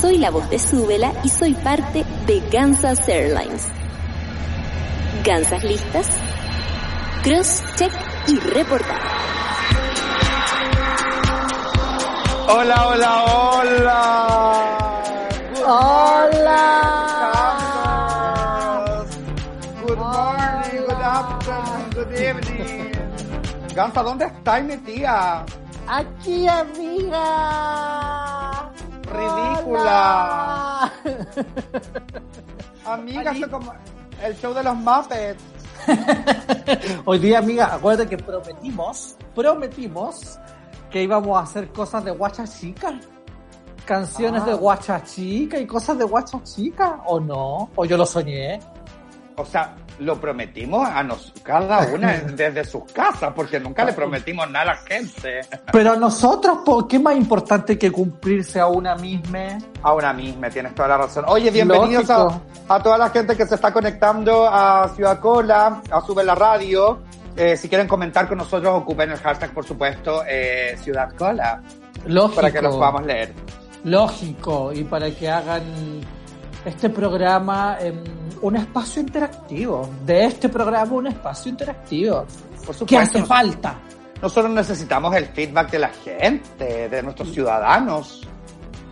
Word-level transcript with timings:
Soy 0.00 0.18
la 0.18 0.30
voz 0.30 0.48
de 0.50 0.58
Súbela 0.58 1.12
y 1.22 1.28
soy 1.28 1.54
parte 1.54 2.04
de 2.26 2.40
Kansas 2.50 3.08
Airlines. 3.08 3.68
¿Gansas 5.24 5.64
listas? 5.64 6.08
Cross, 7.22 7.62
check 7.76 7.92
y 8.26 8.38
reportar. 8.38 9.00
Hola, 12.48 12.88
hola, 12.88 13.24
hola. 13.24 14.78
Good 15.54 15.64
Hola. 15.64 16.70
morning, 19.86 19.86
Good 19.86 19.98
morning, 19.98 20.82
good 20.86 21.02
afternoon, 21.02 21.90
good 21.94 22.12
evening. 22.20 22.92
Gansa, 23.74 24.02
¿dónde 24.02 24.26
estáis 24.26 24.64
metida? 24.66 25.46
Aquí, 25.88 26.46
amiga. 26.48 27.24
Ridícula. 29.14 30.92
Amiga, 32.86 33.32
como 33.50 33.72
el 34.22 34.36
show 34.36 34.52
de 34.54 34.62
los 34.62 34.76
Muppets. 34.76 35.42
Hoy 37.04 37.18
día, 37.18 37.38
amiga, 37.40 37.74
acuérdate 37.74 38.08
que 38.16 38.22
prometimos, 38.22 39.16
prometimos 39.34 40.38
que 40.90 41.02
íbamos 41.02 41.36
a 41.38 41.42
hacer 41.42 41.68
cosas 41.72 42.04
de 42.04 42.10
guacha 42.12 42.44
chica. 42.46 42.98
Canciones 43.84 44.42
Ah. 44.42 44.46
de 44.46 44.54
guacha 44.54 45.02
chica 45.04 45.58
y 45.58 45.66
cosas 45.66 45.98
de 45.98 46.04
guacha 46.04 46.42
chica, 46.42 47.02
¿o 47.06 47.20
no? 47.20 47.68
¿O 47.76 47.84
yo 47.84 47.96
lo 47.98 48.06
soñé? 48.06 48.58
O 49.36 49.44
sea, 49.44 49.74
lo 49.98 50.20
prometimos 50.20 50.88
a 50.88 51.02
nos, 51.02 51.32
cada 51.42 51.86
una 51.92 52.12
desde 52.36 52.64
sus 52.64 52.84
casas, 52.92 53.32
porque 53.34 53.60
nunca 53.60 53.84
le 53.84 53.92
prometimos 53.92 54.50
nada 54.50 54.72
a 54.72 54.74
la 54.74 54.76
gente. 54.76 55.40
Pero 55.72 55.92
a 55.92 55.96
nosotros, 55.96 56.58
¿por 56.64 56.88
qué 56.88 56.98
más 56.98 57.16
importante 57.16 57.78
que 57.78 57.90
cumplirse 57.90 58.60
a 58.60 58.66
una 58.66 58.94
misma? 58.96 59.58
A 59.82 59.94
una 59.94 60.12
misma, 60.12 60.50
tienes 60.50 60.74
toda 60.74 60.88
la 60.88 60.98
razón. 60.98 61.24
Oye, 61.28 61.50
bienvenidos 61.50 62.10
a, 62.10 62.40
a 62.68 62.82
toda 62.82 62.98
la 62.98 63.10
gente 63.10 63.36
que 63.36 63.46
se 63.46 63.54
está 63.54 63.72
conectando 63.72 64.46
a 64.48 64.88
Ciudad 64.94 65.20
Cola, 65.20 65.82
a 65.90 66.00
Sube 66.00 66.24
la 66.24 66.34
Radio. 66.34 67.00
Eh, 67.36 67.56
si 67.56 67.68
quieren 67.68 67.88
comentar 67.88 68.28
con 68.28 68.38
nosotros, 68.38 68.72
ocupen 68.74 69.10
el 69.10 69.18
hashtag, 69.18 69.52
por 69.52 69.64
supuesto, 69.64 70.22
eh, 70.26 70.76
Ciudad 70.80 71.12
Cola, 71.16 71.62
Lógico. 72.06 72.36
para 72.36 72.52
que 72.52 72.62
los 72.62 72.76
podamos 72.76 73.04
leer. 73.04 73.32
Lógico, 73.84 74.72
y 74.72 74.84
para 74.84 75.10
que 75.10 75.28
hagan 75.28 75.62
este 76.64 76.88
programa 76.90 77.76
en 77.80 78.23
un 78.44 78.56
espacio 78.56 79.00
interactivo. 79.00 79.88
De 80.04 80.26
este 80.26 80.48
programa 80.50 80.92
un 80.92 81.06
espacio 81.06 81.50
interactivo. 81.50 82.26
Por 82.66 82.86
¿Qué 82.86 82.98
hace 82.98 83.18
supuesto, 83.18 83.26
falta? 83.26 83.74
nosotros 84.20 84.52
necesitamos 84.52 85.14
el 85.16 85.26
feedback 85.26 85.70
de 85.70 85.78
la 85.78 85.88
gente, 85.88 86.88
de 86.88 87.02
nuestros 87.02 87.32
ciudadanos. 87.32 88.26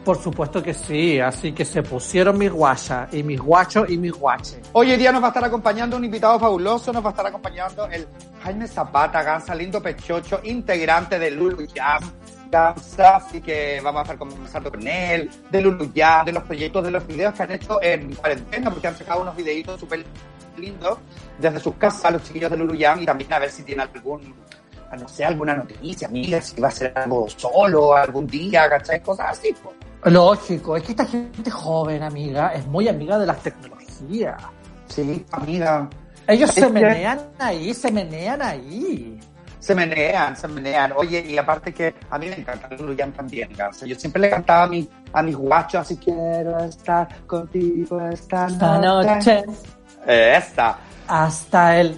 Por 0.05 0.19
supuesto 0.21 0.63
que 0.63 0.75
sí, 0.75 1.21
así 1.21 1.53
que 1.53 1.65
se 1.65 1.83
pusieron 1.83 2.37
mis 2.37 2.51
guachas, 2.51 3.13
y 3.15 3.23
mis 3.23 3.41
guachos 3.41 3.89
y 3.89 3.99
mis 3.99 4.13
guaches. 4.13 4.59
Hoy 4.73 4.91
en 4.91 4.99
día 4.99 5.13
nos 5.13 5.23
va 5.23 5.27
a 5.27 5.31
estar 5.31 5.45
acompañando 5.45 5.97
un 5.97 6.05
invitado 6.05 6.41
fabuloso, 6.41 6.93
nos 6.93 7.05
va 7.05 7.09
a 7.09 7.13
estar 7.13 7.27
acompañando 7.27 7.87
el 7.87 8.09
Jaime 8.43 8.67
Zapata, 8.67 9.23
Gansa 9.23 9.55
Lindo 9.55 9.81
Pechocho, 9.83 10.41
integrante 10.45 11.19
de 11.19 11.31
Lulu 11.31 11.67
Jam. 11.75 12.03
Gansa, 12.53 13.17
así 13.17 13.41
que 13.41 13.81
vamos 13.83 14.01
a 14.01 14.03
estar 14.03 14.19
conversando 14.19 14.71
con 14.71 14.87
él, 14.87 15.31
de 15.51 15.61
Lulu 15.63 15.91
Jam, 15.97 16.27
de 16.27 16.33
los 16.33 16.43
proyectos, 16.43 16.85
de 16.85 16.91
los 16.91 17.07
videos 17.07 17.33
que 17.35 17.43
han 17.43 17.51
hecho 17.53 17.83
en 17.83 18.15
cuarentena, 18.15 18.71
porque 18.71 18.89
han 18.89 18.97
sacado 18.97 19.23
unos 19.23 19.35
videitos 19.35 19.81
súper 19.81 20.05
lindos 20.59 20.99
desde 21.39 21.59
sus 21.61 21.75
casas, 21.77 22.13
los 22.13 22.23
chiquillos 22.25 22.51
de 22.51 22.59
Lulu 22.59 22.77
Jam, 22.79 23.01
y 23.01 23.07
también 23.07 23.33
a 23.33 23.39
ver 23.39 23.51
si 23.51 23.63
tiene 23.63 23.83
algún, 23.85 24.35
no 25.01 25.09
sé, 25.09 25.25
alguna 25.25 25.55
noticia, 25.55 26.09
amiga, 26.09 26.43
si 26.43 26.61
va 26.61 26.69
a 26.69 26.73
ser 26.73 26.93
algo 26.95 27.27
solo 27.31 27.97
algún 27.97 28.27
día, 28.27 28.69
¿cachai? 28.69 29.01
Cosas 29.01 29.31
así, 29.39 29.55
pues. 29.63 29.75
Lógico, 30.13 30.77
es 30.77 30.83
que 30.83 30.91
esta 30.93 31.07
gente 31.07 31.51
joven, 31.51 32.03
amiga, 32.03 32.53
es 32.55 32.67
muy 32.67 32.87
amiga 32.87 33.19
de 33.19 33.27
las 33.27 33.43
tecnologías. 33.43 34.43
Sí, 34.89 35.25
amiga. 35.31 35.89
Ellos 36.27 36.51
Es 36.51 36.57
se 36.57 36.61
que- 36.63 36.69
menean 36.69 37.21
ahí, 37.39 37.73
se 37.73 37.91
menean 37.91 38.43
ahí. 38.43 39.19
Se 39.63 39.77
menean, 39.77 40.37
se 40.37 40.49
menean. 40.49 40.93
Oye, 40.97 41.21
y 41.21 41.39
aparte 41.39 41.73
que 41.73 41.95
a 42.11 42.19
mí 42.19 42.27
me 42.27 42.35
encanta 42.35 42.69
Jam 42.99 43.13
también, 43.13 43.49
Gansa. 43.57 43.87
Yo 43.87 43.95
siempre 43.95 44.21
le 44.23 44.29
cantaba 44.31 44.65
a, 44.65 44.67
mi, 44.67 44.89
a 45.13 45.23
mis 45.23 45.37
guachos, 45.37 45.83
así 45.83 45.97
quiero 45.99 46.59
estar 46.65 47.07
contigo 47.29 48.01
esta, 48.09 48.49
Esta 48.49 48.79
noche. 48.79 49.45
noche, 49.45 49.45
Esta. 50.37 50.79
hasta 51.07 51.79
el 51.81 51.97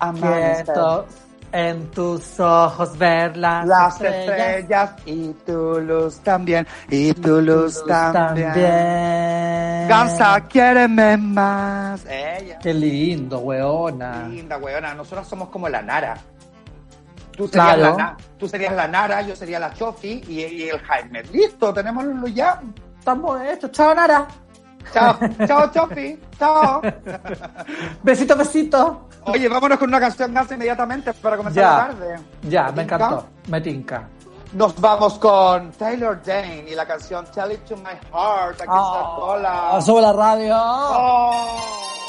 Amanecer. 0.00 0.64
quieto 0.64 1.06
en 1.52 1.88
tus 1.92 2.40
ojos 2.40 2.98
ver 2.98 3.36
las, 3.36 3.64
Las 3.68 3.94
estrellas. 4.00 4.18
estrellas 4.58 4.90
y 5.06 5.28
tu 5.46 5.78
luz 5.80 6.18
también, 6.20 6.66
y 6.90 7.12
tu 7.12 7.40
luz 7.42 7.84
también. 7.86 8.48
también. 8.48 9.86
Gansa, 9.88 10.40
quiéreme 10.48 11.16
más. 11.16 12.04
Ella. 12.06 12.58
Qué 12.58 12.74
lindo, 12.74 13.38
weona. 13.38 14.26
Linda, 14.28 14.56
weona. 14.58 14.94
Nosotros 14.94 15.28
somos 15.28 15.48
como 15.50 15.68
la 15.68 15.80
Nara. 15.82 16.16
Tú 17.36 17.48
serías, 17.48 17.74
Claro. 17.76 17.96
la, 17.96 18.16
tú 18.38 18.48
serías 18.48 18.74
la 18.74 18.88
Nara, 18.88 19.22
yo 19.22 19.34
sería 19.34 19.58
la 19.58 19.72
Chofi 19.72 20.22
y, 20.28 20.40
y 20.44 20.68
el 20.68 20.80
Jaime. 20.80 21.22
Listo, 21.24 21.72
tenemos 21.72 22.04
Jam. 22.34 22.74
Estamos 22.98 23.40
esto. 23.42 23.68
Chao, 23.68 23.94
Nara. 23.94 24.26
Chao, 24.92 25.16
chao, 25.46 25.70
Chofi. 25.72 26.18
Chao. 26.38 26.82
Besito, 28.02 28.36
besito. 28.36 29.08
Oye, 29.26 29.48
vámonos 29.48 29.78
con 29.78 29.88
una 29.88 30.00
canción 30.00 30.34
Gansa 30.34 30.54
inmediatamente 30.54 31.12
para 31.14 31.36
comenzar 31.36 31.62
Ya. 31.62 31.70
la 31.70 31.86
tarde. 31.86 32.16
Ya, 32.42 32.66
¿Te 32.66 32.72
me 32.72 32.82
tinca? 32.82 32.94
encantó. 32.96 33.26
Me 33.48 33.60
tinca. 33.60 34.08
Nos 34.54 34.78
vamos 34.80 35.14
con 35.18 35.70
Taylor 35.72 36.20
Dane 36.22 36.64
y 36.68 36.74
la 36.74 36.84
canción 36.86 37.24
Tell 37.32 37.52
It 37.52 37.64
to 37.64 37.76
My 37.76 37.92
Heart. 38.12 38.60
Aquí 38.60 38.62
está 38.62 39.14
Cola. 39.16 39.70
Ah, 39.76 39.80
sube 39.80 40.02
la 40.02 40.12
radio. 40.12 40.54
Oh. 40.58 42.01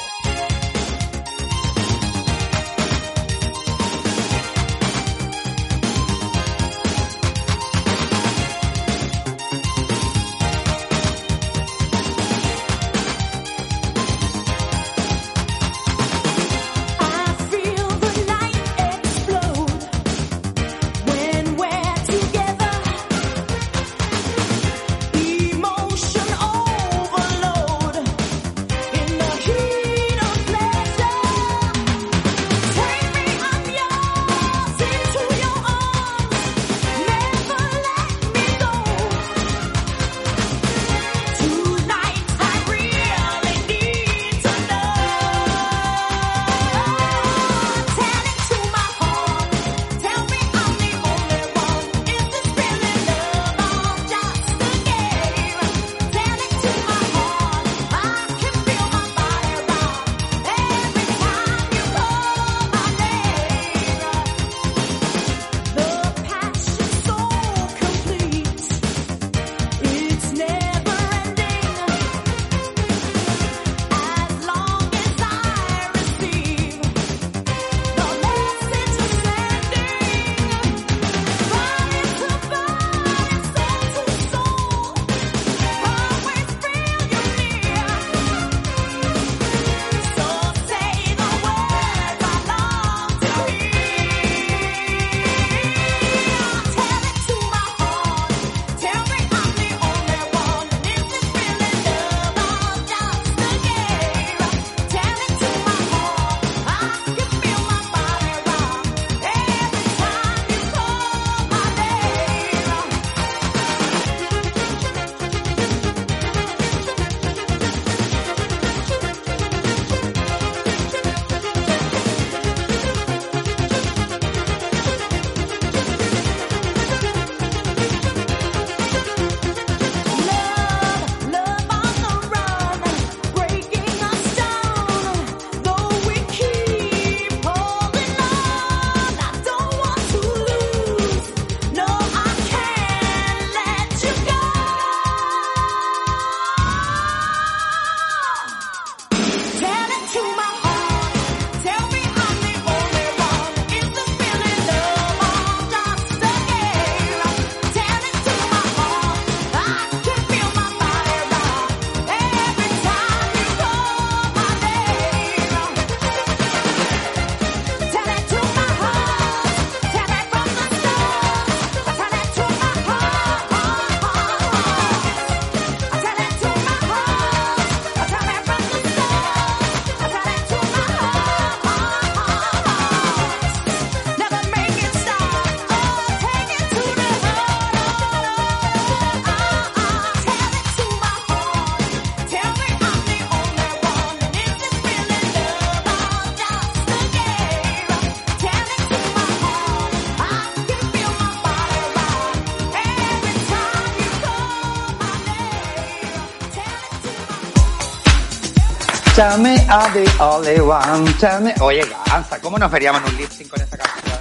Tell 209.24 209.40
me 209.40 209.56
I'm 209.70 209.94
the 209.94 210.06
only 210.20 210.60
one. 210.60 211.14
Tell 211.18 211.40
me... 211.42 211.54
Oye, 211.62 211.82
Gansa, 212.08 212.42
¿cómo 212.42 212.58
nos 212.60 212.70
veríamos 212.70 213.04
en 213.04 213.08
un 213.08 213.18
lip 213.22 213.30
sync 213.30 213.52
con 213.52 213.62
esta 213.62 213.78
canción? 213.78 214.20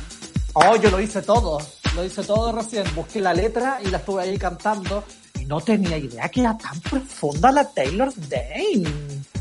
Oh, 0.53 0.77
yo 0.77 0.93
lo 0.93 1.01
hice 1.01 1.23
todo. 1.23 1.59
Lo 1.97 2.05
hice 2.05 2.23
todo 2.23 2.53
recién. 2.53 2.85
Busqué 2.95 3.21
la 3.21 3.35
letra 3.35 3.81
y 3.85 3.89
la 3.89 3.99
estuve 3.99 4.23
ahí 4.23 4.39
cantando. 4.39 5.03
Y 5.41 5.45
no 5.47 5.61
tenía 5.61 5.99
idea 5.99 6.29
que 6.29 6.43
era 6.43 6.57
tan 6.57 6.81
profunda 6.83 7.51
la 7.51 7.69
Taylor 7.69 8.13
Dane. 8.15 8.85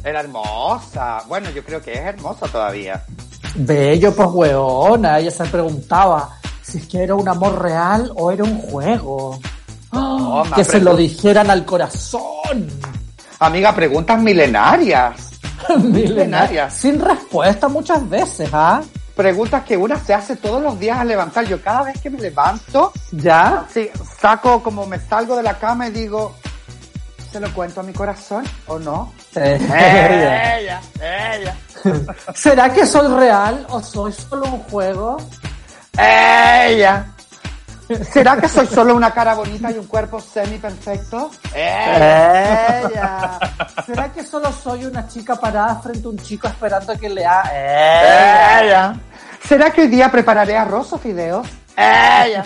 Era 0.04 0.22
hermosa. 0.22 1.26
Bueno, 1.28 1.52
yo 1.52 1.64
creo 1.64 1.80
que 1.80 1.94
es 1.94 2.00
hermosa 2.00 2.48
todavía. 2.48 3.06
Bello, 3.54 4.16
pues 4.16 4.30
weona. 4.32 5.20
Ella 5.20 5.30
se 5.30 5.46
preguntaba 5.46 6.40
si 6.64 6.80
es 6.80 6.88
que 6.88 7.04
era 7.04 7.14
un 7.14 7.30
amor 7.30 7.62
real 7.62 8.12
o 8.16 8.32
era 8.32 8.44
un 8.44 8.58
juego. 8.58 9.40
Oh, 9.92 10.44
que 10.56 10.64
se 10.64 10.80
lo 10.80 10.96
dijeran 10.96 11.52
al 11.52 11.66
corazón. 11.66 12.68
Amiga, 13.38 13.76
preguntas 13.76 14.20
milenarias. 14.20 15.31
Milenaria. 15.84 16.70
Sin 16.70 17.00
respuesta 17.00 17.68
muchas 17.68 18.08
veces, 18.10 18.50
¿ah? 18.54 18.82
Preguntas 19.16 19.64
que 19.64 19.78
una 19.78 20.00
se 20.00 20.14
hace 20.14 20.36
todos 20.36 20.62
los 20.62 20.80
días 20.80 21.00
al 21.00 21.08
levantar. 21.08 21.46
Yo 21.46 21.62
cada 21.62 21.84
vez 21.84 22.00
que 22.02 22.10
me 22.10 22.20
levanto, 22.20 22.92
¿Ya? 23.12 23.66
sí, 23.72 23.90
saco 24.20 24.64
como 24.64 24.86
me 24.86 25.00
salgo 25.00 25.36
de 25.36 25.44
la 25.44 25.58
cama 25.58 25.88
y 25.88 25.92
digo, 25.92 26.36
¿se 27.32 27.40
lo 27.40 27.54
cuento 27.54 27.82
a 27.82 27.84
mi 27.84 27.94
corazón 27.94 28.46
o 28.68 28.80
no? 28.80 29.14
Eh, 29.36 29.60
ella, 30.60 30.82
ella, 31.34 31.56
¿Será 32.34 32.72
que 32.72 32.86
soy 32.86 33.08
real 33.14 33.66
o 33.70 33.82
soy 33.82 34.12
solo 34.12 34.46
un 34.46 34.60
juego? 34.64 35.18
ella. 35.98 37.11
¿Será 38.12 38.38
que 38.38 38.48
soy 38.48 38.68
solo 38.68 38.96
una 38.96 39.12
cara 39.12 39.34
bonita 39.34 39.72
y 39.72 39.78
un 39.78 39.88
cuerpo 39.88 40.20
semi 40.20 40.58
perfecto? 40.58 41.32
Ella. 41.54 43.40
¿Será 43.86 44.12
que 44.12 44.24
solo 44.24 44.52
soy 44.52 44.86
una 44.86 45.08
chica 45.08 45.36
parada 45.36 45.76
frente 45.82 46.08
a 46.08 46.10
un 46.10 46.18
chico 46.18 46.48
esperando 46.48 46.98
que 46.98 47.10
le 47.10 47.26
haga? 47.26 48.62
Ella. 48.62 48.96
¿Será 49.44 49.72
que 49.72 49.82
hoy 49.82 49.88
día 49.88 50.10
prepararé 50.10 50.58
arroz 50.58 50.94
o 50.94 50.98
fideos? 50.98 51.48
Ella. 51.76 52.46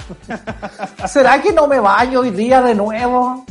¿Será 1.07 1.41
que 1.41 1.51
no 1.51 1.67
me 1.67 1.79
baño 1.79 2.21
hoy 2.21 2.31
día 2.31 2.61
de 2.61 2.73
nuevo? 2.75 3.45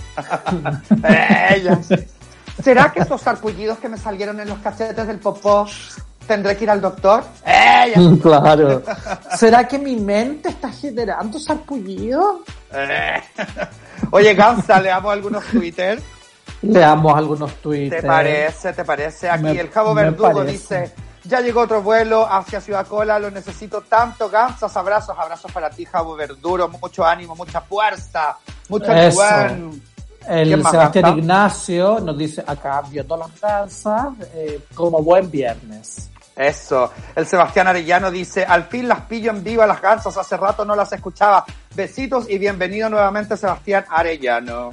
Ella. 1.02 1.78
¿Será 2.62 2.92
que 2.92 3.00
esos 3.00 3.20
sarpullidos 3.20 3.78
que 3.78 3.88
me 3.88 3.98
salieron 3.98 4.40
en 4.40 4.48
los 4.48 4.58
cachetes 4.58 5.06
del 5.06 5.18
popó 5.18 5.66
tendré 6.26 6.56
que 6.56 6.64
ir 6.64 6.70
al 6.70 6.80
doctor? 6.80 7.24
Ella. 7.44 7.94
Claro. 8.22 8.82
¿Será 9.36 9.66
que 9.68 9.78
mi 9.78 9.96
mente 9.96 10.48
está 10.48 10.70
generando 10.70 11.38
sarpullido? 11.38 12.40
Eh. 12.72 13.22
Oye, 14.10 14.34
Gansa, 14.34 14.80
leamos 14.80 15.12
algunos 15.12 15.44
Twitter. 15.44 16.00
Leamos 16.62 17.14
algunos 17.16 17.52
tweets. 17.56 17.96
¿Te 17.96 18.02
parece? 18.02 18.72
¿Te 18.72 18.84
parece? 18.84 19.28
Aquí 19.28 19.42
Me- 19.44 19.60
el 19.60 19.70
Jabo 19.70 19.92
me 19.94 20.02
Verdugo 20.04 20.32
parece. 20.32 20.52
dice, 20.52 20.94
ya 21.24 21.40
llegó 21.40 21.60
otro 21.62 21.82
vuelo 21.82 22.26
hacia 22.26 22.60
Ciudad 22.60 22.86
Cola, 22.86 23.18
lo 23.18 23.30
necesito 23.30 23.82
tanto, 23.82 24.30
Gansas, 24.30 24.74
abrazos, 24.76 25.14
abrazos 25.18 25.52
para 25.52 25.68
ti, 25.68 25.84
Jabo 25.84 26.16
Verduro, 26.16 26.68
mucho 26.68 27.04
ánimo, 27.04 27.34
mucha 27.36 27.60
fuerza, 27.60 28.38
mucho 28.70 28.86
buen. 29.14 29.82
El 30.26 30.48
¿Quién 30.48 30.62
más 30.62 30.72
Sebastián? 30.72 31.18
Ignacio 31.18 32.00
nos 32.00 32.16
dice 32.16 32.42
acá 32.46 32.82
viendo 32.88 33.14
las 33.14 33.38
danzas 33.38 34.08
eh, 34.34 34.58
como 34.74 35.02
buen 35.02 35.30
viernes. 35.30 36.08
Eso. 36.36 36.90
El 37.14 37.26
Sebastián 37.26 37.68
Arellano 37.68 38.10
dice, 38.10 38.44
al 38.44 38.64
fin 38.64 38.88
las 38.88 39.02
pillo 39.02 39.30
en 39.30 39.44
vivo 39.44 39.64
las 39.64 39.80
gansas, 39.80 40.16
hace 40.16 40.36
rato 40.36 40.64
no 40.64 40.74
las 40.74 40.92
escuchaba. 40.92 41.44
Besitos 41.74 42.28
y 42.28 42.38
bienvenido 42.38 42.88
nuevamente 42.88 43.36
Sebastián 43.36 43.84
Arellano. 43.88 44.70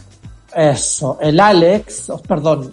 Eso. 0.56 1.18
El 1.22 1.39
Alex, 1.39 2.10
oh, 2.10 2.22
perdón, 2.22 2.72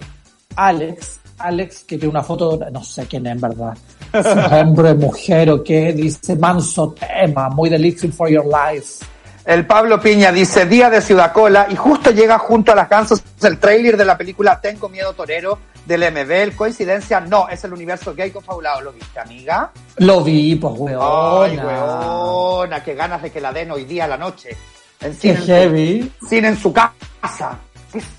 Alex, 0.56 1.20
Alex 1.38 1.84
que 1.84 1.98
tiene 1.98 2.10
una 2.10 2.22
foto, 2.22 2.58
no 2.72 2.82
sé 2.82 3.06
quién 3.06 3.26
es 3.26 3.32
en 3.32 3.40
verdad. 3.40 3.76
Es 4.12 4.26
hombre, 4.52 4.94
mujer 4.94 5.50
o 5.50 5.62
qué, 5.62 5.92
dice 5.92 6.34
manso 6.36 6.94
tema, 6.94 7.50
muy 7.50 7.68
de 7.68 7.78
Listen 7.78 8.12
for 8.12 8.28
Your 8.28 8.46
Life. 8.46 9.04
El 9.48 9.64
Pablo 9.66 9.98
Piña 9.98 10.30
dice, 10.30 10.66
día 10.66 10.90
de 10.90 11.00
Ciudad 11.00 11.32
Cola, 11.32 11.68
y 11.70 11.74
justo 11.74 12.10
llega 12.10 12.38
junto 12.38 12.72
a 12.72 12.74
las 12.74 12.86
gansas 12.86 13.24
el 13.42 13.58
trailer 13.58 13.96
de 13.96 14.04
la 14.04 14.18
película 14.18 14.60
Tengo 14.60 14.90
Miedo 14.90 15.14
Torero 15.14 15.58
del 15.86 16.02
MBL. 16.12 16.54
¿Coincidencia? 16.54 17.18
No, 17.20 17.48
es 17.48 17.64
el 17.64 17.72
universo 17.72 18.14
gay 18.14 18.30
confabulado. 18.30 18.82
¿Lo 18.82 18.92
viste, 18.92 19.18
amiga? 19.18 19.70
Lo 19.96 20.22
vi, 20.22 20.54
pues 20.56 20.74
weona. 20.76 21.44
Ay, 21.44 21.56
weona, 21.56 22.82
qué 22.84 22.94
ganas 22.94 23.22
de 23.22 23.30
que 23.30 23.40
la 23.40 23.50
den 23.50 23.70
hoy 23.70 23.84
día 23.84 24.04
a 24.04 24.08
la 24.08 24.18
noche. 24.18 24.50
En 25.00 25.12
Qué 25.16 25.18
cine, 25.18 25.34
en 25.34 25.40
su- 25.40 25.46
heavy. 25.46 26.12
cine 26.28 26.48
en 26.48 26.56
su 26.58 26.70
casa. 26.72 27.58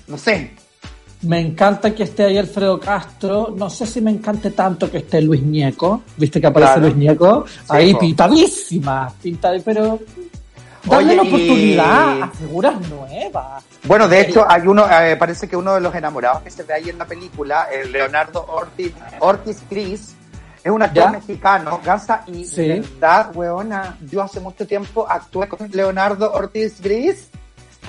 No 0.08 0.18
sé. 0.18 0.50
Me 1.22 1.38
encanta 1.38 1.94
que 1.94 2.02
esté 2.04 2.24
ahí 2.24 2.38
Alfredo 2.38 2.80
Castro. 2.80 3.54
No 3.56 3.70
sé 3.70 3.86
si 3.86 4.00
me 4.00 4.10
encante 4.10 4.50
tanto 4.50 4.90
que 4.90 4.98
esté 4.98 5.20
Luis 5.20 5.42
Ñeco. 5.42 6.02
¿Viste 6.16 6.40
que 6.40 6.46
aparece 6.48 6.72
Claro. 6.72 6.88
Luis 6.88 6.96
Ñeco? 6.96 7.44
ahí 7.68 7.92
po. 7.92 8.00
pintadísima. 8.00 9.12
Pinta, 9.22 9.52
pero 9.64 10.00
darle 10.84 11.06
Oye, 11.12 11.16
la 11.16 11.24
y- 11.24 11.28
oportunidad 11.28 12.22
a 12.22 12.28
figuras 12.28 12.74
nuevas. 12.88 13.64
Bueno, 13.84 14.08
de 14.08 14.20
hecho, 14.20 14.46
hay 14.48 14.66
uno, 14.66 14.86
eh, 14.90 15.16
parece 15.16 15.48
que 15.48 15.56
uno 15.56 15.74
de 15.74 15.80
los 15.80 15.94
enamorados 15.94 16.42
que 16.42 16.50
se 16.50 16.62
ve 16.62 16.74
ahí 16.74 16.88
en 16.90 16.98
la 16.98 17.04
película, 17.06 17.68
el 17.72 17.92
Leonardo 17.92 18.44
Ortiz, 18.48 18.92
Ortiz 19.20 19.62
Cris, 19.68 20.14
es 20.62 20.70
un 20.70 20.82
actor 20.82 21.04
¿Ya? 21.04 21.10
mexicano, 21.10 21.80
Gansa, 21.84 22.22
y 22.26 22.44
Sí. 22.44 22.62
de 22.68 22.80
verdad, 22.80 23.30
weona, 23.34 23.96
yo 24.10 24.22
hace 24.22 24.40
mucho 24.40 24.66
tiempo 24.66 25.06
actué 25.08 25.48
con 25.48 25.58
Leonardo 25.70 26.32
Ortiz 26.32 26.80
Gris 26.82 27.28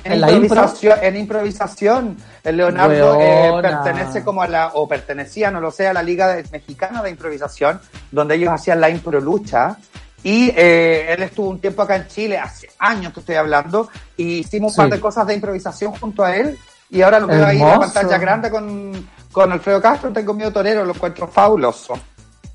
en, 0.05 0.13
¿En 0.13 0.21
la 0.21 0.31
improvisación, 0.31 0.99
en 1.03 1.15
improvisación. 1.17 2.17
El 2.43 2.57
Leonardo 2.57 3.17
eh, 3.21 3.51
pertenece 3.61 4.23
como 4.23 4.41
a 4.41 4.47
la, 4.47 4.67
o 4.73 4.87
pertenecía, 4.87 5.51
no 5.51 5.59
lo 5.59 5.69
sé, 5.69 5.85
a 5.87 5.93
la 5.93 6.01
Liga 6.01 6.27
de- 6.29 6.43
Mexicana 6.51 7.03
de 7.03 7.09
Improvisación, 7.11 7.79
donde 8.09 8.35
ellos 8.35 8.49
hacían 8.51 8.79
la 8.81 8.89
impro 8.89 9.19
lucha. 9.19 9.77
Y 10.23 10.49
eh, 10.55 11.13
él 11.13 11.23
estuvo 11.23 11.49
un 11.49 11.59
tiempo 11.59 11.81
acá 11.81 11.95
en 11.95 12.07
Chile, 12.07 12.37
hace 12.37 12.69
años 12.79 13.11
que 13.13 13.21
estoy 13.21 13.35
hablando, 13.35 13.89
y 14.17 14.39
hicimos 14.39 14.73
un 14.73 14.77
par 14.77 14.85
Sí. 14.87 14.91
de 14.91 14.99
cosas 14.99 15.25
de 15.27 15.33
improvisación 15.35 15.93
junto 15.93 16.23
a 16.23 16.35
él. 16.35 16.57
Y 16.89 17.01
ahora 17.01 17.19
lo 17.19 17.27
veo 17.27 17.45
ahí 17.45 17.59
en 17.61 17.67
la 17.67 17.79
pantalla 17.79 18.17
grande 18.17 18.49
con, 18.51 19.07
con 19.31 19.51
Alfredo 19.51 19.81
Castro, 19.81 20.11
tengo 20.11 20.33
miedo 20.33 20.51
torero, 20.51 20.83
lo 20.85 20.93
encuentro 20.93 21.27
fabuloso. 21.27 21.93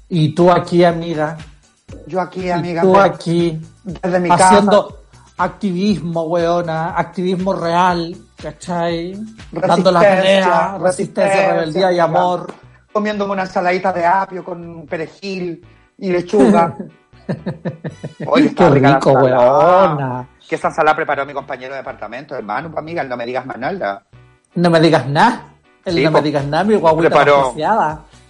Y 0.08 0.34
tú 0.34 0.50
aquí, 0.52 0.84
amiga. 0.84 1.36
Yo 2.06 2.20
aquí, 2.20 2.42
Y 2.46 2.50
amiga, 2.50 2.82
tú 2.82 2.92
de- 2.92 3.00
aquí. 3.00 3.60
desde 3.82 4.20
mi 4.20 4.28
casa, 4.28 4.48
haciendo 4.48 5.02
activismo, 5.38 6.22
weona. 6.24 6.96
Activismo 6.96 7.52
real. 7.54 8.16
¿Cachai? 8.40 9.18
Dando 9.50 9.90
la 9.90 10.00
pelea. 10.00 10.78
Resistencia, 10.80 11.52
rebeldía 11.54 11.92
y 11.92 11.98
amor. 11.98 12.52
comiéndome 12.92 13.32
una 13.32 13.42
ensaladita 13.42 13.92
de 13.92 14.04
apio 14.06 14.44
con 14.44 14.86
perejil 14.86 15.66
y 15.98 16.10
lechuga. 16.12 16.76
Oye, 18.26 18.54
Qué 18.56 18.70
rico, 18.70 19.12
weona. 19.12 20.28
Que 20.48 20.54
esa 20.54 20.68
ensalada 20.68 20.94
preparó 20.96 21.26
mi 21.26 21.32
compañero 21.32 21.72
de 21.72 21.78
departamento, 21.78 22.36
hermano, 22.36 22.70
pues, 22.70 22.78
amiga, 22.78 23.02
no 23.04 23.16
me 23.16 23.26
digas 23.26 23.44
más 23.46 23.58
nada. 23.58 24.02
No 24.54 24.70
me 24.70 24.80
digas 24.80 25.06
nada. 25.06 25.46
Sí, 25.84 26.02
no 26.04 26.10
me 26.10 26.22
digas 26.22 26.44
nada, 26.44 26.64
mi 26.64 26.74
guaguita 26.76 27.08
Preparó. 27.08 27.54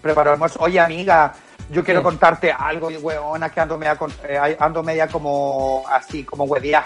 Preparó 0.03 0.33
almuerzo. 0.33 0.59
Oye, 0.61 0.79
amiga, 0.79 1.33
yo 1.71 1.83
quiero 1.83 2.01
¿Qué? 2.01 2.05
contarte 2.05 2.53
algo, 2.53 2.89
weona, 2.89 3.49
que 3.51 3.61
ando 3.61 3.79
media, 3.79 3.97
eh, 4.29 4.57
ando 4.61 4.83
media 4.83 5.09
como 5.09 5.83
así, 5.91 6.23
como 6.25 6.45
hueviá. 6.45 6.85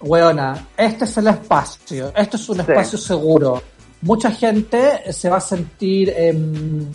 Weona, 0.00 0.66
este 0.76 1.04
es 1.04 1.16
el 1.18 1.28
espacio. 1.28 2.12
Esto 2.16 2.36
es 2.36 2.48
un 2.48 2.56
Sí. 2.56 2.60
espacio 2.62 2.98
seguro. 2.98 3.62
Mucha 4.02 4.32
gente 4.32 5.12
se 5.12 5.30
va 5.30 5.36
a 5.36 5.40
sentir 5.40 6.12
em, 6.16 6.92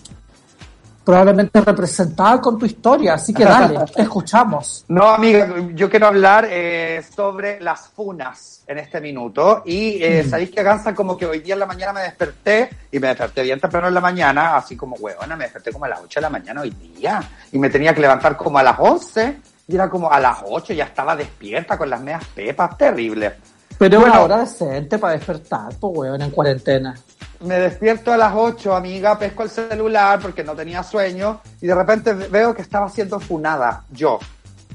probablemente 1.08 1.62
representada 1.62 2.42
con 2.42 2.60
tu 2.60 2.66
historia. 2.66 3.14
Así 3.14 3.34
que 3.34 3.46
dale, 3.46 3.80
te 3.96 4.02
escuchamos. 4.02 4.84
No, 4.90 5.08
amiga, 5.08 5.48
yo 5.74 5.90
quiero 5.90 6.08
hablar 6.08 6.46
eh, 6.52 7.02
sobre 7.16 7.62
las 7.62 7.88
funas 7.88 8.64
en 8.68 8.78
este 8.80 9.00
minuto. 9.00 9.64
Y 9.66 10.04
eh, 10.04 10.24
Mm. 10.26 10.30
sabéis 10.30 10.52
que 10.52 10.62
Gansa, 10.64 10.94
como 10.94 11.16
que 11.16 11.26
hoy 11.26 11.40
día 11.40 11.54
en 11.54 11.62
la 11.62 11.66
mañana 11.66 11.94
me 11.94 12.02
desperté, 12.02 12.70
y 12.92 13.00
me 13.00 13.08
desperté 13.08 13.42
bien 13.44 13.58
temprano 13.62 13.88
en 13.88 13.94
la 13.94 14.02
mañana, 14.02 14.58
así 14.58 14.76
como, 14.76 14.98
huevona, 14.98 15.38
me 15.38 15.46
desperté 15.46 15.72
como 15.72 15.86
a 15.86 15.88
las 15.88 16.02
8 16.02 16.20
de 16.20 16.22
la 16.24 16.30
mañana 16.30 16.60
hoy 16.62 16.72
día. 16.72 17.24
Y 17.54 17.58
me 17.58 17.70
tenía 17.70 17.94
que 17.96 18.02
levantar 18.02 18.36
como 18.36 18.58
a 18.58 18.64
las 18.64 18.76
11. 18.78 19.38
Y 19.70 19.76
era 19.76 19.90
como 19.90 20.12
a 20.12 20.20
las 20.20 20.40
8, 20.46 20.74
ya 20.74 20.84
estaba 20.84 21.16
despierta 21.16 21.78
con 21.78 21.90
las 21.90 22.02
medias 22.02 22.26
pepas, 22.36 22.78
terrible. 22.78 23.34
Pero 23.78 24.00
Bueno. 24.02 24.14
una 24.16 24.24
hora 24.24 24.38
decente 24.40 24.98
para 24.98 25.14
despertar, 25.14 25.70
pues 25.80 25.98
weón, 25.98 26.22
en 26.22 26.32
cuarentena. 26.32 26.94
Me 27.41 27.60
despierto 27.60 28.12
a 28.12 28.17
las 28.17 28.34
8, 28.36 28.75
amiga, 28.75 29.17
pesco 29.20 29.44
el 29.44 29.50
celular 29.50 30.20
porque 30.20 30.44
no 30.44 30.56
tenía 30.56 30.82
sueño, 30.84 31.41
y 31.62 31.67
de 31.67 31.75
repente 31.75 32.13
veo 32.13 32.53
que 32.56 32.62
estaba 32.62 32.89
siendo 32.89 33.20
funada, 33.20 33.84
yo. 33.91 34.20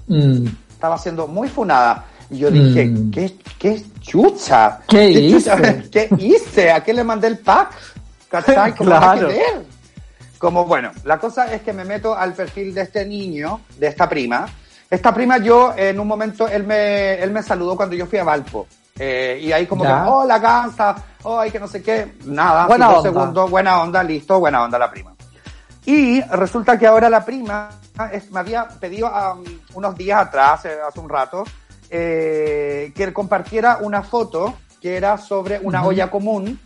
Mm. 0.07 0.47
estaba 0.71 0.99
siendo 0.99 1.27
muy 1.29 1.49
funada. 1.49 2.05
Y 2.31 2.39
yo 2.39 2.51
dije, 2.51 2.87
Mm. 2.87 3.11
¿qué, 3.11 3.37
qué 3.59 3.83
chucha? 4.01 4.81
¿Qué 4.89 5.31
chucha? 5.31 5.55
hice? 5.55 5.89
¿Qué 5.93 6.09
hice? 6.19 6.73
¿A 6.73 6.83
qué 6.83 6.93
le 6.93 7.05
mandé 7.05 7.29
el 7.29 7.39
pack? 7.39 7.71
¿Cachai? 8.29 8.73
Que 8.75 8.85
Claro. 8.85 9.29
Como 10.39 10.65
bueno, 10.67 10.91
la 11.05 11.19
cosa 11.19 11.53
es 11.55 11.63
que 11.63 11.73
me 11.73 11.85
meto 11.85 12.17
al 12.17 12.33
perfil 12.33 12.75
de 12.75 12.83
este 12.83 13.07
niño, 13.07 13.61
de 13.79 13.87
esta 13.87 14.09
prima. 14.09 14.49
Esta 14.91 15.15
prima 15.15 15.39
yo, 15.39 15.73
en 15.77 16.01
un 16.01 16.09
momento, 16.09 16.49
él 16.49 16.65
me, 16.65 17.15
él 17.15 17.31
me 17.31 17.43
saludó 17.43 17.77
cuando 17.77 17.95
yo 17.95 18.07
fui 18.07 18.19
a 18.19 18.25
Valpo. 18.25 18.67
Eh, 19.05 19.41
y 19.43 19.51
ahí 19.53 19.67
como 19.67 19.83
que, 19.83 19.91
hola, 19.91 20.39
Gansa, 20.39 20.95
ay, 21.25 21.51
que 21.51 21.59
no 21.59 21.67
sé 21.67 21.83
qué. 21.83 22.15
Nada, 22.25 22.67
Buena 22.69 22.87
cinco 22.87 22.99
onda. 23.01 23.11
segundos, 23.11 23.51
buena 23.51 23.83
onda, 23.83 24.01
listo, 24.05 24.39
buena 24.39 24.63
onda 24.63 24.79
la 24.79 24.89
prima. 24.93 25.13
Y 25.85 26.21
resulta 26.23 26.79
que 26.79 26.87
ahora 26.87 27.11
la 27.11 27.25
prima 27.25 27.69
es- 28.13 28.31
me 28.31 28.39
había 28.39 28.69
pedido 28.69 29.09
um, 29.11 29.43
unos 29.75 29.97
días 29.97 30.21
atrás, 30.29 30.65
eh, 30.67 30.77
hace 30.89 31.01
un 31.01 31.09
rato, 31.09 31.43
eh, 31.91 32.93
que 32.95 33.13
compartiera 33.13 33.79
una 33.81 34.05
foto 34.05 34.55
que 34.81 34.97
era 34.97 35.19
sobre 35.19 35.59
una 35.61 35.81
Ujú. 35.81 35.89
olla 35.89 36.09
común 36.09 36.61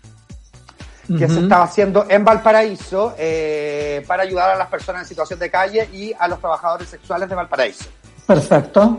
que 1.07 1.29
se 1.29 1.35
Ujú. 1.37 1.43
estaba 1.45 1.65
haciendo 1.65 2.05
en 2.09 2.23
Valparaíso 2.25 3.15
eh, 3.17 4.05
para 4.07 4.25
ayudar 4.25 4.51
a 4.51 4.57
las 4.57 4.69
personas 4.69 5.03
en 5.03 5.09
situación 5.09 5.39
de 5.39 5.51
calle 5.51 5.89
y 5.93 6.13
a 6.19 6.29
los 6.29 6.39
trabajadores 6.39 6.89
sexuales 6.89 7.29
de 7.31 7.35
Valparaíso. 7.35 7.87
Perfecto. 8.27 8.99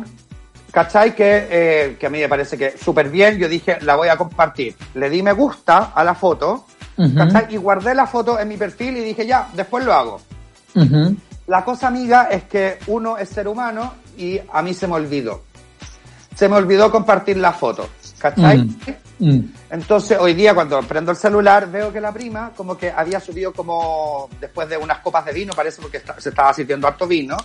¿Cachai? 0.72 1.16
Que, 1.16 1.48
eh, 1.50 1.98
que 2.00 2.08
a 2.08 2.10
mí 2.10 2.20
me 2.20 2.30
parece 2.30 2.58
que 2.58 2.78
súper 2.78 3.10
bien. 3.10 3.38
Yo 3.38 3.48
dije, 3.50 3.78
la 3.82 3.96
voy 3.96 4.10
a 4.10 4.18
compartir. 4.18 4.76
Le 4.96 5.10
di 5.10 5.22
me 5.24 5.34
gusta 5.34 5.92
a 5.96 6.04
la 6.04 6.14
foto. 6.16 6.66
¿cachai? 7.16 7.54
Y 7.54 7.58
guardé 7.58 7.94
la 7.94 8.08
foto 8.08 8.40
en 8.40 8.48
mi 8.48 8.58
perfil 8.58 8.98
y 8.98 9.02
dije, 9.02 9.26
ya, 9.26 9.50
después 9.54 9.86
lo 9.86 9.94
hago. 9.94 10.22
La 11.48 11.64
cosa, 11.64 11.88
amiga, 11.88 12.28
es 12.30 12.44
que 12.46 12.80
uno 12.88 13.18
es 13.18 13.30
ser 13.30 13.48
humano 13.48 13.94
y 14.18 14.40
a 14.52 14.62
mí 14.62 14.74
se 14.74 14.88
me 14.88 14.96
olvidó. 14.96 15.44
Se 16.36 16.50
me 16.50 16.56
olvidó 16.56 16.92
compartir 16.92 17.38
la 17.38 17.52
foto, 17.54 17.88
¿cachai? 18.20 18.58
Entonces, 19.70 20.18
hoy 20.20 20.34
día, 20.34 20.54
cuando 20.54 20.80
prendo 20.84 21.12
el 21.12 21.18
celular, 21.18 21.70
veo 21.72 21.92
que 21.92 22.00
la 22.02 22.12
prima, 22.12 22.52
como 22.56 22.78
que 22.78 22.92
había 22.92 23.20
subido 23.20 23.54
como, 23.54 24.30
después 24.40 24.70
de 24.70 24.78
unas 24.78 25.00
copas 25.00 25.26
de 25.26 25.34
vino, 25.34 25.54
parece, 25.54 25.82
porque 25.82 25.98
está- 25.98 26.20
se 26.20 26.30
estaba 26.30 26.54
sirviendo 26.54 26.88
harto 26.88 27.08
vino. 27.08 27.38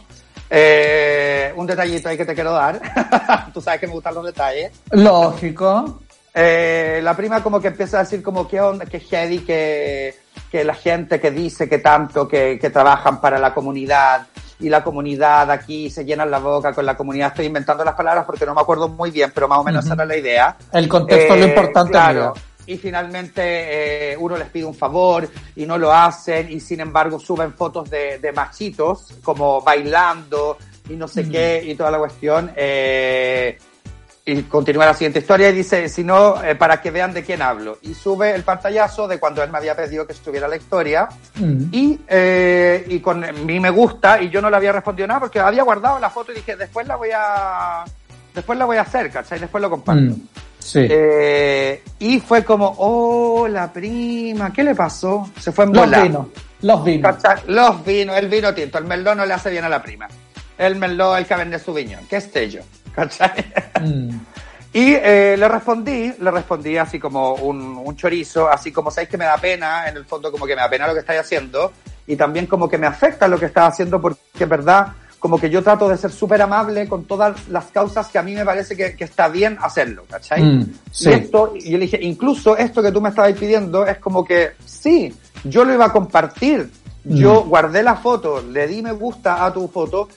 Eh, 0.54 1.50
un 1.56 1.66
detallito 1.66 2.11
ahí 2.11 2.16
que 2.18 2.26
te 2.26 2.35
quiero 2.35 2.52
dar. 2.52 2.78
Tú 3.54 3.61
sabes 3.62 3.80
que 3.80 3.87
me 3.87 3.94
gustan 3.94 4.14
los 4.14 4.26
detalles. 4.26 4.71
Lógico. 4.90 6.00
Eh, 6.35 7.00
la 7.02 7.16
prima 7.16 7.42
como 7.42 7.59
que 7.59 7.68
empieza 7.68 7.99
a 7.99 8.02
decir 8.02 8.23
como 8.23 8.47
qué 8.47 8.61
onda, 8.61 8.85
heavy, 8.87 9.38
que, 9.40 10.14
que 10.50 10.62
la 10.64 10.75
gente 10.75 11.18
que 11.18 11.30
dice 11.30 11.68
que 11.71 11.78
tanto, 11.78 12.28
que, 12.28 12.59
que 12.61 12.68
trabajan 12.68 13.18
para 13.21 13.38
la 13.38 13.54
comunidad 13.54 14.26
y 14.61 14.68
la 14.68 14.85
comunidad 14.85 15.50
aquí 15.50 15.90
se 15.90 16.04
llenan 16.04 16.30
la 16.30 16.38
boca 16.38 16.73
con 16.73 16.85
la 16.87 16.97
comunidad. 16.97 17.28
Estoy 17.28 17.47
inventando 17.47 17.82
las 17.82 17.94
palabras 17.94 18.25
porque 18.26 18.44
no 18.47 18.54
me 18.54 18.61
acuerdo 18.61 18.88
muy 18.88 19.11
bien, 19.11 19.32
pero 19.35 19.49
más 19.49 19.59
o 19.59 19.64
menos 19.64 19.85
esa 19.85 19.94
era 19.94 20.04
la 20.04 20.16
idea. 20.16 20.56
El 20.73 20.87
contexto 20.88 21.35
es 21.35 21.40
lo 21.40 21.47
Eh, 21.47 21.49
importante, 21.49 21.92
claro. 21.92 22.35
Y 22.66 22.76
finalmente 22.78 24.12
eh, 24.12 24.16
uno 24.16 24.37
les 24.37 24.49
pide 24.49 24.64
un 24.64 24.75
favor 24.75 25.28
y 25.57 25.66
no 25.66 25.76
lo 25.78 25.92
hacen 25.92 26.50
y 26.50 26.61
sin 26.61 26.81
embargo 26.81 27.19
suben 27.19 27.52
fotos 27.54 27.90
de, 27.90 28.19
de 28.19 28.33
machitos 28.33 29.14
como 29.25 29.61
bailando 29.62 30.57
y 30.88 30.95
no 30.95 31.09
sé 31.09 31.25
Mm. 31.25 31.31
qué 31.31 31.62
y 31.66 31.75
toda 31.75 31.90
la 31.90 31.99
cuestión. 31.99 32.52
eh, 32.57 33.59
y 34.25 34.42
continúa 34.42 34.87
la 34.87 34.95
siguiente 34.95 35.19
historia 35.19 35.49
y 35.50 35.52
dice, 35.52 35.88
si 35.88 36.04
no, 36.04 36.40
eh, 36.45 36.54
para 36.54 36.81
que 36.81 36.92
vean 36.92 37.12
de 37.12 37.25
quién 37.25 37.42
hablo. 37.42 37.78
Y 37.83 37.92
sube 37.92 38.33
el 38.33 38.45
pantallazo 38.45 39.09
de 39.09 39.19
cuando 39.19 39.42
él 39.42 39.50
me 39.50 39.59
había 39.59 39.75
pedido 39.75 40.07
que 40.07 40.12
estuviera 40.12 40.47
la 40.47 40.54
historia 40.57 41.09
Mm. 41.35 41.64
y, 41.73 41.99
eh, 42.07 42.85
y 42.88 43.00
con 43.00 43.25
mi 43.45 43.59
me 43.59 43.71
gusta 43.71 44.23
y 44.23 44.31
yo 44.31 44.40
no 44.40 44.49
le 44.49 44.57
había 44.57 44.71
respondido 44.71 45.09
nada 45.09 45.19
porque 45.19 45.40
había 45.40 45.64
guardado 45.64 45.99
la 45.99 46.09
foto 46.09 46.31
y 46.31 46.37
dije, 46.37 46.54
después 46.57 46.87
la 46.87 46.95
voy 46.95 47.09
a... 47.12 47.85
Después 48.33 48.57
la 48.59 48.64
voy 48.64 48.76
a 48.76 48.83
hacer, 48.83 49.11
¿cachai? 49.11 49.40
Después 49.40 49.61
lo 49.61 49.69
comparto. 49.69 50.02
Mm. 50.12 50.23
Sí. 50.62 50.87
Eh, 50.88 51.83
y 51.99 52.21
fue 52.21 52.45
como, 52.45 52.75
oh, 52.78 53.49
la 53.49 53.73
prima, 53.73 54.52
¿qué 54.52 54.62
le 54.62 54.75
pasó? 54.75 55.28
Se 55.38 55.52
fue 55.52 55.64
en 55.64 55.73
los 55.73 55.85
bola. 55.85 56.02
vinos. 56.02 56.26
Los 56.62 56.85
vinos. 56.85 57.16
Los 57.49 57.85
vinos, 57.85 58.16
el 58.16 58.28
vino 58.28 58.54
tinto, 58.54 58.78
el 58.78 58.85
melón 58.85 59.19
no 59.19 59.26
le 59.26 59.35
hace 59.35 59.50
bien 59.50 59.64
a 59.64 59.69
la 59.69 59.83
prima. 59.83 60.09
El 60.57 60.76
melón, 60.76 61.19
el 61.19 61.26
cabernet 61.26 61.62
sauvignon, 61.62 62.07
qué 62.09 62.16
esté 62.16 62.49
yo, 62.49 62.61
¿cachai? 62.95 63.45
Mm. 63.81 64.19
Y 64.75 64.95
eh, 64.95 65.37
le 65.38 65.49
respondí, 65.49 66.14
le 66.19 66.31
respondí 66.31 66.78
así 66.78 66.99
como 66.99 67.35
un, 67.35 67.76
un 67.85 67.95
chorizo, 67.95 68.49
así 68.49 68.73
como 68.73 68.90
sabéis 68.90 69.11
que 69.11 69.19
me 69.19 69.26
da 69.26 69.37
pena, 69.37 69.87
en 69.87 69.99
el 69.99 70.07
fondo 70.07 70.33
como 70.33 70.47
que 70.47 70.57
me 70.57 70.62
da 70.62 70.71
pena 70.71 70.87
lo 70.87 70.95
que 70.95 71.00
estáis 71.00 71.21
haciendo, 71.21 71.73
y 72.07 72.16
también 72.16 72.47
como 72.47 72.71
que 72.71 72.78
me 72.78 72.87
afecta 72.87 73.28
lo 73.28 73.38
que 73.38 73.47
estás 73.47 73.75
haciendo 73.75 74.00
porque 74.00 74.19
en 74.40 74.49
verdad 74.49 74.87
como 75.23 75.38
que 75.38 75.49
yo 75.49 75.62
trato 75.62 75.88
de 75.88 75.97
ser 75.97 76.11
súper 76.11 76.43
amable 76.43 76.88
con 76.88 77.05
todas 77.05 77.47
las 77.49 77.67
causas 77.67 78.09
que 78.09 78.19
a 78.19 78.25
mí 78.25 78.35
me 78.35 78.45
parece 78.45 78.76
que, 78.76 78.97
que 78.97 79.05
está 79.05 79.29
bien 79.29 79.57
hacerlo, 79.62 80.02
¿cachai? 80.11 80.43
Mm, 80.43 80.73
sí. 80.91 81.11
Y 81.11 81.12
esto, 81.12 81.52
y 81.55 81.71
yo 81.71 81.79
le 81.79 81.85
dije, 81.85 82.00
incluso 82.02 82.57
esto 82.57 82.83
que 82.83 82.91
tú 82.91 83.00
me 83.00 83.11
estabas 83.11 83.33
pidiendo 83.35 83.87
es 83.87 83.99
como 83.99 84.25
que, 84.25 84.50
sí, 84.64 85.14
yo 85.45 85.64
lo 85.64 85.73
iba 85.75 85.85
a 85.85 85.93
compartir. 85.93 86.69
Yo 87.05 87.45
Mm. 87.45 87.49
guardé 87.49 87.83
la 87.85 87.95
foto, 87.95 88.43
le 88.43 88.67
di 88.67 88.83
me 88.83 88.91
gusta 88.91 89.45
a 89.45 89.52
tu 89.52 89.69
foto 89.69 90.09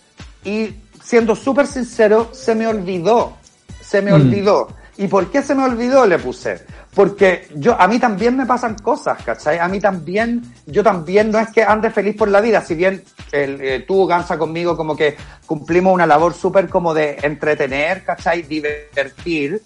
y 0.43 0.73
siendo 1.03 1.35
súper 1.35 1.67
sincero, 1.67 2.29
se 2.31 2.55
me 2.55 2.65
olvidó. 2.65 3.33
Se 3.81 4.01
me 4.01 4.09
Mm. 4.11 4.15
olvidó. 4.15 4.67
¿Y 4.97 5.07
por 5.07 5.29
qué 5.29 5.41
se 5.41 5.53
me 5.55 5.63
olvidó? 5.63 6.05
Le 6.05 6.17
puse. 6.19 6.63
Porque 6.93 7.49
yo, 7.55 7.79
a 7.79 7.87
mí 7.87 7.99
también 7.99 8.37
me 8.37 8.45
pasan 8.45 8.75
cosas, 8.75 9.21
¿cachai? 9.23 9.59
A 9.59 9.67
mí 9.67 9.79
también, 9.81 10.41
yo 10.65 10.83
también 10.83 11.29
no 11.31 11.39
es 11.39 11.49
que 11.51 11.63
ande 11.63 11.89
feliz 11.89 12.15
por 12.15 12.29
la 12.29 12.39
vida, 12.39 12.61
si 12.61 12.75
bien 12.75 13.03
el, 13.33 13.59
eh, 13.61 13.83
tú, 13.85 14.07
Gansa, 14.07 14.37
conmigo, 14.37 14.77
como 14.77 14.95
que 14.95 15.17
cumplimos 15.45 15.93
una 15.93 16.07
labor 16.07 16.33
súper 16.33 16.69
como 16.69 16.93
de 16.93 17.17
entretener, 17.23 18.03
¿cachai? 18.05 18.43
Divertir. 18.43 19.61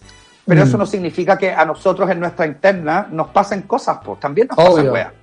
Pero 0.48 0.62
Mm. 0.66 0.68
eso 0.68 0.78
no 0.80 0.86
significa 0.88 1.38
que 1.38 1.52
a 1.52 1.64
nosotros 1.64 2.10
en 2.10 2.20
nuestra 2.20 2.48
interna 2.48 3.08
nos 3.12 3.28
pasen 3.30 3.62
cosas, 3.64 4.00
pues 4.04 4.20
también 4.20 4.48
nos 4.48 4.58
pasan 4.58 4.72
Obvio. 4.80 4.94
weas. 4.94 5.14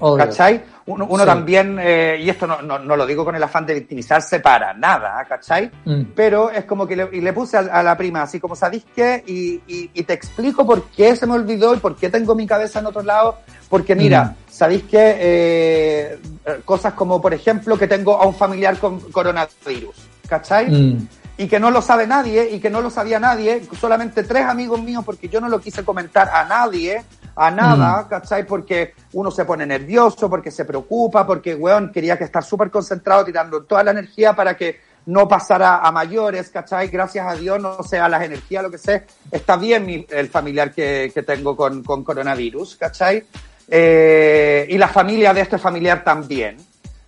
Obvio. 0.00 0.24
¿Cachai? 0.26 0.60
Uno, 0.86 1.06
uno 1.08 1.22
Sí. 1.22 1.26
también, 1.28 1.78
eh, 1.80 2.18
y 2.20 2.28
esto 2.28 2.46
no, 2.46 2.60
no, 2.62 2.78
no 2.80 2.96
lo 2.96 3.06
digo 3.06 3.24
con 3.24 3.36
el 3.36 3.42
afán 3.42 3.64
de 3.64 3.74
victimizarse 3.74 4.40
para 4.40 4.74
nada, 4.74 5.24
¿cachai? 5.28 5.70
Mm. 5.84 6.02
Pero 6.16 6.50
es 6.50 6.64
como 6.64 6.86
que 6.86 6.96
le, 6.96 7.08
y 7.12 7.20
le 7.20 7.32
puse 7.32 7.56
a, 7.56 7.60
a 7.60 7.82
la 7.82 7.96
prima, 7.96 8.22
así 8.22 8.40
como, 8.40 8.56
¿sabéis 8.56 8.84
qué? 8.96 9.22
Y, 9.26 9.60
y, 9.68 9.90
y 9.94 10.02
te 10.02 10.14
explico 10.14 10.66
por 10.66 10.84
qué 10.90 11.14
se 11.14 11.26
me 11.26 11.34
olvidó 11.34 11.74
y 11.74 11.78
por 11.78 11.94
qué 11.96 12.08
tengo 12.10 12.34
mi 12.34 12.46
cabeza 12.46 12.80
en 12.80 12.86
otro 12.86 13.02
lado. 13.02 13.36
Porque 13.68 13.94
mira, 13.94 14.24
Mm. 14.24 14.34
¿sabéis 14.50 14.82
qué? 14.90 15.16
Eh, 15.20 16.18
cosas 16.64 16.94
como, 16.94 17.20
por 17.20 17.32
ejemplo, 17.34 17.78
que 17.78 17.86
tengo 17.86 18.20
a 18.20 18.26
un 18.26 18.34
familiar 18.34 18.76
con 18.78 18.98
coronavirus, 19.12 19.94
¿cachai? 20.28 20.70
Mm. 20.70 21.08
Y 21.40 21.48
que 21.48 21.58
no 21.58 21.70
lo 21.70 21.80
sabe 21.80 22.06
nadie 22.06 22.50
y 22.50 22.60
que 22.60 22.68
no 22.68 22.82
lo 22.82 22.90
sabía 22.90 23.18
nadie, 23.18 23.62
solamente 23.80 24.24
tres 24.24 24.44
amigos 24.44 24.82
míos 24.82 25.02
porque 25.06 25.26
yo 25.30 25.40
no 25.40 25.48
lo 25.48 25.58
quise 25.58 25.82
comentar 25.84 26.28
a 26.28 26.44
nadie, 26.44 27.02
a 27.34 27.50
nada, 27.50 28.06
¿cachai? 28.10 28.44
Porque 28.46 28.92
uno 29.14 29.30
se 29.30 29.46
pone 29.46 29.64
nervioso, 29.64 30.28
porque 30.28 30.50
se 30.50 30.66
preocupa, 30.66 31.26
porque, 31.26 31.54
weón, 31.54 31.90
quería 31.92 32.18
que 32.18 32.24
estar 32.24 32.44
súper 32.44 32.70
concentrado 32.70 33.24
tirando 33.24 33.62
toda 33.62 33.82
la 33.82 33.92
energía 33.92 34.34
para 34.36 34.54
que 34.54 34.80
no 35.06 35.26
pasara 35.26 35.78
a 35.78 35.90
mayores, 35.90 36.50
¿cachai? 36.50 36.88
Gracias 36.88 37.26
a 37.26 37.34
Dios, 37.34 37.58
no 37.58 37.82
sea 37.84 38.06
las 38.06 38.22
energías, 38.22 38.62
lo 38.62 38.70
que 38.70 38.76
sea, 38.76 39.02
está 39.30 39.56
bien 39.56 39.86
mi- 39.86 40.06
el 40.10 40.28
familiar 40.28 40.72
que, 40.72 41.10
que 41.14 41.22
tengo 41.22 41.56
con, 41.56 41.82
con 41.82 42.04
coronavirus, 42.04 42.76
¿cachai? 42.76 43.24
Eh, 43.66 44.66
y 44.68 44.76
la 44.76 44.88
familia 44.88 45.32
de 45.32 45.40
este 45.40 45.56
familiar 45.56 46.04
también 46.04 46.58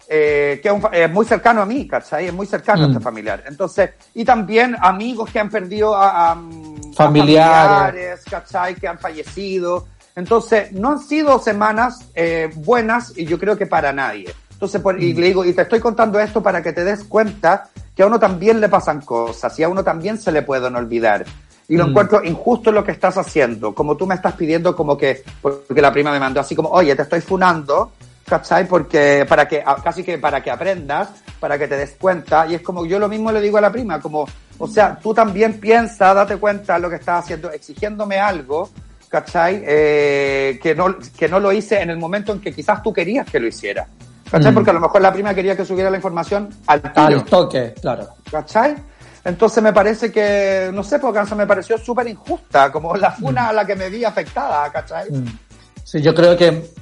eh, 0.09 0.61
que 0.63 0.69
es, 0.69 0.75
un 0.75 0.83
es 0.93 1.11
muy 1.11 1.25
cercano 1.25 1.63
a 1.63 1.67
mí, 1.67 1.87
¿cachai? 1.87 2.27
Es 2.27 2.33
muy 2.35 2.47
cercano 2.47 2.85
a 2.85 2.87
Mm. 2.89 2.91
este 2.91 3.03
familiar. 3.03 3.45
Entonces, 3.47 3.91
y 4.15 4.25
también 4.25 4.77
amigos 4.81 5.31
que 5.31 5.39
han 5.41 5.49
perdido 5.51 5.95
a, 5.95 6.31
a, 6.31 6.35
mm, 6.35 6.81
a 6.93 6.95
Familiares. 6.95 7.71
familiares, 7.71 8.21
¿cachai? 8.29 8.75
Que 8.75 8.89
han 8.89 8.99
fallecido. 8.99 9.87
Entonces, 10.15 10.73
no 10.73 10.91
han 10.91 10.99
sido 11.01 11.39
semanas 11.39 12.07
eh, 12.15 12.51
buenas 12.55 13.13
y 13.17 13.25
yo 13.25 13.39
creo 13.39 13.57
que 13.57 13.67
para 13.67 13.93
nadie. 13.93 14.33
Entonces, 14.53 14.81
por, 14.81 14.97
Mm. 14.97 15.03
y 15.03 15.13
le 15.15 15.27
digo, 15.29 15.45
y 15.45 15.53
te 15.55 15.63
estoy 15.63 15.81
contando 15.81 16.21
esto 16.21 16.43
para 16.43 16.63
que 16.63 16.73
te 16.73 16.85
des 16.85 17.05
cuenta 17.05 17.69
que 17.97 18.03
a 18.03 18.07
uno 18.07 18.19
también 18.19 18.61
le 18.61 18.69
pasan 18.69 19.01
cosas 19.01 19.59
y 19.59 19.63
a 19.63 19.69
uno 19.69 19.83
también 19.83 20.19
se 20.19 20.31
le 20.33 20.43
pueden 20.43 20.77
olvidar. 20.77 21.25
Y 21.69 21.77
lo 21.77 21.87
Mm. 21.87 21.91
encuentro 21.91 22.25
injusto 22.25 22.71
lo 22.73 22.85
que 22.85 22.93
estás 22.93 23.17
haciendo, 23.17 23.75
como 23.75 23.97
tú 23.97 24.07
me 24.07 24.15
estás 24.15 24.35
pidiendo 24.35 24.77
como 24.77 24.97
que, 24.99 25.23
porque 25.41 25.81
la 25.81 25.93
prima 25.93 26.11
me 26.11 26.21
mandó 26.21 26.41
así 26.41 26.55
como, 26.55 26.69
oye, 26.71 26.95
te 26.95 27.03
estoy 27.03 27.21
funando, 27.21 27.93
¿cachai? 28.27 28.67
Porque 28.67 29.27
para 29.29 29.47
que, 29.47 29.63
casi 29.83 30.03
que 30.03 30.19
para 30.19 30.43
que 30.43 30.51
aprendas, 30.51 31.11
para 31.41 31.59
que 31.59 31.69
te 31.69 31.77
des 31.77 31.97
cuenta, 31.99 32.47
y 32.47 32.55
es 32.55 32.63
como 32.63 32.87
yo 32.87 32.99
lo 32.99 33.09
mismo 33.09 33.33
le 33.33 33.41
digo 33.41 33.59
a 33.59 33.61
la 33.61 33.73
prima, 33.73 34.01
como, 34.01 34.27
o 34.59 34.67
sea, 34.67 34.99
tú 35.01 35.13
también 35.13 35.59
piensa, 35.59 36.15
date 36.15 36.37
cuenta 36.37 36.75
de 36.75 36.81
lo 36.81 36.91
que 36.91 36.97
estás 36.97 37.25
haciendo, 37.25 37.51
exigiéndome 37.51 38.19
algo, 38.19 38.71
¿cachai? 39.09 39.63
Eh, 39.67 40.59
que, 40.63 40.75
no, 40.75 40.97
que 41.17 41.29
no 41.29 41.41
lo 41.41 41.53
hice 41.53 41.81
en 41.81 41.91
el 41.91 41.99
momento 41.99 42.33
en 42.33 42.41
que 42.41 42.53
quizás 42.53 42.83
tú 42.83 42.93
querías 42.93 43.29
que 43.29 43.41
lo 43.41 43.47
hiciera, 43.47 43.87
¿cachai? 44.31 44.53
Mm. 44.53 44.55
Porque 44.55 44.71
a 44.71 44.75
lo 44.75 44.81
mejor 44.81 45.03
la 45.03 45.13
prima 45.13 45.35
quería 45.35 45.57
que 45.57 45.65
subiera 45.65 45.91
la 45.91 45.97
información 45.97 46.49
al. 46.67 46.93
Al 46.95 47.25
toque, 47.25 47.75
claro. 47.81 48.09
¿Cachai? 48.31 48.75
Entonces 49.25 49.63
me 49.63 49.73
parece 49.73 50.11
que, 50.11 50.71
no 50.73 50.83
sé, 50.83 50.99
porque 50.99 51.21
me 51.37 51.47
pareció 51.47 51.79
súper 51.79 52.09
injusta, 52.09 52.73
como 52.73 52.97
la 52.97 53.13
funa 53.13 53.51
a 53.51 53.53
la 53.53 53.65
que 53.65 53.77
me 53.77 53.89
vi 53.89 54.05
afectada, 54.05 54.71
¿cachai? 54.73 55.11
Mm. 55.11 55.39
Sí, 55.85 56.01
yo 56.01 56.15
creo 56.15 56.37
que 56.37 56.73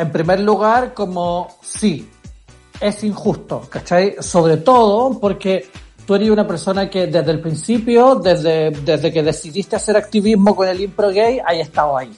en 0.00 0.10
primer 0.10 0.40
lugar, 0.40 0.94
como 0.94 1.48
sí, 1.62 2.08
es 2.80 3.04
injusto, 3.04 3.62
¿cachai? 3.68 4.16
Sobre 4.20 4.56
todo 4.56 5.18
porque 5.20 5.68
tú 6.06 6.14
eres 6.14 6.30
una 6.30 6.46
persona 6.46 6.88
que 6.88 7.06
desde 7.06 7.30
el 7.30 7.40
principio, 7.40 8.14
desde, 8.14 8.70
desde 8.70 9.12
que 9.12 9.22
decidiste 9.22 9.76
hacer 9.76 9.98
activismo 9.98 10.56
con 10.56 10.68
el 10.68 10.80
impro 10.80 11.10
gay, 11.10 11.38
hay 11.44 11.60
estado 11.60 11.98
ahí. 11.98 12.10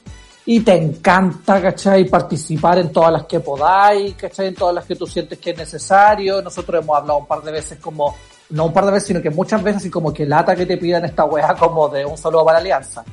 Y 0.47 0.61
te 0.61 0.75
encanta, 0.75 1.61
¿cachai? 1.61 2.05
Participar 2.05 2.79
en 2.79 2.93
todas 2.93 3.13
las 3.13 3.25
que 3.25 3.41
podáis, 3.41 4.15
¿cachai? 4.15 4.49
En 4.49 4.55
todas 4.55 4.75
las 4.75 4.85
que 4.85 4.95
tú 4.95 5.07
sientes 5.07 5.39
que 5.39 5.51
es 5.51 5.59
necesario. 5.59 6.41
Nosotros 6.41 6.83
hemos 6.83 6.97
hablado 6.97 7.19
un 7.19 7.27
par 7.27 7.43
de 7.43 7.51
veces 7.51 7.79
como, 7.79 8.15
no 8.51 8.67
un 8.67 8.73
par 8.73 8.87
de 8.87 8.93
veces, 8.93 9.09
sino 9.09 9.21
que 9.21 9.31
muchas 9.31 9.63
veces, 9.63 9.87
y 9.87 9.91
como 9.91 10.13
que 10.13 10.25
lata 10.25 10.55
que 10.55 10.67
te 10.67 10.77
pidan 10.77 11.05
esta 11.05 11.25
weá 11.25 11.55
como 11.55 11.89
de 11.89 12.05
un 12.05 12.17
saludo 12.17 12.45
para 12.45 12.59
la 12.59 12.63
alianza. 12.63 13.05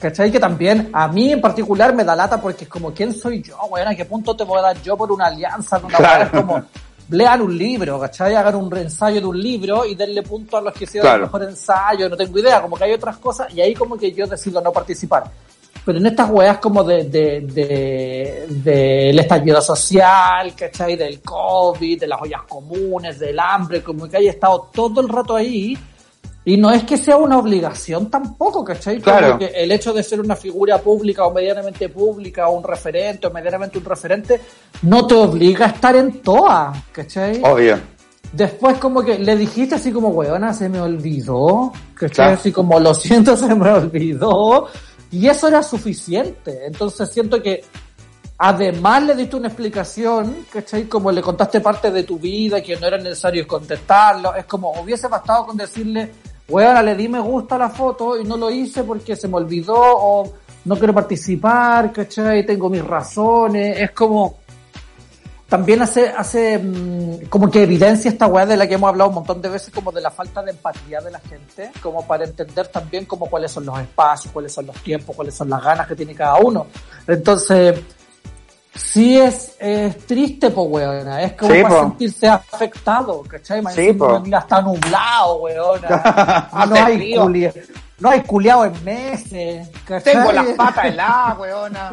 ¿Cachai? 0.00 0.32
Que 0.32 0.40
también 0.40 0.88
a 0.92 1.08
mí 1.08 1.32
en 1.32 1.40
particular 1.40 1.94
me 1.94 2.04
da 2.04 2.16
lata 2.16 2.40
porque 2.40 2.64
es 2.64 2.70
como, 2.70 2.92
¿quién 2.92 3.12
soy 3.12 3.42
yo, 3.42 3.56
weón? 3.68 3.88
¿A 3.88 3.94
qué 3.94 4.04
punto 4.06 4.34
te 4.34 4.44
voy 4.44 4.58
a 4.58 4.62
dar 4.62 4.82
yo 4.82 4.96
por 4.96 5.12
una 5.12 5.26
alianza? 5.26 5.78
Una 5.78 5.96
Claro. 5.98 6.24
Es 6.24 6.30
como, 6.30 6.62
lean 7.10 7.42
un 7.42 7.56
libro, 7.58 7.98
¿cachai? 8.00 8.34
Hagan 8.34 8.54
un 8.54 8.76
ensayo 8.78 9.20
de 9.20 9.26
un 9.26 9.38
libro 9.40 9.84
y 9.84 9.94
denle 9.94 10.22
punto 10.22 10.56
a 10.56 10.60
los 10.62 10.72
que 10.72 10.84
hicieron 10.84 11.04
Claro. 11.06 11.16
el 11.16 11.22
mejor 11.24 11.42
ensayo, 11.42 12.08
no 12.08 12.16
tengo 12.16 12.38
idea, 12.38 12.62
como 12.62 12.76
que 12.76 12.84
hay 12.84 12.92
otras 12.92 13.18
cosas 13.18 13.52
y 13.52 13.60
ahí 13.60 13.74
como 13.74 13.98
que 13.98 14.10
yo 14.12 14.26
decido 14.26 14.60
no 14.60 14.72
participar. 14.72 15.24
Pero 15.84 15.98
en 15.98 16.06
estas 16.06 16.30
weas 16.30 16.58
como 16.58 16.84
de, 16.84 17.04
de, 17.04 17.40
de, 17.40 18.46
del 18.48 19.18
estallido 19.18 19.60
social, 19.62 20.54
¿cachai? 20.54 20.94
Del 20.96 21.20
COVID, 21.20 22.00
de 22.00 22.06
las 22.06 22.20
ollas 22.20 22.42
comunes, 22.48 23.18
del 23.18 23.38
hambre, 23.38 23.82
como 23.82 24.08
que 24.08 24.18
haya 24.18 24.30
estado 24.30 24.68
todo 24.72 25.00
el 25.00 25.08
rato 25.08 25.36
ahí. 25.36 25.76
Y 26.44 26.56
no 26.56 26.70
es 26.70 26.84
que 26.84 26.96
sea 26.96 27.18
una 27.18 27.38
obligación 27.38 28.10
tampoco, 28.10 28.64
¿cachai? 28.64 28.98
Claro. 29.00 29.38
que 29.38 29.46
el 29.46 29.70
hecho 29.72 29.92
de 29.92 30.02
ser 30.02 30.20
una 30.20 30.34
figura 30.34 30.78
pública 30.78 31.26
o 31.26 31.32
medianamente 31.32 31.90
pública 31.90 32.48
o 32.48 32.56
un 32.56 32.64
referente 32.64 33.26
o 33.26 33.30
medianamente 33.30 33.78
un 33.78 33.84
referente 33.84 34.40
no 34.82 35.06
te 35.06 35.14
obliga 35.14 35.66
a 35.66 35.68
estar 35.68 35.94
en 35.96 36.20
todas, 36.22 36.82
¿cachai? 36.92 37.42
Obvio. 37.44 37.78
Después 38.32 38.78
como 38.78 39.02
que 39.02 39.18
le 39.18 39.36
dijiste 39.36 39.74
así 39.74 39.92
como, 39.92 40.08
weona, 40.08 40.54
se 40.54 40.68
me 40.68 40.80
olvidó, 40.80 41.72
¿cachai? 41.94 42.14
Claro. 42.14 42.32
Así 42.34 42.52
como, 42.52 42.80
lo 42.80 42.94
siento, 42.94 43.36
se 43.36 43.54
me 43.54 43.70
olvidó. 43.70 44.68
Y 45.10 45.26
eso 45.26 45.48
era 45.48 45.62
suficiente. 45.62 46.66
Entonces 46.66 47.10
siento 47.10 47.42
que 47.42 47.64
además 48.38 49.02
le 49.02 49.14
diste 49.14 49.36
una 49.36 49.48
explicación, 49.48 50.46
¿cachai? 50.50 50.84
Como 50.84 51.12
le 51.12 51.20
contaste 51.20 51.60
parte 51.60 51.90
de 51.90 52.04
tu 52.04 52.18
vida, 52.18 52.62
que 52.62 52.76
no 52.76 52.86
era 52.86 52.96
necesario 52.96 53.46
contestarlo. 53.46 54.34
Es 54.34 54.46
como, 54.46 54.70
hubiese 54.80 55.08
bastado 55.08 55.46
con 55.46 55.56
decirle, 55.56 56.10
weona, 56.50 56.82
le 56.82 56.94
di 56.94 57.08
me 57.08 57.20
gusta 57.20 57.54
a 57.54 57.58
la 57.58 57.68
foto 57.68 58.20
y 58.20 58.24
no 58.24 58.36
lo 58.36 58.50
hice 58.50 58.84
porque 58.84 59.16
se 59.16 59.28
me 59.28 59.36
olvidó 59.36 59.76
o 59.76 60.32
no 60.64 60.76
quiero 60.76 60.92
participar, 60.92 61.92
¿cachai? 61.92 62.44
Tengo 62.44 62.68
mis 62.68 62.84
razones. 62.84 63.78
Es 63.80 63.92
como, 63.92 64.40
también 65.48 65.82
hace, 65.82 66.08
hace 66.08 66.58
mm, 66.58 67.26
como 67.28 67.50
que 67.50 67.62
evidencia 67.62 68.10
esta 68.10 68.26
weá 68.26 68.46
de 68.46 68.56
la 68.56 68.68
que 68.68 68.74
hemos 68.74 68.88
hablado 68.88 69.08
un 69.08 69.16
montón 69.16 69.42
de 69.42 69.48
veces, 69.48 69.74
como 69.74 69.90
de 69.90 70.00
la 70.00 70.10
falta 70.10 70.42
de 70.42 70.52
empatía 70.52 71.00
de 71.00 71.10
la 71.10 71.20
gente, 71.20 71.72
como 71.82 72.06
para 72.06 72.24
entender 72.24 72.68
también 72.68 73.04
como 73.04 73.26
cuáles 73.28 73.50
son 73.50 73.66
los 73.66 73.78
espacios, 73.80 74.32
cuáles 74.32 74.52
son 74.52 74.66
los 74.66 74.76
tiempos, 74.76 75.16
cuáles 75.16 75.34
son 75.34 75.50
las 75.50 75.62
ganas 75.62 75.86
que 75.86 75.96
tiene 75.96 76.14
cada 76.14 76.36
uno. 76.36 76.66
Entonces, 77.06 77.80
sí 78.80 79.18
es, 79.18 79.52
es 79.58 80.06
triste, 80.06 80.50
po 80.50 80.62
weona, 80.64 81.22
es 81.22 81.32
como 81.34 81.52
Sí, 81.54 81.62
para 81.62 81.74
po. 81.74 81.80
sentirse 81.82 82.28
afectado, 82.28 83.22
¿cachai? 83.28 83.62
Más 83.62 83.74
Sí, 83.74 83.92
po. 83.92 84.22
está 84.24 84.60
nublado, 84.62 85.36
weona. 85.36 86.48
no, 86.68 86.74
hay 86.74 86.96
frío. 86.96 87.22
culia, 87.22 87.52
no 87.98 88.10
hay 88.10 88.20
culiado 88.22 88.64
en 88.66 88.84
meses, 88.84 89.68
¿cachai? 89.86 90.14
Tengo 90.14 90.32
las 90.32 90.46
patas 90.48 90.84
heladas, 90.86 91.38
weona. 91.38 91.90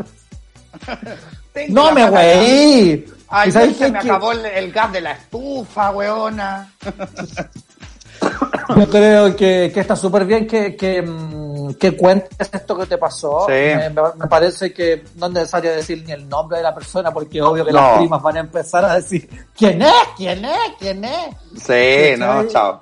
Tengo 1.54 1.74
No 1.74 1.92
me 1.92 2.06
weí. 2.10 3.06
Ay, 3.30 3.50
¿Y 3.50 3.52
sabes 3.52 3.78
se 3.78 3.92
me 3.92 4.00
Que- 4.00 4.10
acabó 4.10 4.32
el, 4.32 4.46
el 4.46 4.72
gas 4.72 4.92
de 4.94 5.02
la 5.02 5.12
estufa, 5.12 5.92
weona. 5.92 6.72
Yo 8.76 8.90
creo 8.90 9.36
que, 9.36 9.72
que 9.74 9.80
está 9.80 9.96
súper 9.96 10.26
bien 10.26 10.48
que, 10.48 10.76
que, 10.76 11.02
mm, 11.02 11.37
que 11.76 11.96
cuentes 11.98 12.50
esto 12.54 12.78
que 12.78 12.86
te 12.86 12.98
pasó. 12.98 13.46
Sí. 13.48 13.54
Me, 13.54 14.28
parece 14.28 14.74
que 14.74 15.04
no 15.16 15.28
es 15.28 15.32
necesario 15.34 15.72
decir 15.72 16.04
ni 16.06 16.12
el 16.14 16.28
nombre 16.30 16.58
de 16.58 16.64
la 16.64 16.74
persona 16.76 17.12
porque 17.12 17.42
obvio 17.42 17.66
que 17.66 17.72
No. 17.72 17.82
las 17.82 17.98
primas 18.00 18.22
van 18.22 18.38
a 18.38 18.40
empezar 18.42 18.86
a 18.86 18.96
decir 18.96 19.30
¿Quién 19.58 19.82
es? 19.82 19.94
¿Quién 20.16 20.46
es? 20.46 20.58
¿Quién 20.80 21.04
es? 21.04 21.36
Sí, 21.64 22.20
no, 22.20 22.48
chao. 22.48 22.82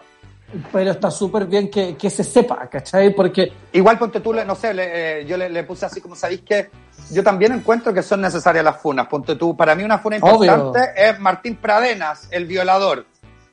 Pero 0.71 0.91
está 0.91 1.12
súper 1.12 1.45
bien 1.48 1.69
que, 1.69 1.98
que 1.98 2.10
se 2.10 2.24
sepa, 2.24 2.67
¿cachai? 2.69 3.13
Porque 3.13 3.52
Igual 3.74 3.98
ponte 4.00 4.21
tú, 4.21 4.32
le- 4.32 4.45
no 4.45 4.56
sé, 4.56 4.74
le- 4.74 5.21
eh, 5.21 5.26
yo 5.26 5.36
le, 5.36 5.50
le 5.50 5.63
puse 5.65 5.86
así 5.86 6.00
como 6.00 6.15
sabéis 6.15 6.41
que 6.41 6.69
yo 7.12 7.24
también 7.24 7.52
encuentro 7.52 7.93
que 7.93 8.02
son 8.02 8.21
necesarias 8.21 8.63
las 8.63 8.78
funas. 8.82 9.08
Ponte 9.08 9.36
tú, 9.36 9.58
para 9.58 9.76
mí 9.76 9.84
una 9.84 10.00
funa 10.00 10.17
Obvio. 10.21 10.54
importante 10.56 10.91
es 10.95 11.19
Martín 11.19 11.58
Pradenas, 11.58 12.28
el 12.32 12.45
violador. 12.45 13.06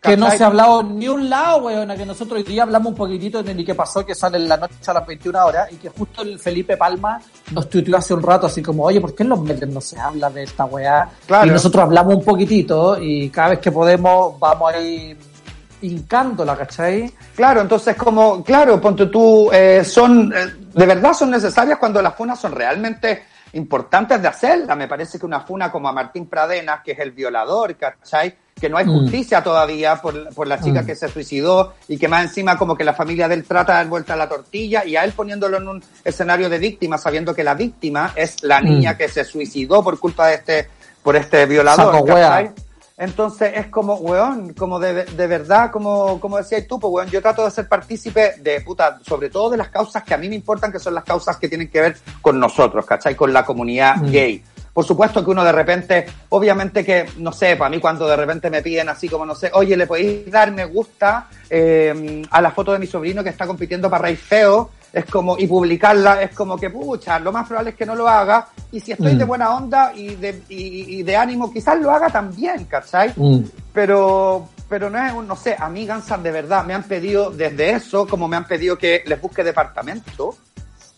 Que 0.03 0.17
no 0.17 0.29
se 0.31 0.43
ha 0.43 0.49
hablado 0.49 0.83
ni 0.83 1.07
un 1.07 1.31
lado, 1.31 1.59
weona, 1.59 1.97
que 1.97 2.05
nosotros 2.05 2.39
hoy 2.39 2.43
día 2.43 2.65
hablamos 2.65 2.89
un 2.89 2.97
poquitito 2.97 3.41
de 3.41 3.55
ni 3.55 3.65
qué 3.65 3.75
pasó, 3.75 4.05
que 4.05 4.17
sale 4.17 4.37
en 4.37 4.49
la 4.49 4.57
noche 4.57 4.75
a 4.85 4.95
las 4.95 5.07
21 5.07 5.47
horas, 5.47 5.73
y 5.73 5.77
que 5.77 5.91
justo 5.91 6.23
el 6.23 6.41
Felipe 6.41 6.77
Palma 6.77 7.21
nos 7.53 7.71
tuiteó 7.71 7.97
hace 7.97 8.13
un 8.13 8.21
rato 8.21 8.49
así 8.49 8.61
como, 8.61 8.83
oye, 8.83 9.01
¿por 9.01 9.15
qué 9.15 9.23
en 9.23 9.29
los 9.29 9.41
medios 9.41 9.71
no 9.71 9.81
se 9.81 9.99
habla 10.01 10.29
de 10.29 10.43
esta 10.43 10.65
weá? 10.65 11.09
Claro. 11.25 11.47
Y 11.47 11.51
nosotros 11.51 11.85
hablamos 11.85 12.17
un 12.17 12.25
poquitito, 12.25 13.01
y 13.01 13.31
cada 13.31 13.51
vez 13.51 13.59
que 13.61 13.71
podemos 13.71 14.39
vamos 14.41 14.73
ahí 14.73 15.17
hincándola, 15.83 16.57
¿cachai? 16.57 17.13
Claro, 17.37 17.61
entonces 17.61 17.95
como, 17.95 18.43
claro, 18.43 18.81
ponte 18.81 19.07
tú, 19.07 19.51
eh, 19.53 19.85
son, 19.85 20.33
eh, 20.35 20.47
de 20.75 20.87
verdad 20.87 21.13
son 21.13 21.31
necesarias 21.31 21.79
cuando 21.79 22.03
las 22.03 22.15
funas 22.17 22.41
son 22.41 22.53
realmente 22.53 23.25
importantes 23.53 24.21
de 24.21 24.27
hacerla. 24.27 24.75
Me 24.75 24.89
parece 24.89 25.19
que 25.19 25.27
una 25.27 25.41
funa 25.41 25.71
como 25.71 25.89
a 25.89 25.93
Martín 25.93 26.27
Pradenas, 26.27 26.81
que 26.83 26.93
es 26.93 26.99
el 26.99 27.13
violador, 27.13 27.77
¿cachai? 27.77 28.35
Que 28.63 28.69
no 28.71 28.77
hay 28.79 28.85
Mm. 28.87 28.93
justicia 29.01 29.43
todavía 29.43 29.97
por, 30.01 30.33
por 30.35 30.47
la 30.47 30.61
chica 30.61 30.83
Mm. 30.83 30.87
que 30.87 30.95
se 30.95 31.09
suicidó 31.09 31.75
y 31.89 31.99
que 31.99 32.07
más 32.07 32.23
encima 32.27 32.57
como 32.57 32.77
que 32.77 32.85
la 32.85 32.95
familia 32.95 33.27
de 33.27 33.35
él 33.35 33.43
trata 33.45 33.73
de 33.73 33.79
dar 33.79 33.89
vuelta 33.89 34.15
a 34.15 34.17
la 34.17 34.29
tortilla 34.29 34.85
y 34.85 34.95
a 34.95 35.03
él 35.03 35.11
poniéndolo 35.13 35.57
en 35.57 35.67
un 35.67 35.83
escenario 36.05 36.49
de 36.49 36.59
víctima, 36.59 36.97
sabiendo 36.97 37.35
que 37.35 37.43
la 37.43 37.55
víctima 37.55 38.13
es 38.15 38.41
la 38.45 38.61
niña 38.61 38.93
Mm. 38.93 38.97
que 38.99 39.09
se 39.09 39.25
suicidó 39.25 39.83
por 39.83 39.99
culpa 39.99 40.29
de 40.29 40.35
este, 40.37 40.69
por 41.03 41.17
este 41.17 41.45
violador. 41.47 41.93
Entonces 42.99 43.53
es 43.57 43.67
como, 43.67 43.95
weón, 43.97 44.53
como 44.53 44.79
de, 44.79 45.05
de 45.07 45.27
verdad, 45.27 45.71
como, 45.73 46.21
como 46.21 46.37
decías 46.37 46.65
tú, 46.69 46.79
pues 46.79 46.93
weón, 46.93 47.11
yo 47.11 47.21
trato 47.21 47.45
de 47.45 47.51
ser 47.51 47.67
partícipe 47.67 48.35
de, 48.39 48.61
puta, 48.61 49.01
sobre 49.05 49.29
todo 49.29 49.51
de 49.51 49.57
las 49.57 49.71
causas 49.71 50.05
que 50.05 50.15
a 50.15 50.19
mí 50.19 50.29
me 50.29 50.37
importan, 50.37 50.71
que 50.71 50.79
son 50.79 50.95
las 50.95 51.03
causas 51.03 51.37
que 51.39 51.49
tienen 51.49 51.69
que 51.69 51.81
ver 51.81 51.97
con 52.21 52.39
nosotros, 52.39 52.87
¿cachai? 52.87 53.17
Con 53.17 53.33
la 53.33 53.45
comunidad 53.45 53.97
Mm. 53.97 54.11
gay. 54.13 54.45
Por 54.73 54.85
supuesto 54.85 55.23
que 55.23 55.31
uno 55.31 55.45
de 55.45 55.53
repente, 55.53 56.07
obviamente 56.31 56.85
que, 56.85 57.07
no 57.19 57.31
sé, 57.33 57.57
para 57.57 57.69
mí 57.69 57.79
cuando 57.79 58.07
de 58.07 58.17
repente 58.17 58.49
me 58.49 58.63
piden 58.63 58.89
así 58.89 59.09
como, 59.09 59.27
no 59.27 59.35
sé, 59.35 59.51
oye, 59.53 59.77
¿le 59.77 59.87
podéis 59.87 60.31
dar 60.31 60.51
me 60.51 60.65
gusta 60.65 61.29
eh, 61.51 62.23
a 62.31 62.41
la 62.41 62.51
foto 62.53 62.73
de 62.73 62.79
mi 62.79 62.87
sobrino 62.87 63.23
que 63.23 63.29
está 63.31 63.47
compitiendo 63.47 63.91
para 63.91 64.05
Rey 64.05 64.17
Feo? 64.17 64.71
Es 64.93 65.07
como, 65.07 65.39
y 65.39 65.47
publicarla, 65.47 66.23
es 66.23 66.35
como 66.35 66.59
que, 66.59 66.69
pucha, 66.69 67.19
lo 67.19 67.33
más 67.33 67.47
probable 67.49 67.71
es 67.71 67.77
que 67.77 67.87
no 67.87 67.95
lo 67.95 68.07
haga, 68.07 68.49
y 68.71 68.79
si 68.81 68.93
estoy 68.93 69.15
Mm. 69.15 69.19
de 69.19 69.25
buena 69.25 69.55
onda 69.55 69.93
y 69.95 70.17
de, 70.17 70.43
y, 70.51 70.99
y 70.99 71.03
de 71.03 71.17
ánimo, 71.17 71.51
quizás 71.51 71.81
lo 71.81 71.91
haga 71.91 72.11
también, 72.11 72.65
¿cachai? 72.65 73.13
Mm. 73.17 73.41
pero 73.73 74.49
pero 74.69 74.89
no 74.89 75.05
es 75.05 75.13
un, 75.13 75.29
no 75.29 75.37
sé, 75.37 75.55
a 75.59 75.69
mí 75.69 75.85
Gansas 75.85 76.23
de 76.23 76.31
verdad 76.31 76.65
me 76.65 76.73
han 76.73 76.83
pedido 76.85 77.31
desde 77.31 77.73
eso, 77.73 78.07
como 78.07 78.27
me 78.27 78.39
han 78.39 78.47
pedido 78.47 78.79
que 78.79 79.03
les 79.05 79.21
busque 79.21 79.45
departamento. 79.45 80.35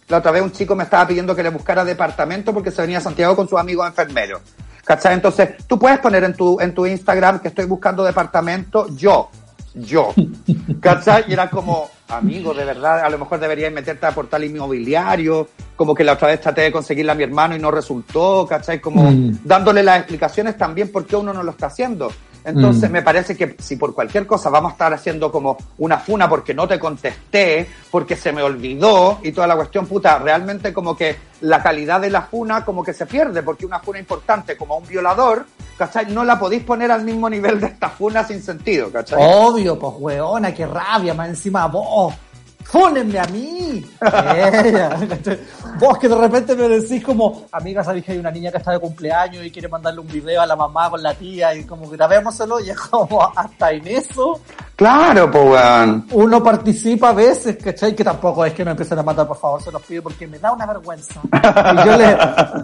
La 0.09 0.19
otra 0.19 0.31
vez 0.31 0.43
un 0.43 0.53
chico 0.53 0.75
me 0.77 0.85
estaba 0.85 1.07
pidiendo 1.07 1.35
que 1.35 1.43
le 1.43 1.49
buscara 1.51 1.85
departamento 1.85 2.53
porque 2.53 2.71
se 2.71 2.83
venía 2.83 2.99
a 2.99 3.01
Santiago 3.01 3.35
con 3.35 3.49
sus 3.49 3.59
amigos 3.59 3.87
enfermeros. 3.87 4.40
¿Cachai? 4.85 5.14
Entonces, 5.14 5.51
tú 5.67 5.79
puedes 5.79 5.99
poner 5.99 6.25
en 6.25 6.35
tu, 6.35 6.61
en 6.61 6.75
tu 6.75 6.85
Instagram 6.85 7.38
que 7.40 7.49
estoy 7.49 7.64
buscando 7.64 8.05
departamento, 8.05 8.87
yo, 8.95 9.31
yo. 9.73 10.12
¿Cachai? 10.81 11.25
Y 11.29 11.33
era 11.33 11.49
como, 11.49 11.88
amigo, 12.09 12.53
de 12.53 12.67
verdad, 12.67 13.01
a 13.01 13.09
lo 13.09 13.19
mejor 13.19 13.40
deberías 13.40 13.73
meterte 13.73 14.05
a 14.05 14.12
portal 14.12 14.45
inmobiliario, 14.45 15.49
como 15.75 15.95
que 15.95 16.05
la 16.05 16.12
otra 16.12 16.29
vez 16.29 16.40
traté 16.43 16.61
de 16.61 16.73
conseguirla 16.73 17.12
a 17.12 17.14
mi 17.14 17.23
hermano 17.25 17.57
y 17.57 17.59
no 17.59 17.71
resultó, 17.71 18.47
¿cachai? 18.47 18.79
Como 18.81 19.11
Mm. 19.11 19.38
dándole 19.43 19.83
las 19.83 19.99
explicaciones 19.99 20.59
también 20.59 20.93
por 20.93 21.07
qué 21.07 21.17
uno 21.17 21.33
no 21.33 21.43
lo 21.43 21.53
está 21.53 21.67
haciendo. 21.67 22.12
Entonces 22.45 22.91
Mm. 22.91 22.93
me 22.93 23.03
parece 23.03 23.37
que 23.37 23.57
si 23.59 23.77
por 23.77 23.95
cualquier 23.95 24.27
cosa 24.27 24.51
vamos 24.51 24.71
a 24.71 24.75
estar 24.75 24.93
haciendo 24.93 25.33
como 25.33 25.57
una 25.79 25.99
funa 25.99 26.29
porque 26.29 26.53
no 26.53 26.69
te 26.69 26.79
contesté, 26.79 27.67
porque 27.91 28.17
se 28.17 28.33
me 28.33 28.43
olvidó 28.43 29.19
y 29.23 29.33
toda 29.33 29.47
la 29.47 29.57
cuestión, 29.57 29.87
puta, 29.87 30.19
realmente 30.19 30.73
como 30.73 30.95
que 30.95 31.17
la 31.41 31.63
calidad 31.63 32.01
de 32.01 32.11
la 32.11 32.23
funa 32.23 32.65
como 32.65 32.85
que 32.85 32.93
se 32.93 33.07
pierde, 33.07 33.43
porque 33.43 33.65
una 33.65 33.81
funa 33.81 33.99
importante 33.99 34.57
como 34.57 34.77
un 34.77 34.87
violador, 34.87 35.47
¿cachai? 35.79 36.07
No 36.13 36.23
la 36.25 36.39
podéis 36.39 36.63
poner 36.65 36.91
al 36.91 37.03
mismo 37.03 37.31
nivel 37.31 37.61
de 37.61 37.69
esta 37.69 37.89
funa 37.89 38.25
sin 38.25 38.43
sentido, 38.43 38.91
¿cachai? 38.91 39.19
Obvio, 39.21 39.79
pues 39.79 39.95
weona, 39.99 40.53
qué 40.55 40.67
rabia, 40.67 41.15
más 41.15 41.29
encima 41.31 41.67
vos. 41.67 42.13
Fúnenme 42.64 43.18
a 43.18 43.24
mí. 43.27 43.85
Vos 45.79 45.98
que 45.98 46.09
de 46.09 46.14
repente 46.16 46.55
me 46.55 46.68
decís 46.68 47.05
como, 47.05 47.44
amiga, 47.53 47.85
sabéis 47.85 48.05
que 48.05 48.12
hay 48.12 48.18
una 48.18 48.31
niña 48.31 48.50
que 48.50 48.59
está 48.59 48.72
de 48.72 48.79
cumpleaños 48.81 49.44
y 49.44 49.50
quiere 49.50 49.68
mandarle 49.68 50.00
un 50.00 50.09
video 50.09 50.42
a 50.42 50.46
la 50.46 50.57
mamá 50.57 50.90
con 50.90 51.03
la 51.03 51.14
tía 51.14 51.55
y 51.55 51.64
como 51.64 51.88
grabémoselo 51.88 52.61
y 52.61 52.70
es 52.70 52.79
como 52.79 53.22
hasta 53.37 53.70
en 53.72 53.87
eso 53.87 54.40
Claro, 54.77 55.31
pues 55.31 55.44
weón. 55.44 56.07
uno 56.11 56.42
participa 56.42 57.11
a 57.11 57.12
veces, 57.12 57.57
¿cachai? 57.62 57.94
Que 57.94 58.03
tampoco 58.03 58.44
es 58.44 58.53
que 58.55 58.64
me 58.64 58.72
empiecen 58.72 58.98
a 58.98 59.05
matar, 59.05 59.27
por 59.29 59.37
favor, 59.37 59.62
se 59.62 59.70
los 59.70 59.81
pido 59.83 60.03
porque 60.03 60.27
me 60.27 60.37
da 60.40 60.50
una 60.53 60.66
vergüenza. 60.66 61.20
Y 61.33 61.87
yo 61.87 61.96
les, 61.96 62.16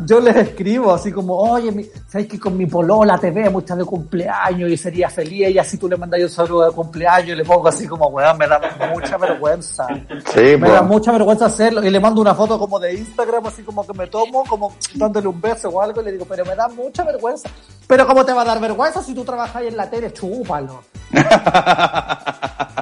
yo 0.06 0.20
les 0.20 0.36
escribo 0.36 0.92
así 0.92 1.12
como, 1.12 1.36
oye, 1.36 1.70
mi, 1.70 1.84
¿sabes 2.08 2.26
que 2.26 2.38
con 2.40 2.56
mi 2.56 2.66
polola 2.66 3.16
te 3.16 3.30
ve 3.30 3.48
muchas 3.48 3.78
de 3.78 3.84
cumpleaños 3.84 4.68
y 4.70 4.76
sería 4.76 5.08
feliz? 5.08 5.50
Y 5.50 5.58
así 5.58 5.78
tú 5.78 5.88
le 5.88 5.96
mandas 5.96 6.20
un 6.20 6.28
saludo 6.28 6.66
de 6.66 6.72
cumpleaños 6.72 7.28
y 7.30 7.36
le 7.36 7.44
pongo 7.44 7.68
así 7.68 7.86
como, 7.86 8.08
weón, 8.08 8.36
me 8.38 8.48
da 8.48 8.60
mucha 8.92 9.16
vergüenza. 9.16 9.86
Sí, 10.34 10.56
Me 10.56 10.68
da 10.70 10.82
mucha 10.82 11.12
vergüenza 11.12 11.46
hacerlo 11.46 11.84
y 11.84 11.90
le 11.90 12.00
mando 12.00 12.20
una 12.20 12.34
foto 12.34 12.58
como 12.58 12.78
de 12.78 12.94
Instagram, 12.94 13.46
así 13.46 13.62
como 13.62 13.86
que 13.86 13.92
me 13.94 14.06
tomo, 14.06 14.44
como 14.44 14.74
dándole 14.94 15.28
un 15.28 15.40
beso 15.40 15.68
o 15.68 15.80
algo 15.80 16.00
y 16.00 16.04
le 16.04 16.12
digo, 16.12 16.24
pero 16.28 16.44
me 16.44 16.54
da 16.54 16.68
mucha 16.68 17.04
vergüenza. 17.04 17.48
Pero 17.86 18.06
¿cómo 18.06 18.24
te 18.24 18.32
va 18.32 18.42
a 18.42 18.44
dar 18.44 18.60
vergüenza 18.60 19.02
si 19.02 19.14
tú 19.14 19.24
trabajas 19.24 19.62
en 19.62 19.76
la 19.76 19.88
tele? 19.90 20.12
Chúpalo. 20.12 20.82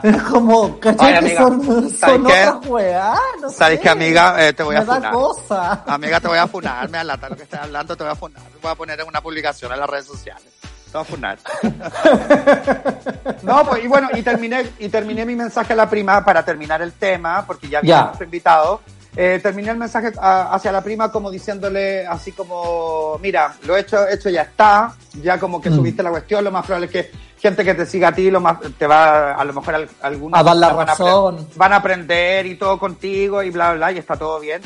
Es 0.02 0.22
como, 0.22 0.78
¿cachai? 0.78 1.18
Que 1.20 1.36
son, 1.36 1.60
¿sabes 1.90 1.98
son 1.98 2.24
qué? 2.26 2.46
otras 2.46 2.66
weas, 2.70 3.18
no 3.40 3.50
¿Sabes 3.50 3.78
sé. 3.78 3.82
qué, 3.82 3.88
amiga? 3.88 4.46
Eh, 4.46 4.52
te 4.52 4.62
voy 4.62 4.76
a 4.76 4.80
Me 4.80 4.86
da 4.86 4.94
funar. 4.94 5.12
cosa. 5.12 5.82
Amiga, 5.86 6.20
te 6.20 6.28
voy 6.28 6.38
a 6.38 6.46
funar, 6.46 6.88
me 6.88 6.98
alata 6.98 7.28
lo 7.28 7.36
que 7.36 7.42
estás 7.42 7.62
hablando, 7.64 7.96
te 7.96 8.04
voy 8.04 8.12
a 8.12 8.14
funar. 8.14 8.42
Voy 8.62 8.70
a 8.70 8.74
poner 8.76 9.00
en 9.00 9.08
una 9.08 9.20
publicación 9.20 9.72
en 9.72 9.80
las 9.80 9.90
redes 9.90 10.06
sociales. 10.06 10.44
A 10.94 11.04
funar. 11.04 11.38
No, 13.42 13.64
pues, 13.64 13.84
y 13.84 13.88
bueno, 13.88 14.08
y 14.14 14.22
terminé, 14.22 14.66
y 14.78 14.88
terminé 14.88 15.24
mi 15.24 15.34
mensaje 15.36 15.72
a 15.72 15.76
la 15.76 15.88
prima 15.88 16.24
para 16.24 16.44
terminar 16.44 16.82
el 16.82 16.92
tema, 16.92 17.44
porque 17.46 17.68
ya 17.68 17.78
había 17.78 18.02
nuestro 18.04 18.24
invitado. 18.24 18.80
Eh, 19.16 19.40
terminé 19.42 19.70
el 19.70 19.76
mensaje 19.78 20.12
a- 20.20 20.54
hacia 20.54 20.70
la 20.70 20.82
prima 20.82 21.10
como 21.10 21.30
diciéndole 21.30 22.06
así 22.06 22.32
como, 22.32 23.18
mira, 23.22 23.54
lo 23.66 23.76
hecho, 23.76 24.06
hecho 24.08 24.28
ya 24.30 24.42
está, 24.42 24.92
ya 25.22 25.38
como 25.38 25.60
que 25.60 25.70
Mm. 25.70 25.74
subiste 25.76 26.02
la 26.02 26.10
cuestión, 26.10 26.44
lo 26.44 26.50
más 26.52 26.64
probable 26.66 26.86
es 26.86 26.92
que 26.92 27.10
gente 27.38 27.64
que 27.64 27.74
te 27.74 27.86
siga 27.86 28.08
a 28.08 28.12
ti, 28.12 28.30
lo 28.30 28.40
más, 28.40 28.58
te 28.78 28.86
va, 28.86 29.32
a 29.34 29.44
lo 29.44 29.52
mejor 29.54 29.88
algunos 30.02 30.38
A 30.38 30.42
dar 30.42 30.56
la 30.56 30.72
van 30.72 30.86
razón. 30.86 31.48
van 31.56 31.72
a 31.72 31.76
aprender 31.76 32.46
y 32.46 32.56
todo 32.56 32.78
contigo 32.78 33.42
y 33.42 33.50
bla, 33.50 33.68
bla, 33.70 33.76
bla, 33.88 33.92
y 33.92 33.98
está 33.98 34.16
todo 34.16 34.38
bien. 34.40 34.60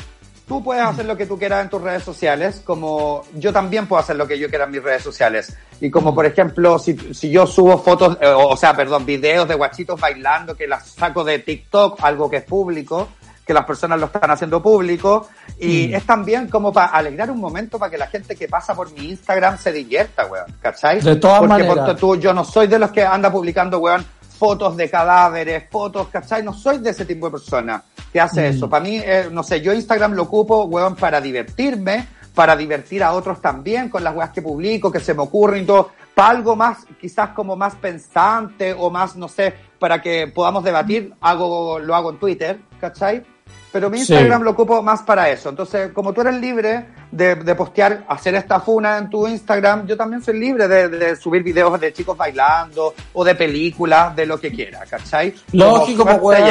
Tú 0.47 0.61
puedes 0.63 0.83
hacer 0.83 1.05
lo 1.05 1.15
que 1.15 1.25
tú 1.25 1.39
quieras 1.39 1.63
en 1.63 1.69
tus 1.69 1.81
redes 1.81 2.03
sociales, 2.03 2.61
como 2.65 3.23
yo 3.35 3.53
también 3.53 3.87
puedo 3.87 4.01
hacer 4.01 4.17
lo 4.17 4.27
que 4.27 4.37
yo 4.37 4.49
quiera 4.49 4.65
en 4.65 4.71
mis 4.71 4.83
redes 4.83 5.01
sociales. 5.01 5.55
Y 5.79 5.89
como 5.89 6.13
por 6.13 6.25
ejemplo, 6.25 6.77
si, 6.79 6.95
si 7.13 7.29
yo 7.31 7.47
subo 7.47 7.77
fotos, 7.77 8.17
eh, 8.21 8.27
o, 8.27 8.49
o 8.49 8.57
sea, 8.57 8.75
perdón, 8.75 9.05
videos 9.05 9.47
de 9.47 9.55
guachitos 9.55 9.99
bailando 9.99 10.55
que 10.55 10.67
las 10.67 10.87
saco 10.89 11.23
de 11.23 11.39
TikTok, 11.39 11.99
algo 12.03 12.29
que 12.29 12.37
es 12.37 12.43
público, 12.43 13.07
que 13.45 13.53
las 13.53 13.65
personas 13.65 13.99
lo 13.99 14.05
están 14.05 14.31
haciendo 14.31 14.61
público, 14.61 15.27
y 15.59 15.87
Mm. 15.89 15.95
es 15.95 16.05
también 16.05 16.47
como 16.49 16.71
para 16.71 16.87
alegrar 16.87 17.29
un 17.31 17.39
momento 17.39 17.77
para 17.79 17.91
que 17.91 17.97
la 17.97 18.07
gente 18.07 18.35
que 18.35 18.47
pasa 18.47 18.73
por 18.75 18.91
mi 18.93 19.09
Instagram 19.11 19.57
se 19.57 19.71
divierta, 19.71 20.25
weón, 20.27 20.45
¿cachai? 20.61 21.01
De 21.01 21.15
todas 21.17 21.39
Porque 21.39 21.63
maneras. 21.63 21.95
tú, 21.97 22.15
yo 22.17 22.33
no 22.33 22.43
soy 22.45 22.67
de 22.67 22.79
los 22.79 22.91
que 22.91 23.03
anda 23.03 23.29
publicando, 23.31 23.79
weón, 23.79 24.05
fotos 24.43 24.75
de 24.75 24.89
cadáveres, 24.89 25.63
fotos, 25.71 26.09
¿cachai? 26.09 26.43
No 26.43 26.51
soy 26.51 26.79
de 26.79 26.89
ese 26.89 27.05
tipo 27.05 27.27
de 27.27 27.31
persona 27.31 27.81
que 28.11 28.19
hace 28.19 28.41
Mm. 28.41 28.53
eso. 28.53 28.69
Para 28.69 28.83
mí, 28.83 28.97
eh, 29.01 29.29
no 29.31 29.41
sé, 29.41 29.61
yo 29.61 29.71
Instagram 29.71 30.11
lo 30.15 30.23
ocupo, 30.23 30.65
weón, 30.65 30.97
para 30.97 31.21
divertirme, 31.21 32.05
para 32.35 32.53
divertir 32.57 33.01
a 33.03 33.13
otros 33.13 33.39
también 33.41 33.87
con 33.87 34.03
las 34.03 34.13
weas 34.13 34.31
que 34.31 34.41
publico, 34.41 34.91
que 34.91 34.99
se 34.99 35.13
me 35.13 35.21
ocurren 35.21 35.63
y 35.63 35.65
todo, 35.65 35.91
para 36.13 36.31
algo 36.31 36.57
más, 36.57 36.79
quizás 36.99 37.29
como 37.29 37.55
más 37.55 37.75
pensante 37.75 38.75
o 38.77 38.89
más, 38.89 39.15
no 39.15 39.29
sé, 39.29 39.53
para 39.79 40.01
que 40.01 40.27
podamos 40.27 40.61
debatir, 40.65 41.13
hago, 41.21 41.79
lo 41.79 41.95
hago 41.95 42.09
en 42.09 42.17
Twitter, 42.19 42.59
¿cachai? 42.81 43.23
Pero 43.71 43.89
mi 43.89 43.99
Sí. 43.99 44.11
Instagram 44.13 44.41
lo 44.41 44.51
ocupo 44.51 44.81
más 44.83 45.03
para 45.03 45.29
eso. 45.29 45.47
Entonces, 45.47 45.93
como 45.93 46.11
tú 46.11 46.19
eres 46.19 46.35
libre 46.35 46.85
de, 47.15 47.35
de 47.35 47.55
postear, 47.55 48.03
hacer 48.07 48.33
esta 48.35 48.59
funa 48.59 48.97
en 48.97 49.09
tu 49.09 49.27
Instagram, 49.27 49.85
yo 49.85 49.95
también 49.95 50.23
soy 50.23 50.39
libre 50.39 50.67
de, 50.67 50.89
de 50.89 51.15
subir 51.15 51.43
videos 51.43 51.79
de 51.79 51.93
chicos 51.93 52.17
bailando 52.17 52.93
o 53.13 53.23
de 53.23 53.35
películas, 53.35 54.15
de 54.15 54.25
lo 54.25 54.39
que 54.39 54.51
quiera, 54.51 54.79
¿cachai? 54.89 55.33
Lógico, 55.51 56.03
Como 56.05 56.19
pues 56.21 56.41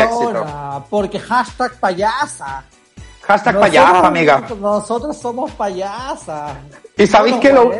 porque 0.88 1.18
hashtag 1.18 1.74
payasa. 1.80 2.64
Hashtag 3.22 3.54
Nosotros- 3.54 3.60
payasa, 3.80 4.06
amiga. 4.06 4.42
Nosotros 4.60 5.16
somos 5.18 5.50
payasas. 5.52 6.52
Y 6.96 7.06
sabéis 7.06 7.36
No, 7.36 7.40
que 7.40 7.52
lo, 7.52 7.70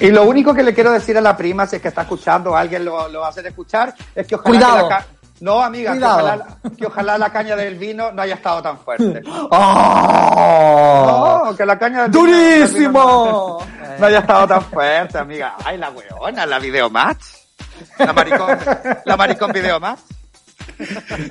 y 0.00 0.10
lo 0.10 0.24
único 0.24 0.52
que 0.54 0.62
le 0.62 0.74
quiero 0.74 0.92
decir 0.92 1.16
a 1.18 1.20
la 1.20 1.36
prima, 1.36 1.66
si 1.66 1.76
es 1.76 1.82
que 1.82 1.88
está 1.88 2.02
escuchando, 2.02 2.56
alguien 2.56 2.84
lo, 2.84 3.08
lo 3.08 3.20
va 3.20 3.26
a 3.26 3.30
hacer 3.30 3.46
escuchar, 3.46 3.94
es 4.14 4.26
que 4.26 4.34
ojalá 4.34 4.48
Cuidado. 4.50 4.88
que 4.88 4.94
la 4.94 5.06
no, 5.40 5.60
amiga, 5.62 5.92
que 5.98 6.04
ojalá, 6.04 6.46
que 6.76 6.86
ojalá 6.86 7.18
la 7.18 7.32
caña 7.32 7.56
del 7.56 7.74
vino 7.76 8.12
no 8.12 8.22
haya 8.22 8.34
estado 8.34 8.62
tan 8.62 8.78
fuerte. 8.78 9.20
¡Oh! 9.50 11.06
No, 11.46 11.56
que 11.56 11.66
la 11.66 11.78
caña 11.78 12.02
del 12.02 12.12
del 12.12 12.22
vino 12.22 12.36
¡Durísimo! 12.36 13.58
no, 13.60 13.98
no 13.98 14.06
haya 14.06 14.20
estado 14.20 14.46
tan 14.46 14.62
fuerte, 14.62 15.18
amiga. 15.18 15.56
Ay, 15.64 15.76
la 15.78 15.90
weona, 15.90 16.46
la 16.46 16.58
videomatch. 16.58 17.24
La 17.98 18.12
maricón, 18.12 18.58
la 19.04 19.16
maricón 19.16 19.52
videomatch. 19.52 20.00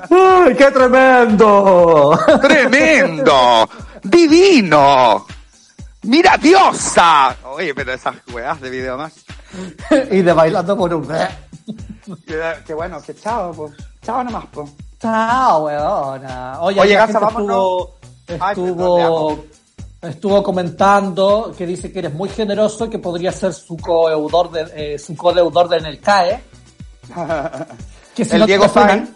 ¡Ay, 0.09 0.55
qué 0.57 0.71
tremendo! 0.71 2.19
¡Tremendo! 2.41 3.69
¡Divino! 4.03 5.25
¡Mira, 6.03 6.37
diosa! 6.37 7.35
Oye, 7.45 7.73
pero 7.73 7.93
esas 7.93 8.15
weas 8.33 8.59
de 8.59 8.69
videomatch. 8.69 9.13
y 10.11 10.21
de 10.21 10.33
bailando 10.33 10.77
por 10.77 10.93
un. 10.93 11.07
Qué, 12.27 12.41
qué 12.65 12.73
bueno, 12.73 13.01
que 13.01 13.15
chao, 13.15 13.53
pues. 13.53 13.71
Chao 14.03 14.23
nomás, 14.23 14.45
pues. 14.51 14.69
Chao, 14.99 15.65
weona. 15.65 16.61
Oye, 16.61 16.79
Oye, 16.79 16.97
vámonos. 16.97 17.89
estuvo, 18.27 18.39
Ay, 18.39 18.49
estuvo, 18.51 19.45
estuvo 20.01 20.43
comentando 20.43 21.53
que 21.57 21.65
dice 21.65 21.91
que 21.91 21.99
eres 21.99 22.13
muy 22.13 22.29
generoso, 22.29 22.89
que 22.89 22.99
podría 22.99 23.31
ser 23.31 23.53
su 23.53 23.77
codeudor 23.77 24.51
de, 24.51 24.93
eh, 24.95 24.99
su 24.99 25.15
codeudor 25.15 25.69
de 25.69 25.77
en 25.77 25.85
el 25.85 25.99
CAE. 25.99 26.43
Que 28.15 28.23
si 28.23 28.33
El 28.33 28.41
no 28.41 28.45
Diego 28.45 28.67
Pay. 28.71 29.11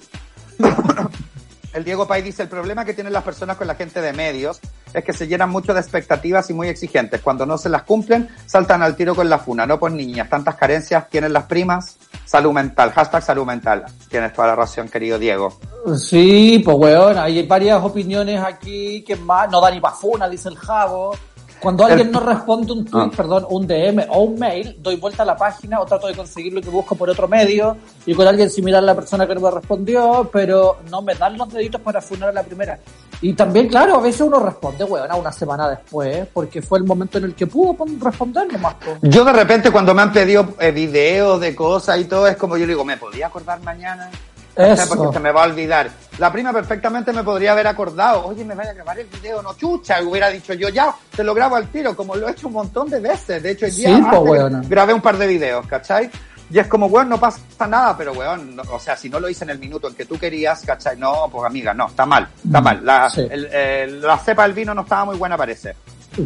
El 1.73 1.83
Diego 1.83 2.07
Pay 2.07 2.23
dice, 2.23 2.41
el 2.41 2.49
problema 2.49 2.83
que 2.83 2.95
tienen 2.95 3.13
las 3.13 3.23
personas 3.23 3.57
con 3.57 3.67
la 3.67 3.75
gente 3.75 4.01
de 4.01 4.11
medios 4.11 4.59
es 4.99 5.05
que 5.05 5.13
se 5.13 5.27
llenan 5.27 5.49
mucho 5.49 5.73
de 5.73 5.79
expectativas 5.79 6.49
y 6.49 6.53
muy 6.53 6.67
exigentes. 6.67 7.21
Cuando 7.21 7.45
no 7.45 7.57
se 7.57 7.69
las 7.69 7.83
cumplen, 7.83 8.29
saltan 8.45 8.81
al 8.81 8.95
tiro 8.95 9.15
con 9.15 9.29
la 9.29 9.37
funa. 9.39 9.65
No 9.65 9.79
por 9.79 9.91
niñas, 9.91 10.29
tantas 10.29 10.55
carencias 10.55 11.09
tienen 11.09 11.33
las 11.33 11.43
primas. 11.43 11.97
Salud 12.25 12.51
mental, 12.51 12.91
hashtag 12.91 13.23
salud 13.23 13.45
mental. 13.45 13.85
Tienes 14.09 14.33
toda 14.33 14.49
la 14.49 14.55
razón, 14.55 14.89
querido 14.89 15.17
Diego. 15.17 15.59
Sí, 15.97 16.61
pues 16.63 16.77
weón, 16.77 17.17
hay 17.17 17.45
varias 17.47 17.83
opiniones 17.83 18.41
aquí 18.43 19.03
que 19.03 19.15
más, 19.15 19.49
no 19.49 19.61
da 19.61 19.71
ni 19.71 19.79
pa' 19.79 19.91
funa, 19.91 20.27
dice 20.27 20.49
el 20.49 20.57
Javo. 20.57 21.15
Cuando 21.59 21.85
alguien 21.85 22.07
El- 22.07 22.11
no 22.13 22.19
responde 22.19 22.71
un 22.73 22.85
tweet, 22.85 23.03
Ah. 23.05 23.11
perdón, 23.15 23.45
un 23.49 23.65
DM 23.65 24.05
o 24.09 24.21
un 24.21 24.37
mail, 24.39 24.75
doy 24.79 24.95
vuelta 24.97 25.23
a 25.23 25.25
la 25.25 25.35
página 25.35 25.79
o 25.79 25.85
trato 25.85 26.07
de 26.07 26.15
conseguir 26.15 26.53
lo 26.53 26.61
que 26.61 26.69
busco 26.69 26.95
por 26.95 27.09
otro 27.09 27.27
medio 27.27 27.75
y 28.05 28.13
con 28.13 28.27
alguien 28.27 28.49
similar 28.49 28.83
a 28.83 28.85
la 28.85 28.95
persona 28.95 29.25
que 29.25 29.33
no 29.35 29.41
me 29.41 29.51
respondió, 29.51 30.29
pero 30.31 30.77
no 30.91 31.01
me 31.01 31.15
dan 31.15 31.37
los 31.37 31.51
deditos 31.51 31.81
para 31.81 31.99
funar 32.01 32.29
a 32.29 32.33
la 32.33 32.43
primera. 32.43 32.79
Y 33.21 33.33
también, 33.33 33.67
claro, 33.67 33.95
a 33.95 34.01
veces 34.01 34.21
uno 34.21 34.37
responde, 34.39 34.83
weón, 34.83 35.09
a 35.11 35.15
una 35.15 35.31
semana 35.31 35.67
después, 35.69 36.27
porque 36.31 36.61
fue 36.61 36.77
el 36.77 36.83
momento 36.85 37.17
en 37.17 37.23
el 37.23 37.33
que 37.33 37.47
pudo 37.47 37.73
pon- 37.73 37.99
responder 37.99 38.51
nomás. 38.53 38.75
Yo 39.01 39.25
de 39.25 39.33
repente 39.33 39.71
cuando 39.71 39.93
me 39.95 40.03
han 40.03 40.13
pedido 40.13 40.49
eh, 40.59 40.71
videos 40.71 41.39
de 41.41 41.55
cosas 41.55 41.99
y 41.99 42.05
todo, 42.05 42.27
es 42.27 42.37
como 42.37 42.57
yo 42.57 42.67
digo, 42.67 42.85
¿me 42.85 42.97
podía 42.97 43.27
acordar 43.27 43.59
mañana? 43.61 44.11
O 44.57 44.63
sea, 44.63 44.73
Eso. 44.73 44.95
porque 44.95 45.13
se 45.13 45.19
me 45.19 45.31
va 45.31 45.43
a 45.43 45.47
olvidar. 45.47 45.89
La 46.17 46.31
prima 46.31 46.51
perfectamente 46.51 47.13
me 47.13 47.23
podría 47.23 47.51
haber 47.51 47.67
acordado, 47.67 48.25
oye, 48.25 48.43
me 48.43 48.55
vaya 48.55 48.71
a 48.71 48.73
grabar 48.73 48.97
el 48.99 49.05
video, 49.07 49.41
no 49.43 49.53
chucha, 49.55 50.01
hubiera 50.01 50.29
dicho 50.29 50.53
yo 50.53 50.69
ya, 50.69 50.93
te 51.15 51.23
lo 51.23 51.33
grabo 51.35 51.55
al 51.57 51.67
tiro, 51.67 51.95
como 51.95 52.15
lo 52.15 52.27
he 52.27 52.31
hecho 52.31 52.47
un 52.47 52.53
montón 52.53 52.89
de 52.89 52.99
veces. 52.99 53.41
De 53.43 53.51
hecho, 53.51 53.67
el 53.67 53.75
día 53.75 53.95
Sí, 53.95 54.01
po, 54.01 54.07
antes 54.17 54.21
weona. 54.31 54.61
grabé 54.67 54.93
un 54.93 55.01
par 55.01 55.17
de 55.17 55.27
videos, 55.27 55.67
¿cachai? 55.67 56.09
Y 56.49 56.57
es 56.59 56.67
como, 56.67 56.85
weón, 56.87 57.09
no 57.09 57.19
pasa 57.19 57.39
nada, 57.67 57.95
pero 57.97 58.13
weón, 58.13 58.55
no- 58.55 58.63
o 58.71 58.79
sea, 58.79 58.95
si 58.95 59.09
no 59.09 59.19
lo 59.19 59.27
hice 59.29 59.43
en 59.43 59.49
el 59.51 59.59
minuto 59.59 59.89
en 59.89 59.93
que 59.95 60.05
tú 60.05 60.17
querías, 60.17 60.61
¿cachai? 60.65 60.97
No, 60.97 61.27
pues 61.31 61.45
amiga, 61.45 61.73
no, 61.73 61.87
está 61.87 62.05
mal, 62.05 62.27
está 62.43 62.61
Mm, 62.61 62.63
mal. 62.63 62.85
La, 62.85 63.09
sí. 63.09 63.27
el- 63.29 63.45
el- 63.47 64.01
la 64.01 64.17
cepa 64.17 64.43
del 64.43 64.53
vino 64.53 64.73
no 64.73 64.81
estaba 64.81 65.05
muy 65.05 65.17
buena, 65.17 65.35
parece. 65.37 65.75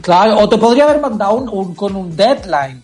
Claro, 0.01 0.37
o 0.37 0.47
te 0.47 0.57
podría 0.57 0.83
haber 0.85 1.01
mandado 1.01 1.33
un, 1.33 1.49
un- 1.49 1.75
con 1.75 1.95
un 1.95 2.15
deadline, 2.15 2.81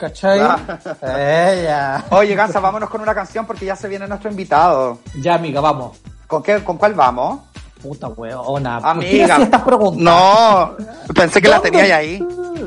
¿cachai? 0.00 0.40
Ah. 0.40 0.58
Ella. 1.02 2.04
Oye, 2.10 2.34
Gansa, 2.34 2.58
vámonos 2.60 2.88
con 2.88 3.00
una 3.02 3.14
canción 3.14 3.44
porque 3.46 3.66
ya 3.66 3.76
se 3.76 3.86
viene 3.88 4.08
nuestro 4.08 4.30
invitado. 4.30 4.98
Ya, 5.20 5.34
amiga, 5.34 5.60
vamos. 5.60 5.98
¿Con 6.26 6.42
qué, 6.42 6.64
con 6.64 6.78
cuál 6.78 6.94
vamos? 6.94 7.40
Puta 7.82 8.08
weona. 8.08 8.80
¿Por 8.80 9.00
qué 9.00 9.08
Amiga. 9.08 9.24
hacías 9.34 9.40
estas 9.40 9.62
preguntas? 9.62 10.02
No, 10.02 10.76
pensé 11.14 11.40
que 11.40 11.48
la 11.48 11.56
¿Dónde? 11.56 11.70
tenía 11.70 11.96
ahí. 11.96 12.18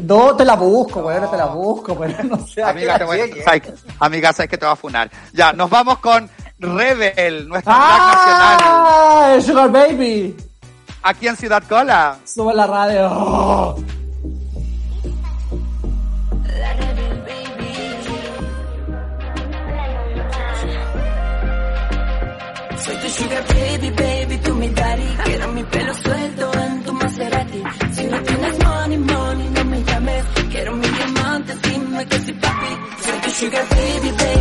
No, 0.02 0.36
te 0.36 0.44
la 0.44 0.56
busco, 0.56 1.02
weona, 1.02 1.30
te 1.30 1.38
la 1.38 1.46
busco, 1.46 1.96
pero 1.98 2.24
no 2.24 2.46
sé 2.48 2.64
Amiga, 2.64 2.94
qué 2.94 3.00
te 3.00 3.00
la 3.00 3.06
voy 3.06 3.20
a, 3.20 3.26
llegue. 3.28 3.44
sabes- 3.44 3.74
amiga, 4.00 4.34
sabes 4.34 4.50
que 4.50 4.58
te 4.58 4.66
va 4.66 4.72
a 4.72 4.76
funar. 4.76 5.10
Ya, 5.34 5.54
nos 5.54 5.70
vamos 5.70 6.00
con 6.00 6.30
Rebel, 6.58 7.48
nuestra 7.48 7.74
drag 7.76 8.00
nacional, 8.16 8.58
¡Ah! 8.64 9.38
Sugar 9.46 9.72
Baby. 9.72 10.36
aquí 11.04 11.28
en 11.28 11.36
Ciudad 11.38 11.62
Cola. 11.70 12.18
Sube 12.26 12.54
la 12.56 12.66
radio. 12.66 13.76
Sugar 23.14 23.44
baby, 23.48 23.90
baby, 23.92 24.38
tú 24.44 24.56
mi 24.56 24.70
daddy. 24.70 25.08
Quiero 25.26 25.48
mi 25.50 25.64
pelo 25.64 25.94
suelto 25.94 26.52
en 26.66 26.84
tu 26.84 26.94
Maserati. 26.94 27.64
Si 27.92 28.04
no 28.06 28.18
tienes 28.24 28.64
money, 28.66 28.98
money, 28.98 29.50
no 29.50 29.66
me 29.66 29.84
llames. 29.84 30.24
Quiero 30.52 30.72
mi 30.76 30.88
diamante, 30.88 31.54
dime 31.64 32.06
que 32.08 32.20
sí, 32.20 32.34
papi. 32.34 32.72
Soy 33.04 33.32
sugar 33.40 33.66
baby, 33.70 34.10
baby, 34.12 34.33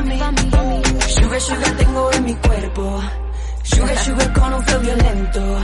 mí. 0.00 0.18
Sugar, 1.08 1.40
sugar 1.40 1.76
tengo 1.76 2.12
en 2.12 2.24
mi 2.24 2.34
cuerpo. 2.34 3.02
Sugar, 3.62 3.98
sugar 3.98 4.32
con 4.32 4.54
un 4.54 4.62
flow 4.64 4.80
violento. 4.80 5.58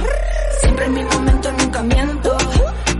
Siempre 0.61 0.85
en 0.87 0.93
mi 0.95 1.05
momento, 1.05 1.53
nunca 1.53 1.83
miento. 1.83 2.37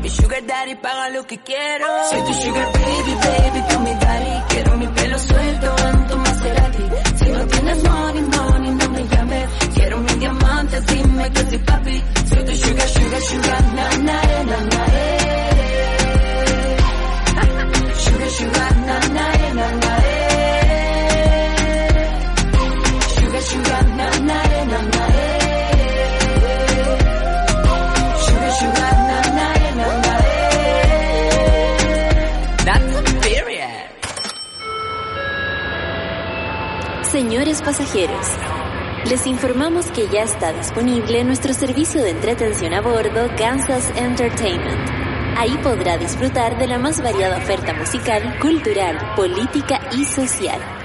Mi 0.03 0.09
sugar 0.09 0.47
daddy 0.47 0.75
paga 0.77 1.09
lo 1.11 1.27
que 1.27 1.39
quiero. 1.39 1.87
Soy 2.11 2.21
tu 2.23 2.35
sugar 2.35 2.67
baby, 2.73 3.15
baby, 3.25 3.65
tú 3.69 3.81
mi 3.81 3.95
daddy. 3.95 4.43
Quiero 4.49 4.77
mi 4.77 4.87
pelo 4.89 5.19
suelto 5.19 5.75
en 5.89 6.07
tu 6.07 6.17
Maserati. 6.17 6.85
Si 7.17 7.31
no 7.31 7.47
tienes 7.47 7.85
money, 7.85 8.23
money, 8.23 8.71
no 8.71 8.89
me 8.91 9.05
llames. 9.09 9.49
Quiero 9.75 9.99
mi 9.99 10.13
diamante, 10.15 10.81
dime 10.81 11.31
que 11.31 11.41
soy 11.51 11.59
papi. 11.59 12.05
Soy 12.29 12.45
tu 12.45 12.55
sugar, 12.57 12.89
sugar, 12.89 13.23
sugar, 13.23 13.63
na, 13.75 13.97
na, 13.99 14.23
eh, 14.23 14.45
na, 14.47 14.57
na, 14.57 15.18
Señores 37.39 37.63
pasajeros, 37.63 38.27
les 39.09 39.25
informamos 39.25 39.93
que 39.93 40.09
ya 40.09 40.25
está 40.25 40.53
disponible 40.53 41.23
nuestro 41.23 41.55
servicio 41.55 42.03
de 42.03 42.11
entretención 42.11 42.75
a 42.75 42.81
bordo 42.81 43.31
Kansas 43.37 43.93
Entertainment. 43.97 44.91
Ahí 45.37 45.57
podrá 45.63 45.97
disfrutar 45.99 46.59
de 46.59 46.67
la 46.67 46.81
más 46.81 47.01
variada 47.01 47.39
oferta 47.39 47.75
musical, 47.75 48.41
cultural, 48.41 49.15
política 49.15 49.81
y 49.97 50.05
social. 50.05 50.78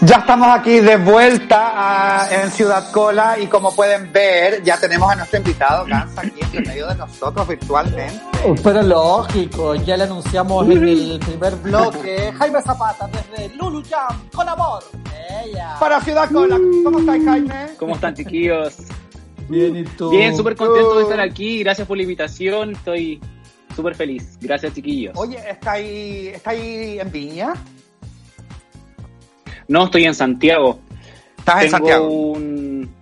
Ya 0.00 0.18
estamos 0.18 0.48
aquí 0.50 0.78
de 0.78 0.96
vuelta 0.96 1.72
ah, 1.74 2.28
en 2.30 2.52
Ciudad 2.52 2.88
Cola 2.92 3.36
y 3.36 3.48
como 3.48 3.74
pueden 3.74 4.12
ver, 4.12 4.62
ya 4.62 4.78
tenemos 4.78 5.10
a 5.10 5.16
nuestro 5.16 5.38
invitado 5.38 5.84
Gansa 5.86 6.20
aquí 6.20 6.40
en 6.52 6.62
medio 6.62 6.86
de 6.86 6.94
nosotros 6.94 7.48
virtualmente. 7.48 8.20
Oh, 8.46 8.54
Pero 8.62 8.82
lógico, 8.82 9.74
ya 9.74 9.96
le 9.96 10.04
anunciamos 10.04 10.64
en 10.70 10.84
el 10.84 11.18
primer 11.18 11.56
bloque. 11.56 12.32
Jaime 12.38 12.62
Zapata 12.62 13.08
desde 13.08 13.52
Lulu 13.56 13.82
Jam, 13.90 14.22
con 14.32 14.48
amor. 14.48 14.84
Ella. 15.44 15.74
Para 15.80 16.00
Ciudad 16.00 16.30
Cola, 16.30 16.58
¿cómo 16.84 17.00
estáis 17.00 17.24
Jaime? 17.24 17.66
¿Cómo 17.76 17.94
están, 17.96 18.14
chiquillos? 18.14 18.76
Bien, 19.48 19.74
¿y 19.74 19.82
tú? 19.82 20.10
Bien, 20.10 20.36
súper 20.36 20.54
contento 20.54 20.96
de 20.96 21.02
estar 21.02 21.20
aquí. 21.20 21.58
Gracias 21.64 21.88
por 21.88 21.96
la 21.96 22.04
invitación. 22.04 22.70
Estoy 22.70 23.20
súper 23.74 23.96
feliz. 23.96 24.38
Gracias, 24.40 24.74
chiquillos. 24.74 25.12
Oye, 25.16 25.38
¿estáis 25.50 26.36
estáis 26.36 27.00
en 27.00 27.10
Viña? 27.10 27.54
No, 29.68 29.84
estoy 29.84 30.04
en 30.04 30.14
Santiago. 30.14 30.78
¿Estás 31.38 31.56
en 31.56 31.60
Tengo 31.70 31.76
Santiago? 31.76 32.08
un... 32.08 32.94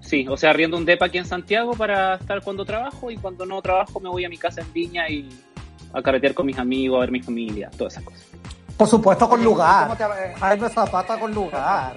Sí, 0.00 0.26
o 0.28 0.36
sea, 0.36 0.50
arriendo 0.50 0.76
un 0.76 0.84
depa 0.84 1.06
aquí 1.06 1.18
en 1.18 1.26
Santiago 1.26 1.72
para 1.74 2.14
estar 2.14 2.40
cuando 2.42 2.64
trabajo 2.64 3.10
y 3.10 3.16
cuando 3.16 3.44
no 3.44 3.60
trabajo 3.60 4.00
me 4.00 4.08
voy 4.08 4.24
a 4.24 4.28
mi 4.28 4.38
casa 4.38 4.62
en 4.62 4.72
Viña 4.72 5.08
y 5.08 5.28
a 5.92 6.00
carretear 6.02 6.34
con 6.34 6.46
mis 6.46 6.58
amigos, 6.58 6.96
a 6.96 7.00
ver 7.00 7.10
mi 7.10 7.20
familia, 7.20 7.70
todas 7.76 7.94
esas 7.94 8.04
cosas. 8.04 8.26
Por 8.76 8.88
supuesto, 8.88 9.28
con 9.28 9.40
Oye, 9.40 9.44
¿cómo 9.48 9.56
lugar. 9.56 9.96
te- 9.96 10.34
Jaime 10.40 10.68
Zapata 10.70 11.18
con 11.18 11.34
lugar. 11.34 11.96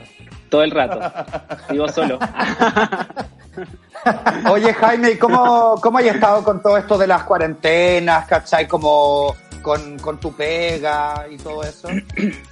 Todo 0.49 0.63
el 0.63 0.71
rato. 0.71 0.99
Vivo 1.71 1.88
solo. 1.88 2.19
Oye, 4.51 4.73
Jaime, 4.73 5.12
¿y 5.12 5.17
¿cómo, 5.17 5.75
cómo 5.81 5.97
has 5.99 6.05
estado 6.05 6.43
con 6.43 6.62
todo 6.62 6.77
esto 6.77 6.97
de 6.97 7.07
las 7.07 7.23
cuarentenas, 7.23 8.25
cachai? 8.27 8.67
Como 8.67 9.36
con, 9.62 9.97
con 9.99 10.19
tu 10.19 10.34
pega 10.36 11.25
y 11.31 11.38
todo 11.38 11.63
eso. 11.63 11.88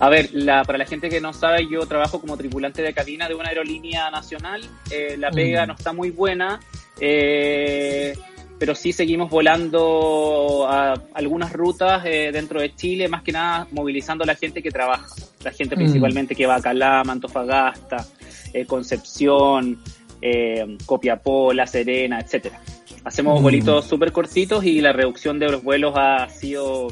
A 0.00 0.08
ver, 0.08 0.30
la, 0.32 0.62
para 0.64 0.78
la 0.78 0.86
gente 0.86 1.08
que 1.08 1.20
no 1.20 1.32
sabe, 1.32 1.66
yo 1.68 1.80
trabajo 1.86 2.20
como 2.20 2.36
tripulante 2.36 2.82
de 2.82 2.92
cabina 2.94 3.26
de 3.28 3.34
una 3.34 3.48
aerolínea 3.48 4.10
nacional. 4.10 4.62
Eh, 4.90 5.16
la 5.18 5.30
pega 5.30 5.64
Mm. 5.64 5.68
no 5.68 5.74
está 5.74 5.92
muy 5.92 6.10
buena, 6.10 6.60
eh, 7.00 8.14
pero 8.60 8.74
sí 8.76 8.92
seguimos 8.92 9.28
volando 9.30 10.66
a 10.68 10.94
algunas 11.14 11.52
rutas 11.52 12.02
eh, 12.04 12.30
dentro 12.32 12.60
de 12.60 12.74
Chile, 12.76 13.08
más 13.08 13.22
que 13.22 13.32
nada 13.32 13.66
movilizando 13.72 14.22
a 14.24 14.26
la 14.26 14.34
gente 14.36 14.62
que 14.62 14.70
trabaja. 14.70 15.06
La 15.42 15.50
gente 15.52 15.74
Mm. 15.74 15.78
principalmente 15.78 16.34
que 16.36 16.46
va 16.46 16.56
a 16.56 16.62
Calama, 16.62 17.12
Antofagasta, 17.12 18.06
eh, 18.52 18.66
Concepción, 18.66 19.78
eh, 20.22 20.76
Copiapó, 20.86 21.52
La 21.52 21.66
Serena, 21.66 22.20
etcétera. 22.20 22.60
Hacemos 23.04 23.38
Mm. 23.40 23.42
vuelitos 23.42 23.84
súper 23.86 24.12
cortitos 24.12 24.64
y 24.64 24.80
la 24.80 24.92
reducción 24.92 25.38
de 25.38 25.50
los 25.50 25.62
vuelos 25.62 25.94
ha 25.96 26.28
sido 26.28 26.88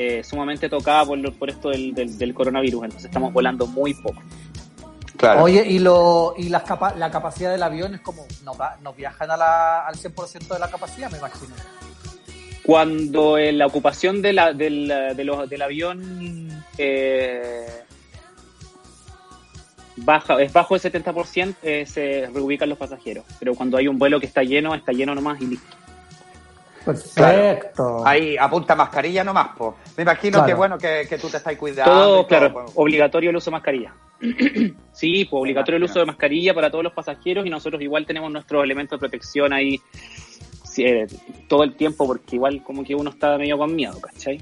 eh, 0.00 0.22
sumamente 0.22 0.68
tocada 0.68 1.04
por, 1.04 1.18
lo- 1.18 1.32
por 1.32 1.50
esto 1.50 1.70
del, 1.70 1.92
del- 1.94 2.16
del 2.16 2.32
coronavirus, 2.34 2.84
entonces 2.84 3.06
estamos 3.06 3.32
volando 3.32 3.66
muy 3.66 3.94
poco. 3.94 4.22
Claro. 5.16 5.42
Oye, 5.42 5.66
y 5.66 5.80
lo 5.80 6.34
y 6.38 6.48
las 6.48 6.62
capa- 6.62 6.94
la 6.94 7.10
capacidad 7.10 7.50
del 7.50 7.62
avión 7.64 7.94
es 7.96 8.00
como, 8.00 8.24
no, 8.44 8.54
va- 8.56 8.76
no 8.82 8.92
viajan 8.92 9.30
a 9.32 9.36
la, 9.36 9.80
al 9.86 9.96
100% 9.96 10.54
de 10.54 10.58
la 10.60 10.70
capacidad, 10.70 11.10
me 11.10 11.18
imagino. 11.18 11.54
Cuando 12.64 13.38
eh, 13.38 13.50
la 13.52 13.66
ocupación 13.66 14.22
de 14.22 14.32
la- 14.32 14.52
del, 14.52 14.86
de 14.88 15.24
los- 15.24 15.48
del 15.50 15.62
avión 15.62 16.62
eh, 16.76 17.66
baja, 19.96 20.40
es 20.40 20.52
bajo 20.52 20.76
el 20.76 20.80
70%, 20.80 21.56
eh, 21.62 21.84
se 21.86 22.30
reubican 22.32 22.68
los 22.68 22.78
pasajeros, 22.78 23.24
pero 23.40 23.54
cuando 23.56 23.76
hay 23.76 23.88
un 23.88 23.98
vuelo 23.98 24.20
que 24.20 24.26
está 24.26 24.42
lleno, 24.44 24.74
está 24.74 24.92
lleno 24.92 25.14
nomás 25.14 25.40
y 25.40 25.46
listo. 25.46 25.76
Perfecto. 26.84 28.06
Ahí, 28.06 28.36
apunta 28.38 28.74
mascarilla 28.74 29.24
nomás, 29.24 29.48
po. 29.56 29.76
Me 29.96 30.02
imagino 30.02 30.38
Claro. 30.38 30.46
que 30.46 30.54
bueno 30.54 30.78
que, 30.78 31.06
que 31.08 31.18
tú 31.18 31.28
te 31.28 31.36
estás 31.38 31.56
cuidando. 31.56 31.92
Todo, 31.92 32.26
claro, 32.26 32.52
pues. 32.52 32.72
obligatorio 32.74 33.30
el 33.30 33.36
uso 33.36 33.50
de 33.50 33.52
mascarilla. 33.52 33.94
sí, 34.92 35.24
pues 35.24 35.40
obligatorio 35.40 35.76
el 35.76 35.84
uso 35.84 35.98
de 36.00 36.06
mascarilla 36.06 36.54
para 36.54 36.70
todos 36.70 36.84
los 36.84 36.92
pasajeros 36.92 37.46
y 37.46 37.50
nosotros 37.50 37.80
igual 37.82 38.04
tenemos 38.06 38.30
nuestros 38.32 38.64
elementos 38.64 38.98
de 38.98 39.00
protección 39.00 39.52
ahí 39.52 39.80
sí, 40.64 40.84
eh, 40.84 41.06
todo 41.48 41.62
el 41.62 41.74
tiempo 41.76 42.06
porque 42.06 42.36
igual 42.36 42.62
como 42.62 42.82
que 42.84 42.94
uno 42.94 43.10
está 43.10 43.38
medio 43.38 43.58
con 43.58 43.74
miedo, 43.74 44.00
¿cachai? 44.00 44.38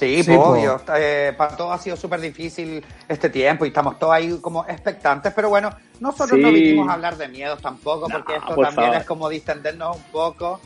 Sí, 0.00 0.22
Sí, 0.22 0.32
pues, 0.34 0.38
obvio. 0.40 0.80
Eh, 0.96 1.32
para 1.36 1.56
todos 1.56 1.74
ha 1.74 1.78
sido 1.78 1.96
súper 1.96 2.20
difícil 2.20 2.84
este 3.08 3.28
tiempo 3.30 3.64
y 3.64 3.68
estamos 3.68 3.98
todos 3.98 4.14
ahí 4.14 4.38
como 4.40 4.64
expectantes, 4.66 5.32
pero 5.34 5.48
bueno, 5.50 5.70
nosotros 6.00 6.38
no 6.40 6.48
Sí. 6.48 6.54
vinimos 6.54 6.88
a 6.88 6.94
hablar 6.94 7.16
de 7.16 7.28
miedos 7.28 7.60
tampoco, 7.60 8.08
No, 8.08 8.14
porque 8.16 8.36
esto 8.36 8.54
por 8.54 8.64
también 8.66 8.86
favor. 8.88 9.00
es 9.02 9.06
como 9.06 9.28
distendernos 9.28 9.96
un 9.96 10.02
poco. 10.04 10.60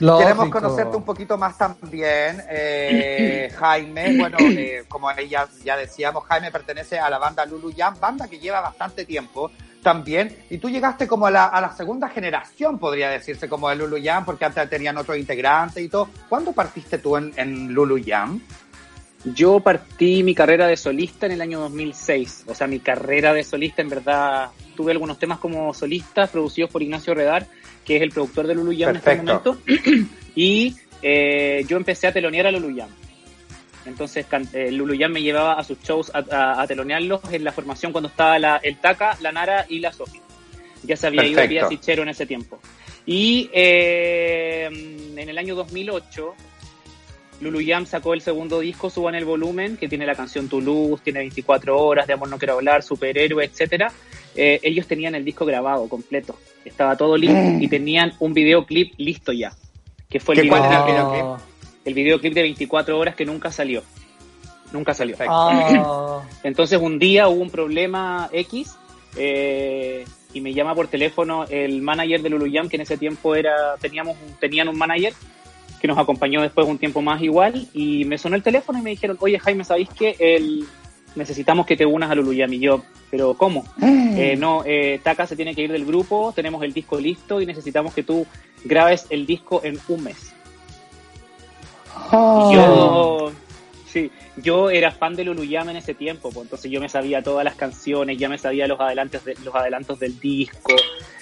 Lógico. 0.00 0.18
Queremos 0.28 0.48
conocerte 0.50 0.96
un 0.96 1.02
poquito 1.02 1.36
más 1.36 1.58
también, 1.58 2.42
eh, 2.48 3.52
Jaime. 3.58 4.16
Bueno, 4.16 4.38
eh, 4.40 4.84
como 4.88 5.10
ella 5.10 5.46
ya 5.64 5.76
decíamos, 5.76 6.24
Jaime 6.24 6.50
pertenece 6.52 6.98
a 6.98 7.10
la 7.10 7.18
banda 7.18 7.44
Lulu 7.44 7.72
Jam, 7.76 7.94
banda 8.00 8.26
que 8.28 8.38
lleva 8.38 8.60
bastante 8.60 9.04
tiempo 9.04 9.50
también. 9.82 10.36
Y 10.50 10.58
tú 10.58 10.70
llegaste 10.70 11.06
como 11.08 11.26
a 11.26 11.30
la, 11.32 11.44
a 11.46 11.60
la 11.60 11.72
segunda 11.72 12.08
generación, 12.08 12.78
podría 12.78 13.10
decirse, 13.10 13.48
como 13.48 13.68
de 13.68 13.76
Lulu 13.76 13.98
Jam, 14.02 14.24
porque 14.24 14.44
antes 14.44 14.70
tenían 14.70 14.96
otros 14.96 15.18
integrantes 15.18 15.82
y 15.82 15.88
todo. 15.88 16.08
¿Cuándo 16.28 16.52
partiste 16.52 16.98
tú 16.98 17.16
en, 17.16 17.32
en 17.36 17.74
Lulu 17.74 18.00
Jam? 18.06 18.40
Yo 19.24 19.60
partí 19.60 20.22
mi 20.22 20.34
carrera 20.34 20.66
de 20.66 20.76
solista 20.76 21.26
en 21.26 21.32
el 21.32 21.40
año 21.40 21.60
2006. 21.60 22.44
O 22.46 22.54
sea, 22.54 22.66
mi 22.66 22.78
carrera 22.80 23.32
de 23.34 23.42
solista, 23.44 23.82
en 23.82 23.88
verdad, 23.88 24.50
tuve 24.76 24.92
algunos 24.92 25.18
temas 25.18 25.38
como 25.38 25.74
solista 25.74 26.26
producidos 26.28 26.70
por 26.70 26.82
Ignacio 26.82 27.14
Redar, 27.14 27.46
que 27.84 27.96
es 27.96 28.02
el 28.02 28.10
productor 28.10 28.46
de 28.46 28.54
Lulu 28.54 28.72
Jam 28.78 28.90
en 28.90 28.96
este 28.96 29.16
momento. 29.16 29.58
y 30.36 30.76
eh, 31.02 31.64
yo 31.68 31.76
empecé 31.76 32.06
a 32.06 32.12
telonear 32.12 32.46
a 32.46 32.52
Lulu 32.52 32.76
Jam. 32.76 32.88
Entonces, 33.86 34.24
eh, 34.52 34.70
Lulu 34.70 34.96
Jam 34.98 35.10
me 35.12 35.22
llevaba 35.22 35.54
a 35.54 35.64
sus 35.64 35.78
shows 35.82 36.12
a, 36.14 36.18
a- 36.30 36.62
a 36.62 36.66
telonearlos 36.66 37.20
en 37.32 37.42
la 37.42 37.52
formación 37.52 37.90
cuando 37.90 38.08
estaba 38.08 38.38
la, 38.38 38.58
el 38.62 38.76
Taca, 38.76 39.16
la 39.20 39.32
Nara 39.32 39.66
y 39.68 39.80
la 39.80 39.92
Sofi. 39.92 40.20
Ya 40.84 40.94
se 40.96 41.06
había 41.08 41.24
ido 41.24 41.36
Perfecto. 41.40 41.68
Pia 41.68 41.76
Sichero 41.78 42.02
en 42.02 42.10
ese 42.10 42.24
tiempo. 42.26 42.60
Y 43.04 43.50
eh, 43.52 44.68
en 45.16 45.28
el 45.28 45.38
año 45.38 45.54
2008, 45.56 46.34
Lulu 47.40 47.60
Jam 47.64 47.86
sacó 47.86 48.14
el 48.14 48.20
segundo 48.20 48.60
disco, 48.60 48.90
Suban 48.90 49.14
el 49.14 49.24
Volumen, 49.24 49.76
que 49.76 49.88
tiene 49.88 50.06
la 50.06 50.14
canción 50.14 50.48
Tu 50.48 50.60
Luz, 50.60 51.00
tiene 51.02 51.20
24 51.20 51.78
horas, 51.78 52.06
de 52.06 52.12
amor 52.14 52.28
no 52.28 52.38
quiero 52.38 52.54
hablar, 52.54 52.82
superhéroe, 52.82 53.44
etcétera. 53.44 53.92
Eh, 54.34 54.58
ellos 54.62 54.86
tenían 54.86 55.14
el 55.14 55.24
disco 55.24 55.44
grabado 55.46 55.88
completo, 55.88 56.36
estaba 56.64 56.96
todo 56.96 57.16
listo 57.16 57.36
y 57.60 57.68
tenían 57.68 58.12
un 58.20 58.34
videoclip 58.34 58.94
listo 58.98 59.32
ya, 59.32 59.52
que 60.10 60.20
fue 60.20 60.34
el, 60.34 60.42
¿Qué 60.42 60.48
cuál 60.48 60.62
video- 60.62 60.72
era 60.72 60.84
el 60.84 60.96
Ah, 60.98 61.04
videoclip? 61.06 61.46
el 61.84 61.94
videoclip 61.94 62.34
de 62.34 62.42
24 62.42 62.98
horas 62.98 63.14
que 63.14 63.24
nunca 63.24 63.50
salió. 63.52 63.82
Nunca 64.72 64.92
salió. 64.92 65.16
Ah, 65.20 66.20
Entonces 66.42 66.78
un 66.80 66.98
día 66.98 67.28
hubo 67.28 67.40
un 67.40 67.50
problema 67.50 68.28
X 68.32 68.76
eh, 69.16 70.04
y 70.34 70.40
me 70.42 70.52
llama 70.52 70.74
por 70.74 70.88
teléfono 70.88 71.44
el 71.48 71.80
manager 71.82 72.20
de 72.22 72.28
Luluyam, 72.30 72.68
que 72.68 72.76
en 72.76 72.82
ese 72.82 72.98
tiempo 72.98 73.34
era 73.34 73.76
teníamos 73.80 74.16
un- 74.24 74.34
tenían 74.38 74.68
un 74.68 74.76
manager 74.76 75.14
que 75.80 75.88
nos 75.88 75.98
acompañó 75.98 76.42
después 76.42 76.66
un 76.66 76.78
tiempo 76.78 77.00
más 77.02 77.22
igual 77.22 77.66
y 77.72 78.04
me 78.04 78.18
sonó 78.18 78.36
el 78.36 78.42
teléfono 78.42 78.78
y 78.78 78.82
me 78.82 78.90
dijeron, 78.90 79.16
oye 79.20 79.38
Jaime, 79.38 79.64
¿sabéis 79.64 79.88
que 79.90 80.16
el, 80.18 80.64
necesitamos 81.14 81.66
que 81.66 81.76
te 81.76 81.86
unas 81.86 82.10
a 82.10 82.14
Luluyam? 82.14 82.52
Y 82.52 82.58
yo, 82.60 82.82
¿pero 83.10 83.34
cómo? 83.34 83.64
Eh, 84.18 84.34
no, 84.36 84.64
eh, 84.66 84.98
Taka 85.00 85.28
se 85.28 85.36
tiene 85.36 85.54
que 85.54 85.62
ir 85.62 85.70
del 85.70 85.84
grupo, 85.84 86.32
tenemos 86.34 86.60
el 86.64 86.72
disco 86.72 86.98
listo 86.98 87.40
y 87.40 87.46
necesitamos 87.46 87.94
que 87.94 88.02
tú 88.02 88.26
grabes 88.64 89.06
el 89.10 89.26
disco 89.26 89.60
en 89.62 89.78
un 89.86 90.02
mes. 90.02 90.32
Oh. 92.10 92.50
Yo, 92.52 93.32
sí, 93.86 94.10
yo 94.38 94.70
era 94.70 94.90
fan 94.90 95.14
de 95.14 95.22
Luluyama 95.22 95.70
en 95.70 95.76
ese 95.76 95.94
tiempo, 95.94 96.30
pues, 96.30 96.46
entonces 96.46 96.68
yo 96.70 96.80
me 96.80 96.88
sabía 96.88 97.22
todas 97.22 97.44
las 97.44 97.54
canciones, 97.54 98.18
ya 98.18 98.28
me 98.28 98.38
sabía 98.38 98.66
los 98.66 98.80
adelantos, 98.80 99.24
de- 99.24 99.36
los 99.44 99.54
adelantos 99.54 100.00
del 100.00 100.18
disco, 100.18 100.74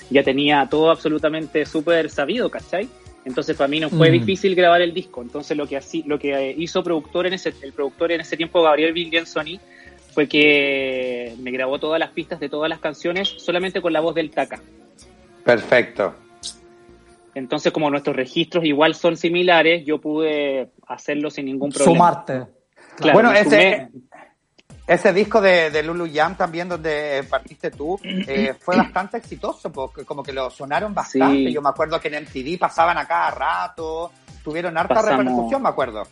ya 0.09 0.23
tenía 0.23 0.67
todo 0.71 0.91
absolutamente 0.91 1.67
súper 1.67 2.09
sabido, 2.09 2.51
¿cachai? 2.51 2.89
Entonces 3.27 3.57
para 3.57 3.69
mí 3.69 3.81
no 3.81 3.91
fue 3.91 4.09
Mm. 4.09 4.13
difícil 4.13 4.55
grabar 4.55 4.81
el 4.81 4.95
disco. 4.95 5.21
Entonces 5.21 5.57
lo 5.57 5.67
que 5.67 5.77
así, 5.77 6.03
lo 6.07 6.19
que 6.19 6.55
hizo 6.57 6.83
productor 6.83 7.27
en 7.27 7.35
ese, 7.35 7.53
el 7.61 7.73
productor 7.73 8.13
en 8.13 8.21
ese 8.23 8.37
tiempo, 8.37 8.63
Gabriel 8.63 8.93
Viglianzoni, 8.95 9.61
fue 10.13 10.29
que 10.29 11.35
me 11.41 11.51
grabó 11.51 11.79
todas 11.79 11.99
las 12.01 12.11
pistas 12.11 12.41
de 12.41 12.49
todas 12.49 12.71
las 12.71 12.79
canciones 12.79 13.29
solamente 13.37 13.83
con 13.83 13.93
la 13.93 14.01
voz 14.01 14.15
del 14.15 14.31
Taka. 14.31 14.63
Perfecto. 15.45 16.15
Entonces, 17.35 17.71
como 17.73 17.91
nuestros 17.91 18.17
registros 18.17 18.65
igual 18.65 18.95
son 18.95 19.17
similares, 19.17 19.85
yo 19.85 20.01
pude 20.01 20.71
hacerlo 20.87 21.29
sin 21.29 21.47
ningún 21.47 21.71
problema. 21.71 21.93
sumarte. 21.99 22.47
Claro, 22.97 23.13
bueno, 23.13 23.33
ese, 23.33 23.45
sumé. 23.45 23.89
Ese 24.87 25.13
disco 25.13 25.41
de, 25.41 25.71
de 25.71 25.83
Lulu 25.83 26.09
Jam 26.13 26.37
también, 26.37 26.69
donde 26.69 27.25
partiste 27.29 27.71
tú, 27.71 27.99
eh, 28.05 28.55
fue 28.61 28.77
bastante 28.77 29.17
exitoso, 29.17 29.71
porque 29.73 30.05
como 30.05 30.23
que 30.23 30.33
lo 30.33 30.49
sonaron 30.51 30.95
bastante. 30.95 31.37
Sí. 31.49 31.53
Yo 31.53 31.61
me 31.63 31.69
acuerdo 31.71 31.99
que 32.01 32.09
en 32.09 32.23
MTV 32.25 32.59
pasaban 32.59 32.97
a 32.99 33.07
cada 33.07 33.31
rato, 33.33 34.13
tuvieron 34.45 34.77
harta 34.79 34.95
Pasamos- 34.95 35.19
repercusión, 35.25 35.63
me 35.63 35.69
acuerdo. 35.69 36.03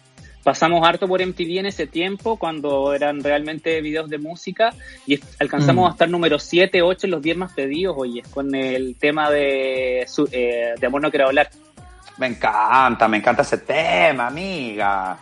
Pasamos 0.42 0.86
harto 0.86 1.08
por 1.08 1.22
MTV 1.22 1.60
en 1.60 1.66
ese 1.66 1.86
tiempo, 1.86 2.36
cuando 2.36 2.92
eran 2.92 3.22
realmente 3.22 3.80
videos 3.80 4.10
de 4.10 4.18
música, 4.18 4.74
y 5.06 5.18
alcanzamos 5.40 5.84
Mm. 5.84 5.86
a 5.88 5.90
estar 5.92 6.08
número 6.10 6.38
7, 6.38 6.82
8 6.82 7.06
en 7.06 7.10
los 7.12 7.22
10 7.22 7.36
más 7.38 7.52
pedidos, 7.54 7.94
oye, 7.96 8.22
con 8.30 8.54
el 8.54 8.94
tema 8.96 9.30
de, 9.30 10.04
su- 10.06 10.28
eh, 10.30 10.74
de 10.78 10.86
Amor 10.86 11.00
No 11.00 11.10
Quiero 11.10 11.28
Hablar. 11.28 11.48
Me 12.18 12.26
encanta, 12.26 13.08
me 13.08 13.16
encanta 13.16 13.40
ese 13.40 13.58
tema, 13.58 14.26
amiga. 14.26 15.16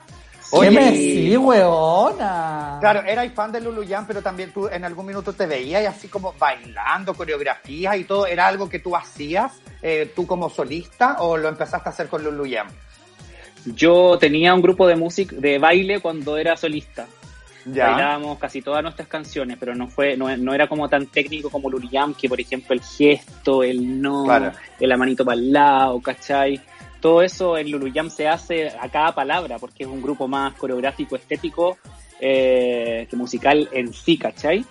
Oye, 0.55 0.95
sí, 0.95 1.37
weona. 1.37 2.77
Claro, 2.79 3.03
eras 3.07 3.33
fan 3.33 3.51
de 3.53 3.61
Lulu 3.61 3.85
Jam, 3.89 4.07
pero 4.07 4.21
también 4.21 4.53
tú 4.53 4.69
en 4.69 4.85
algún 4.85 5.07
minuto 5.07 5.33
te 5.33 5.47
veías 5.47 5.83
y 5.83 5.87
así 5.87 6.09
como 6.09 6.35
bailando, 6.39 7.15
coreografías 7.15 7.97
y 7.97 8.05
todo. 8.05 8.27
¿Era 8.27 8.49
algo 8.49 8.69
que 8.69 8.79
tú 8.79 8.95
hacías 8.95 9.61
eh, 9.81 10.13
tú 10.15 10.27
como 10.27 10.51
solista 10.51 11.17
o 11.21 11.39
lo 11.39 11.49
empezaste 11.49 11.89
a 11.89 11.93
hacer 11.93 12.09
con 12.09 12.23
Lulu 12.23 12.45
Jam? 12.51 12.69
Yo 13.65 14.19
tenía 14.19 14.53
un 14.55 14.61
grupo 14.61 14.87
de 14.87 14.97
música, 14.97 15.35
de 15.39 15.59
baile 15.59 16.01
cuando 16.01 16.37
era 16.37 16.57
solista. 16.57 17.07
Ya. 17.65 17.91
Bailábamos 17.91 18.39
casi 18.39 18.61
todas 18.61 18.83
nuestras 18.83 19.07
canciones, 19.09 19.57
pero 19.59 19.75
no 19.75 19.87
fue, 19.87 20.17
no, 20.17 20.37
no 20.37 20.53
era 20.53 20.67
como 20.67 20.89
tan 20.89 21.07
técnico 21.07 21.49
como 21.49 21.71
Luliyam, 21.71 22.13
que 22.15 22.29
por 22.29 22.41
ejemplo 22.41 22.75
el 22.75 22.83
gesto, 22.83 23.63
el 23.63 24.03
no, 24.03 24.25
Claro. 24.25 24.53
el 24.81 24.89
la 24.89 24.97
manito 24.97 25.25
para 25.25 25.39
el 25.39 25.53
lado, 25.53 26.01
¿cachai? 26.01 26.61
Todo 27.03 27.21
eso 27.21 27.59
en 27.59 27.71
Luluyam 27.71 28.09
se 28.09 28.29
hace 28.29 28.69
a 28.69 28.89
cada 28.89 29.13
palabra, 29.15 29.59
porque 29.59 29.83
es 29.83 29.89
un 29.89 30.01
grupo 30.01 30.27
más 30.29 30.55
coreográfico, 30.55 31.17
estético, 31.17 31.77
eh, 32.21 33.09
que 33.11 33.17
musical 33.17 33.69
en 33.73 33.93
sí, 33.93 34.17
¿cachai? 34.17 34.65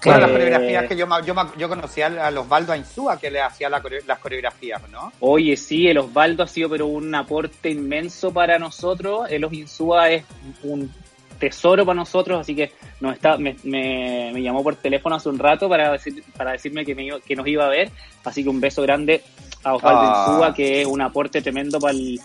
Claro, 0.00 0.22
las 0.22 0.30
Eh, 0.30 0.32
coreografías 0.32 0.86
que 0.88 0.96
yo, 0.96 1.06
yo, 1.24 1.34
yo 1.56 1.68
conocía 1.68 2.06
a 2.06 2.30
los 2.32 2.44
Osvaldo 2.46 2.72
Ainzúa 2.72 3.20
que 3.20 3.30
le 3.30 3.40
hacía 3.40 3.70
la 3.70 3.80
las 4.04 4.18
coreografías, 4.18 4.82
¿no? 4.90 5.12
Oye, 5.20 5.56
sí, 5.56 5.86
el 5.86 5.98
Osvaldo 5.98 6.42
ha 6.42 6.48
sido 6.48 6.68
pero 6.68 6.86
un 6.88 7.14
aporte 7.14 7.70
inmenso 7.70 8.32
para 8.32 8.58
nosotros. 8.58 9.30
El 9.30 9.44
Os 9.44 9.52
Insúa 9.52 10.10
es 10.10 10.24
un 10.64 10.92
tesoro 11.38 11.84
para 11.86 11.94
nosotros, 11.96 12.40
así 12.40 12.56
que 12.56 12.72
nos 13.00 13.14
está, 13.14 13.36
me, 13.36 13.54
me, 13.62 14.30
me 14.34 14.42
llamó 14.42 14.64
por 14.64 14.74
teléfono 14.74 15.14
hace 15.14 15.28
un 15.28 15.38
rato 15.38 15.68
para, 15.68 15.92
decir, 15.92 16.24
para 16.36 16.52
decirme 16.52 16.84
que, 16.84 16.94
me 16.96 17.04
iba- 17.04 17.20
que 17.20 17.36
nos 17.36 17.46
iba 17.46 17.66
a 17.66 17.68
ver. 17.68 17.90
Así 18.24 18.42
que 18.42 18.48
un 18.48 18.60
beso 18.60 18.82
grande 18.82 19.22
a 19.66 19.74
Osvaldo 19.74 20.00
Ah. 20.02 20.26
Insúa, 20.28 20.54
que 20.54 20.80
es 20.82 20.86
un 20.86 21.00
aporte 21.02 21.42
tremendo 21.42 21.78
para 21.80 21.92
el- 21.92 22.20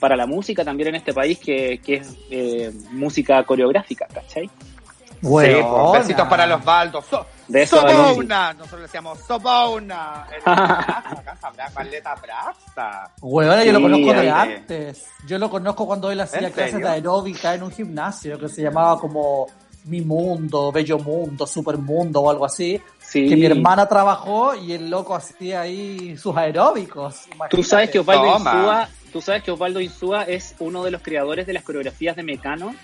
para 0.00 0.16
la 0.16 0.26
música 0.26 0.64
también 0.64 0.88
en 0.88 0.94
este 0.96 1.12
país, 1.14 1.38
que, 1.38 1.78
que 1.78 1.94
es 1.94 2.16
eh, 2.30 2.72
música 2.90 3.42
coreográfica, 3.44 4.06
¿cachai? 4.12 4.46
Sí, 4.48 5.28
pues, 5.28 5.64
besitos 5.92 6.26
para 6.26 6.44
los 6.48 6.64
Baldos. 6.64 7.04
So, 7.08 7.24
De 7.46 7.62
eso 7.62 7.76
Sobona, 7.80 8.52
nosotros 8.54 8.80
le 8.80 8.86
decíamos 8.88 9.20
Sobona. 9.20 10.26
Acá 10.44 11.36
sabrá 11.40 11.70
Paleta 11.70 12.16
Brasta. 12.16 13.10
Weona, 13.20 13.62
yo 13.62 13.70
lo 13.72 13.78
Sí, 13.78 13.82
conozco 13.84 14.12
de 14.20 14.30
antes. 14.30 15.04
Yo 15.24 15.38
lo 15.38 15.48
conozco 15.48 15.86
cuando 15.86 16.10
él 16.10 16.20
hacía 16.20 16.48
¿En 16.48 16.52
clases 16.52 16.72
serio? 16.72 16.86
de 16.88 16.92
aeróbica 16.94 17.54
en 17.54 17.62
un 17.62 17.70
gimnasio 17.70 18.36
que 18.40 18.48
se 18.48 18.62
llamaba 18.62 18.98
como 18.98 19.46
Mi 19.84 20.00
Mundo, 20.00 20.72
Bello 20.72 20.98
Mundo, 20.98 21.46
Super 21.46 21.78
Mundo 21.78 22.20
o 22.22 22.28
algo 22.30 22.44
así. 22.44 22.80
Sí. 23.12 23.28
Que 23.28 23.36
mi 23.36 23.44
hermana 23.44 23.86
trabajó 23.86 24.54
y 24.54 24.72
el 24.72 24.88
loco 24.88 25.14
hacía 25.14 25.60
ahí 25.60 26.16
sus 26.16 26.34
aeróbicos. 26.34 27.26
Tú 27.50 27.62
sabes 27.62 27.90
que 27.90 27.98
Osvaldo. 27.98 28.38
Insúa, 28.38 28.88
tú 29.12 29.20
sabes 29.20 29.42
que 29.42 29.50
Osvaldo 29.50 29.80
Insúa 29.82 30.22
es 30.22 30.54
uno 30.60 30.82
de 30.82 30.92
los 30.92 31.02
creadores 31.02 31.46
de 31.46 31.52
las 31.52 31.62
coreografías 31.62 32.16
de 32.16 32.22
Mecano. 32.22 32.74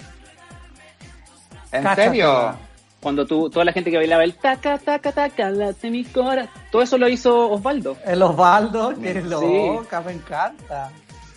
¿En 1.72 1.94
serio? 1.94 2.54
Cuando 3.00 3.24
tú, 3.26 3.48
toda 3.48 3.64
la 3.64 3.72
gente 3.72 3.90
que 3.90 3.96
bailaba 3.96 4.22
el 4.22 4.34
taca, 4.34 4.76
taca, 4.76 5.12
taca, 5.12 5.48
late 5.50 5.90
mi 5.90 6.04
cora, 6.04 6.46
todo 6.70 6.82
eso 6.82 6.98
lo 6.98 7.08
hizo 7.08 7.50
Osvaldo. 7.50 7.96
El 8.04 8.20
Osvaldo, 8.22 8.92
que 9.00 9.22
Sí. 9.22 9.28
loca, 9.28 10.02
me 10.02 10.12
encanta. 10.12 10.90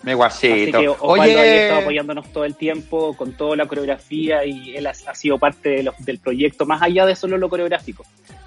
Mi 0.03 0.11
Así 0.13 0.15
guachito. 0.47 0.79
que 0.79 0.89
Osvaldo 0.89 1.39
ha 1.39 1.45
estado 1.45 1.81
apoyándonos 1.81 2.33
todo 2.33 2.45
el 2.45 2.55
tiempo 2.55 3.15
con 3.15 3.33
toda 3.33 3.55
la 3.55 3.67
coreografía 3.67 4.43
y 4.45 4.75
él 4.75 4.87
ha, 4.87 4.91
ha 4.91 5.15
sido 5.15 5.37
parte 5.37 5.69
de 5.69 5.83
los- 5.83 5.97
del 5.99 6.17
proyecto, 6.19 6.65
más 6.65 6.81
allá 6.81 7.05
de 7.05 7.15
solo 7.15 7.37
lo 7.37 7.49
coreográfico, 7.49 8.03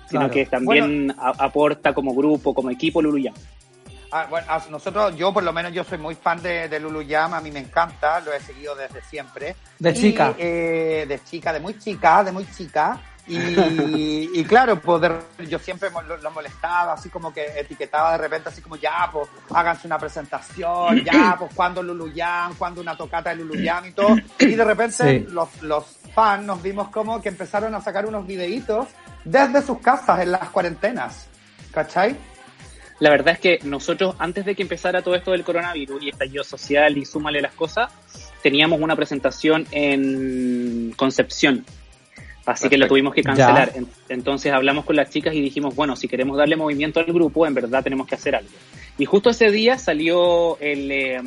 sino 0.09 0.21
Claro. 0.23 0.31
que 0.33 0.47
también 0.47 1.15
a- 1.17 1.33
aporta 1.45 1.93
como 1.95 2.13
grupo, 2.15 2.53
como 2.55 2.71
equipo 2.71 3.01
Luluyam. 3.01 3.35
ah, 4.11 4.27
bueno, 4.31 4.47
ah, 4.49 4.65
nosotros, 4.71 5.17
yo 5.17 5.33
por 5.33 5.43
lo 5.43 5.53
menos, 5.53 5.73
yo 5.73 5.83
soy 5.85 5.99
muy 5.99 6.15
fan 6.15 6.41
de, 6.43 6.69
de 6.69 6.79
Lulu 6.81 7.03
Jam, 7.09 7.35
a 7.35 7.41
mí 7.41 7.51
me 7.51 7.59
encanta, 7.61 8.21
lo 8.21 8.33
he 8.33 8.41
seguido 8.41 8.75
desde 8.77 9.01
siempre. 9.03 9.57
De 9.79 9.91
Y, 9.91 9.95
chica. 9.95 10.35
eh, 10.39 11.05
de 11.09 11.21
chica, 11.25 11.53
de 11.53 11.59
muy 11.61 11.77
chica, 11.79 12.23
de 12.23 12.31
muy 12.33 12.47
chica. 12.51 13.01
Y, 13.27 14.31
y 14.39 14.45
claro, 14.45 14.79
pues 14.81 15.01
de- 15.03 15.47
yo 15.49 15.59
siempre 15.59 15.89
lo, 16.07 16.17
lo 16.19 16.31
molestaba, 16.31 16.93
así 16.93 17.09
como 17.09 17.33
que 17.33 17.47
etiquetaba 17.59 18.13
de 18.13 18.19
repente, 18.19 18.51
así 18.51 18.61
como 18.61 18.77
ya, 18.77 19.09
pues 19.11 19.29
háganse 19.51 19.87
una 19.87 19.99
presentación, 19.99 21.03
ya, 21.05 21.37
pues 21.39 21.53
cuando 21.55 21.83
Luluyam, 21.83 22.55
cuando 22.57 22.81
una 22.83 22.97
tocata 22.97 23.31
de 23.31 23.37
Luluyam 23.37 23.87
y 23.87 23.93
todo. 23.93 24.17
Y 24.39 24.55
de 24.55 24.65
repente 24.65 24.95
Sí. 25.21 25.27
los, 25.33 25.63
los 25.63 25.85
fans 26.15 26.45
nos 26.45 26.63
vimos 26.63 26.89
como 26.91 27.21
que 27.23 27.31
empezaron 27.31 27.75
a 27.75 27.81
sacar 27.81 28.07
unos 28.07 28.27
videitos 28.27 28.89
desde 29.25 29.63
sus 29.63 29.79
casas 29.81 30.21
en 30.21 30.31
las 30.33 30.51
cuarentenas. 30.51 31.27
¿Cachai? 31.73 32.17
La 33.01 33.11
verdad 33.11 33.35
es 33.35 33.41
que 33.41 33.59
nosotros, 33.65 34.15
antes 34.21 34.45
de 34.45 34.55
que 34.55 34.63
empezara 34.63 35.03
todo 35.03 35.15
esto 35.17 35.33
del 35.33 35.43
coronavirus 35.45 36.03
y 36.03 36.11
estallido 36.11 36.45
social 36.45 36.97
y 36.97 37.05
súmale 37.05 37.41
las 37.41 37.53
cosas, 37.55 37.91
teníamos 38.43 38.81
una 38.81 38.95
presentación 38.95 39.67
en 39.73 40.93
Concepción. 40.97 41.65
Así 42.47 42.69
que 42.69 42.77
lo 42.77 42.83
Perfecto. 42.83 42.89
tuvimos 42.89 43.15
que 43.15 43.23
cancelar. 43.23 43.73
Ya. 43.75 43.83
Entonces 44.11 44.53
hablamos 44.53 44.85
con 44.85 44.97
las 44.97 45.09
chicas 45.11 45.35
y 45.35 45.41
dijimos, 45.41 45.75
bueno, 45.75 45.97
si 45.97 46.09
queremos 46.09 46.37
darle 46.37 46.57
movimiento 46.57 47.01
al 47.01 47.07
grupo, 47.07 47.47
en 47.47 47.55
verdad 47.55 47.83
tenemos 47.83 48.07
que 48.07 48.15
hacer 48.17 48.37
algo. 48.37 48.51
Y 48.99 49.07
justo 49.07 49.31
ese 49.31 49.51
día 49.51 49.79
salió 49.79 50.59
el, 50.61 50.93
eh, 50.93 51.21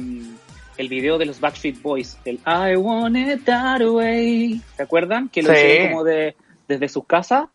el 0.78 0.90
video 0.90 1.18
de 1.18 1.26
los 1.26 1.40
Backstreet 1.40 1.82
Boys, 1.82 2.18
el 2.24 2.36
I 2.46 2.76
want 2.76 3.18
it 3.18 3.44
that 3.46 3.82
way. 3.82 4.62
¿Se 4.76 4.84
acuerdan? 4.84 5.28
Que 5.30 5.42
lo 5.42 5.52
Sí. 5.54 5.60
hicieron 5.60 5.88
como 5.90 6.04
de, 6.04 6.36
desde 6.68 6.88
sus 6.88 7.06
casas. 7.06 7.46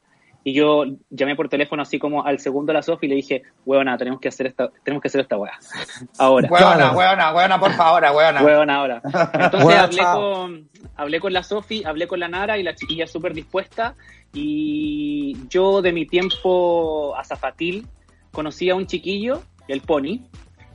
Y 0.45 0.55
yo 0.55 0.85
llamé 1.11 1.37
por 1.37 1.49
teléfono 1.49 1.83
así 1.83 1.99
como 2.01 2.25
al 2.25 2.41
segundo 2.41 2.73
a 2.73 2.75
la 2.75 2.83
Sofi 2.83 3.07
y 3.07 3.09
le 3.11 3.15
dije, 3.15 3.43
huevona, 3.65 3.97
tenemos 3.97 4.19
que 4.21 4.29
hacer 4.29 4.49
esta, 4.49 4.71
tenemos 4.83 5.01
que 5.01 5.07
hacer 5.09 5.21
esta 5.21 5.37
weá. 5.37 5.53
Ahora. 6.19 6.49
Huevona, 6.51 6.93
huevona, 6.97 7.33
huevona, 7.35 7.61
por 7.61 7.73
favor, 7.73 8.03
huevona. 8.03 8.43
Huevón 8.43 8.71
ahora. 8.71 9.01
Entonces 9.35 9.65
Huevona, 9.65 9.83
hablé 9.85 10.03
con, 10.03 10.69
hablé 10.97 11.21
con 11.21 11.33
la 11.33 11.43
Sofi, 11.45 11.85
hablé 11.85 12.07
con 12.09 12.19
la 12.19 12.27
Nara 12.29 12.59
y 12.59 12.63
la 12.65 12.75
chiquilla 12.75 13.07
súper 13.07 13.35
dispuesta. 13.35 13.95
Y 14.35 15.37
yo 15.49 15.81
de 15.83 15.93
mi 15.93 16.07
tiempo 16.07 17.15
azafatil 17.17 17.87
conocí 18.33 18.69
a 18.71 18.75
un 18.75 18.87
chiquillo, 18.87 19.43
el 19.69 19.83
Pony, 19.83 20.21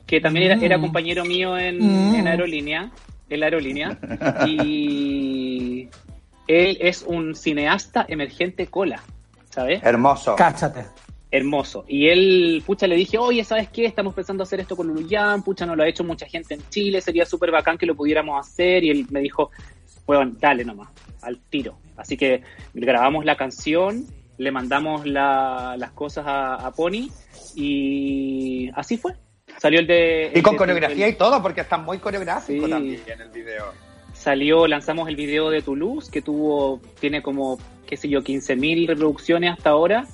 que 0.06 0.22
también 0.22 0.46
era, 0.52 0.56
Mm. 0.56 0.64
era 0.64 0.80
compañero 0.80 1.26
mío 1.26 1.58
en, 1.58 1.80
Mm. 1.80 2.16
en 2.16 2.28
aerolínea, 2.28 2.92
en 3.30 3.40
la 3.40 3.46
aerolínea. 3.48 3.98
Y 4.48 5.90
él 6.48 6.78
es 6.80 7.04
un 7.04 7.36
cineasta 7.36 8.06
emergente 8.08 8.68
cola, 8.68 9.02
¿sabes? 9.58 9.82
Hermoso. 9.84 10.36
Cáchate. 10.36 10.86
hermoso. 11.32 11.84
Y 11.90 12.08
él, 12.08 12.64
pucha, 12.66 12.86
le 12.88 12.96
dije, 12.96 13.18
oye, 13.18 13.44
¿sabes 13.44 13.68
qué? 13.70 13.86
Estamos 13.86 14.14
pensando 14.14 14.44
hacer 14.44 14.60
esto 14.62 14.78
con 14.78 14.88
Luluyan, 14.88 15.42
pucha, 15.44 15.66
no 15.66 15.76
lo 15.76 15.82
ha 15.84 15.88
hecho 15.88 16.04
mucha 16.04 16.26
gente 16.28 16.54
en 16.54 16.62
Chile, 16.70 17.02
sería 17.02 17.26
súper 17.26 17.52
bacán 17.52 17.78
que 17.78 17.86
lo 17.88 17.96
pudiéramos 17.96 18.40
hacer. 18.40 18.84
Y 18.84 18.92
él 18.92 19.08
me 19.10 19.20
dijo, 19.20 19.50
bueno, 20.06 20.32
dale 20.40 20.64
nomás, 20.64 20.90
al 21.24 21.38
tiro. 21.50 21.80
Así 21.98 22.16
que 22.16 22.44
grabamos 22.74 23.26
la 23.26 23.36
canción, 23.36 24.06
le 24.38 24.52
mandamos 24.52 25.06
la- 25.08 25.76
las 25.78 25.92
cosas 25.92 26.26
a, 26.28 26.56
a 26.56 26.72
Pony 26.72 27.10
y 27.56 28.70
así 28.76 28.98
fue. 28.98 29.14
Salió 29.58 29.80
el 29.80 29.88
de... 29.88 30.32
Y 30.34 30.38
el 30.38 30.44
con 30.44 30.54
de- 30.54 30.58
coreografía 30.60 31.08
el- 31.08 31.14
y 31.14 31.18
todo, 31.18 31.42
porque 31.42 31.62
está 31.62 31.78
muy 31.78 31.98
coreográfico 31.98 32.66
Sí. 32.66 32.72
también 32.72 33.02
en 33.08 33.22
el 33.22 33.30
video. 33.30 33.66
Salió, 34.32 34.68
lanzamos 34.68 35.08
el 35.08 35.16
video 35.16 35.50
de 35.50 35.62
Toulouse, 35.62 36.12
que 36.12 36.22
tuvo, 36.22 36.82
tiene 37.00 37.22
como, 37.22 37.58
qué 37.86 37.96
sé 37.96 38.10
yo, 38.10 38.20
15.000 38.22 38.86
reproducciones 38.86 39.54
hasta 39.54 39.70
ahora. 39.70 40.06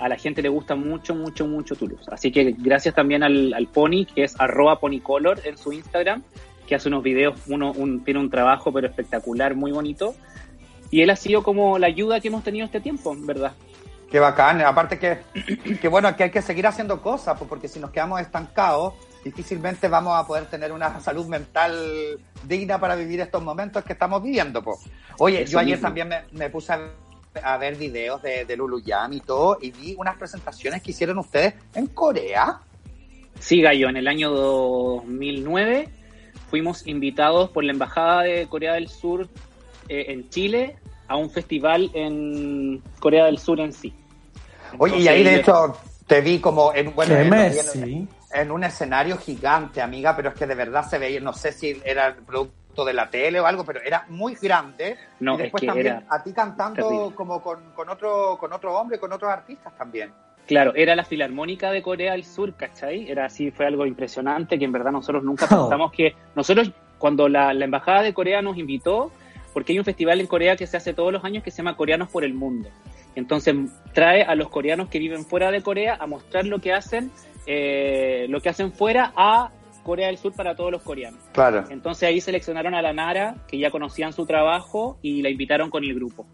A 0.00 0.08
la 0.08 0.16
gente 0.16 0.40
le 0.40 0.48
gusta 0.48 0.74
mucho, 0.74 1.14
mucho, 1.14 1.46
mucho 1.46 1.74
Toulouse. 1.76 2.06
Así 2.10 2.32
que 2.32 2.54
gracias 2.56 2.94
también 2.94 3.22
al, 3.22 3.68
Pony, 3.74 4.06
que 4.06 4.24
es 4.24 4.40
arroba 4.40 4.80
ponycolor 4.80 5.38
en 5.44 5.58
su 5.58 5.74
Instagram, 5.74 6.22
que 6.66 6.74
hace 6.76 6.88
unos 6.88 7.02
videos, 7.02 7.34
uno 7.46 7.72
un- 7.72 8.02
tiene 8.04 8.20
un 8.20 8.30
trabajo 8.30 8.72
pero 8.72 8.86
espectacular, 8.86 9.54
muy 9.54 9.70
bonito. 9.70 10.14
Y 10.90 11.02
él 11.02 11.10
ha 11.10 11.16
sido 11.16 11.42
como 11.42 11.78
la 11.78 11.88
ayuda 11.88 12.20
que 12.20 12.28
hemos 12.28 12.42
tenido 12.42 12.64
este 12.64 12.80
tiempo, 12.80 13.14
¿verdad? 13.18 13.52
Qué 14.10 14.18
bacán. 14.18 14.62
Aparte 14.62 14.98
que, 14.98 15.18
que 15.78 15.88
bueno, 15.88 16.16
que 16.16 16.22
hay 16.24 16.30
que 16.30 16.40
seguir 16.40 16.66
haciendo 16.66 17.02
cosas, 17.02 17.36
pues, 17.36 17.50
porque 17.50 17.68
si 17.68 17.80
nos 17.80 17.90
quedamos 17.90 18.18
estancados, 18.22 18.94
difícilmente 19.24 19.88
vamos 19.88 20.16
a 20.16 20.26
poder 20.26 20.46
tener 20.46 20.70
una 20.70 21.00
salud 21.00 21.26
mental 21.26 22.18
digna 22.44 22.78
para 22.78 22.94
vivir 22.94 23.20
estos 23.20 23.42
momentos 23.42 23.82
que 23.82 23.94
estamos 23.94 24.22
viviendo. 24.22 24.62
Pues. 24.62 24.78
Oye, 25.18 25.42
Eso 25.42 25.52
yo 25.52 25.58
ayer 25.60 25.76
mismo. 25.76 25.86
también 25.88 26.08
me, 26.08 26.22
me 26.32 26.50
puse 26.50 26.72
a, 26.74 26.80
a 27.42 27.56
ver 27.56 27.74
videos 27.76 28.22
de, 28.22 28.44
de 28.44 28.56
Lulu 28.56 28.80
Yam 28.80 29.12
y 29.14 29.20
todo, 29.20 29.58
y 29.60 29.70
vi 29.70 29.94
unas 29.98 30.16
presentaciones 30.16 30.82
que 30.82 30.90
hicieron 30.92 31.18
ustedes 31.18 31.54
en 31.74 31.86
Corea. 31.88 32.60
Sí, 33.40 33.60
Gallo, 33.62 33.88
en 33.88 33.96
el 33.96 34.06
año 34.06 34.30
2009 34.30 35.88
fuimos 36.50 36.86
invitados 36.86 37.50
por 37.50 37.64
la 37.64 37.72
Embajada 37.72 38.22
de 38.22 38.46
Corea 38.46 38.74
del 38.74 38.88
Sur 38.88 39.28
eh, 39.88 40.06
en 40.08 40.28
Chile 40.30 40.76
a 41.08 41.16
un 41.16 41.30
festival 41.30 41.90
en 41.94 42.82
Corea 43.00 43.24
del 43.26 43.38
Sur 43.38 43.60
en 43.60 43.72
sí. 43.72 43.92
Oye, 44.78 44.98
y 44.98 45.08
ahí 45.08 45.22
de 45.22 45.36
hecho 45.36 45.76
te 46.06 46.20
vi 46.20 46.38
como 46.38 46.72
en, 46.74 46.94
bueno, 46.94 47.14
Qué 47.14 47.22
en- 47.22 47.30
Messi. 47.30 48.08
En 48.34 48.50
un 48.50 48.64
escenario 48.64 49.16
gigante, 49.16 49.80
amiga, 49.80 50.14
pero 50.16 50.30
es 50.30 50.34
que 50.34 50.46
de 50.46 50.54
verdad 50.54 50.84
se 50.86 50.98
veía, 50.98 51.20
no 51.20 51.32
sé 51.32 51.52
si 51.52 51.80
era 51.84 52.08
el 52.08 52.14
producto 52.16 52.84
de 52.84 52.92
la 52.92 53.08
tele 53.08 53.40
o 53.40 53.46
algo, 53.46 53.64
pero 53.64 53.80
era 53.80 54.04
muy 54.08 54.34
grande. 54.34 54.96
No, 55.20 55.34
y 55.34 55.42
después 55.42 55.62
es 55.62 55.66
que 55.66 55.66
también 55.68 55.86
era 55.86 56.02
a 56.10 56.22
ti 56.22 56.32
cantando 56.32 56.88
terrible. 56.88 57.14
como 57.14 57.40
con, 57.42 57.72
con 57.74 57.88
otro 57.88 58.36
con 58.38 58.52
otro 58.52 58.74
hombre, 58.78 58.98
con 58.98 59.12
otros 59.12 59.30
artistas 59.30 59.72
también. 59.78 60.12
Claro, 60.46 60.74
era 60.74 60.94
la 60.94 61.04
Filarmónica 61.04 61.70
de 61.70 61.80
Corea 61.80 62.12
del 62.12 62.24
Sur, 62.24 62.54
¿cachai? 62.54 63.10
Era 63.10 63.26
así, 63.26 63.50
fue 63.50 63.66
algo 63.66 63.86
impresionante 63.86 64.58
que 64.58 64.64
en 64.66 64.72
verdad 64.72 64.92
nosotros 64.92 65.22
nunca 65.24 65.46
Oh. 65.50 65.62
pensamos 65.62 65.92
que... 65.92 66.14
Nosotros, 66.34 66.70
cuando 66.98 67.28
la, 67.28 67.54
la 67.54 67.64
Embajada 67.64 68.02
de 68.02 68.12
Corea 68.12 68.42
nos 68.42 68.58
invitó, 68.58 69.10
porque 69.54 69.72
hay 69.72 69.78
un 69.78 69.84
festival 69.86 70.20
en 70.20 70.26
Corea 70.26 70.56
que 70.56 70.66
se 70.66 70.76
hace 70.76 70.92
todos 70.92 71.12
los 71.12 71.24
años 71.24 71.42
que 71.44 71.50
se 71.50 71.58
llama 71.58 71.76
Coreanos 71.76 72.10
por 72.10 72.24
el 72.24 72.34
Mundo. 72.34 72.68
Entonces 73.14 73.54
trae 73.92 74.22
a 74.22 74.34
los 74.34 74.48
coreanos 74.48 74.88
que 74.88 74.98
viven 74.98 75.24
fuera 75.24 75.50
de 75.50 75.62
Corea 75.62 75.96
a 75.98 76.06
mostrar 76.06 76.44
lo 76.46 76.58
que 76.58 76.72
hacen, 76.72 77.10
eh, 77.46 78.26
lo 78.28 78.40
que 78.40 78.48
hacen 78.48 78.72
fuera 78.72 79.12
a 79.16 79.50
Corea 79.82 80.06
del 80.06 80.16
Sur 80.18 80.32
para 80.32 80.54
todos 80.56 80.72
los 80.72 80.82
coreanos. 80.82 81.20
Claro. 81.32 81.64
Entonces 81.70 82.08
ahí 82.08 82.20
seleccionaron 82.20 82.74
a 82.74 82.80
la 82.82 82.92
Nara, 82.92 83.36
que 83.46 83.58
ya 83.58 83.70
conocían 83.70 84.12
su 84.12 84.24
trabajo, 84.26 84.98
y 85.02 85.20
la 85.22 85.28
invitaron 85.28 85.68
con 85.70 85.84
el 85.84 85.94
grupo. 85.94 86.26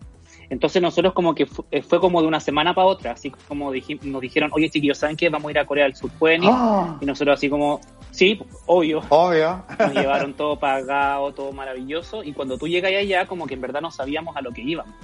Entonces 0.49 0.81
nosotros 0.83 1.13
como 1.13 1.35
que 1.35 1.47
fu- 1.47 1.65
eh, 1.71 1.83
fue 1.83 2.01
como 2.01 2.21
de 2.23 2.29
una 2.29 2.41
semana 2.41 2.75
para 2.75 2.87
otra, 2.87 3.13
así 3.13 3.31
como 3.49 3.73
diji- 3.73 4.01
nos 4.03 4.21
dijeron, 4.21 4.51
oye 4.53 4.69
chiquillos, 4.69 4.99
¿saben 4.99 5.17
qué? 5.17 5.29
Vamos 5.29 5.49
a 5.49 5.51
ir 5.53 5.59
a 5.59 5.67
Corea 5.67 5.85
del 5.85 5.95
Sur, 5.97 6.11
¿pueden 6.19 6.45
ir? 6.45 6.51
¡Ah! 6.53 6.97
Y 7.01 7.07
nosotros 7.07 7.35
así 7.39 7.49
como, 7.49 7.81
sí, 8.13 8.41
obvio. 8.67 9.01
Obvio. 9.09 9.65
Nos 9.79 9.95
llevaron 9.95 10.35
todo 10.35 10.59
pagado, 10.59 11.33
todo 11.35 11.53
maravilloso, 11.53 12.23
y 12.25 12.33
cuando 12.33 12.57
tú 12.59 12.67
llegas 12.69 12.93
allá, 12.93 13.27
como 13.27 13.47
que 13.47 13.55
en 13.55 13.61
verdad 13.61 13.81
no 13.81 13.91
sabíamos 13.93 14.37
a 14.37 14.43
lo 14.43 14.53
que 14.53 14.63
íbamos. 14.63 14.95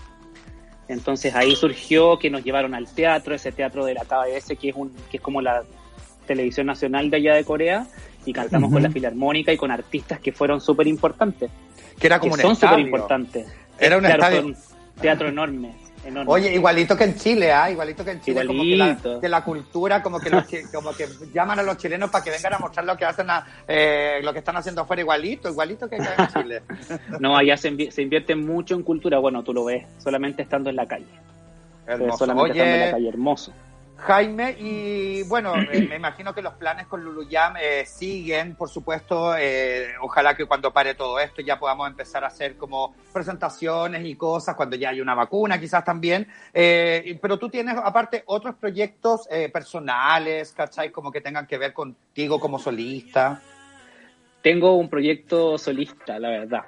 Entonces 0.88 1.34
ahí 1.34 1.56
surgió 1.56 2.18
que 2.18 2.30
nos 2.30 2.44
llevaron 2.44 2.74
al 2.74 2.86
teatro, 2.92 3.34
ese 3.34 3.50
teatro 3.50 3.84
de 3.84 3.94
la 3.94 4.04
KBS, 4.04 4.56
que 4.56 4.68
es, 4.68 4.76
un, 4.76 4.94
que 5.10 5.16
es 5.16 5.22
como 5.22 5.40
la 5.40 5.64
televisión 6.26 6.66
nacional 6.66 7.08
de 7.10 7.16
allá 7.16 7.34
de 7.34 7.44
Corea, 7.44 7.86
y 8.24 8.32
cantamos 8.32 8.72
con 8.72 8.82
la 8.82 8.90
filarmónica 8.90 9.52
y 9.52 9.56
con 9.56 9.70
artistas 9.70 10.18
que 10.20 10.32
fueron 10.32 10.60
súper 10.60 10.86
importantes 10.88 11.48
Que 11.98 12.08
era 12.08 12.16
que 12.16 12.28
como 12.28 12.34
un 12.34 12.40
son 12.40 12.56
súper 12.56 12.80
importantes. 12.80 13.46
Era 13.78 13.96
un 13.96 14.02
Claro, 14.04 14.22
estadio. 14.22 14.42
fue 14.42 14.50
un 14.50 14.56
teatro 15.00 15.28
enorme, 15.28 15.72
enorme. 16.04 16.32
Oye, 16.32 16.52
igualito 16.54 16.96
que 16.96 17.04
en 17.04 17.14
Chile, 17.14 17.52
¿ah? 17.52 17.70
Igualito 17.70 18.04
que 18.04 18.10
en 18.12 18.20
Chile, 18.20 18.44
como 18.46 18.62
que 18.64 18.76
la, 18.76 18.84
Igualito. 18.86 19.20
que 19.20 19.28
la 19.28 19.44
cultura, 19.44 20.02
como 20.02 20.18
que, 20.18 20.30
los, 20.30 20.44
como 20.74 20.92
que 20.92 21.06
llaman 21.32 21.58
a 21.60 21.62
los 21.62 21.76
chilenos 21.76 22.10
para 22.10 22.24
que 22.24 22.30
vengan 22.30 22.54
a 22.54 22.58
mostrar 22.58 22.84
lo 22.84 22.96
que 22.96 23.04
hacen, 23.04 23.30
a- 23.30 23.46
eh, 23.68 24.18
lo 24.22 24.32
que 24.32 24.40
están 24.40 24.56
haciendo 24.56 24.82
afuera, 24.82 25.02
igualito, 25.02 25.48
igualito 25.48 25.88
que 25.88 25.96
acá 25.96 26.14
en 26.34 26.42
Chile. 26.42 26.62
No, 27.20 27.36
allá 27.36 27.56
se, 27.56 27.70
invi- 27.70 27.90
se 27.90 28.02
invierte 28.02 28.34
mucho 28.34 28.74
en 28.74 28.82
cultura. 28.82 29.18
Bueno, 29.18 29.42
tú 29.44 29.52
lo 29.54 29.64
ves 29.64 29.86
solamente 29.98 30.42
estando 30.42 30.68
en 30.70 30.76
la 30.76 30.86
calle. 30.86 31.06
Hermoso. 31.86 32.18
solamente 32.18 32.58
estando 32.58 32.74
en 32.74 32.80
la 32.80 32.90
calle, 32.90 33.08
hermoso. 33.08 33.52
Jaime, 33.98 34.54
y 34.58 35.22
bueno, 35.24 35.54
eh, 35.72 35.86
me 35.88 35.96
imagino 35.96 36.34
que 36.34 36.42
los 36.42 36.54
planes 36.54 36.86
con 36.86 37.02
Luluyam 37.02 37.54
eh, 37.56 37.84
siguen, 37.86 38.54
por 38.54 38.68
supuesto. 38.68 39.34
eh, 39.36 39.94
ojalá 40.00 40.36
que 40.36 40.44
cuando 40.44 40.72
pare 40.72 40.94
todo 40.94 41.18
esto 41.18 41.40
ya 41.42 41.58
podamos 41.58 41.88
empezar 41.88 42.22
a 42.22 42.28
hacer 42.28 42.56
como 42.56 42.94
presentaciones 43.12 44.04
y 44.04 44.14
cosas, 44.14 44.54
cuando 44.54 44.76
ya 44.76 44.90
hay 44.90 45.00
una 45.00 45.14
vacuna 45.14 45.58
quizás 45.58 45.84
también. 45.84 46.28
Eh, 46.52 47.18
pero 47.20 47.38
tú 47.38 47.48
tienes 47.48 47.76
aparte 47.76 48.22
otros 48.26 48.54
proyectos 48.56 49.26
eh, 49.30 49.48
personales, 49.48 50.52
¿cachai? 50.52 50.90
Como 50.90 51.10
que 51.10 51.20
tengan 51.20 51.46
que 51.46 51.58
ver 51.58 51.72
contigo 51.72 52.38
como 52.38 52.58
solista. 52.58 53.40
Tengo 54.42 54.76
un 54.76 54.88
proyecto 54.88 55.58
solista, 55.58 56.18
la 56.18 56.28
verdad. 56.28 56.64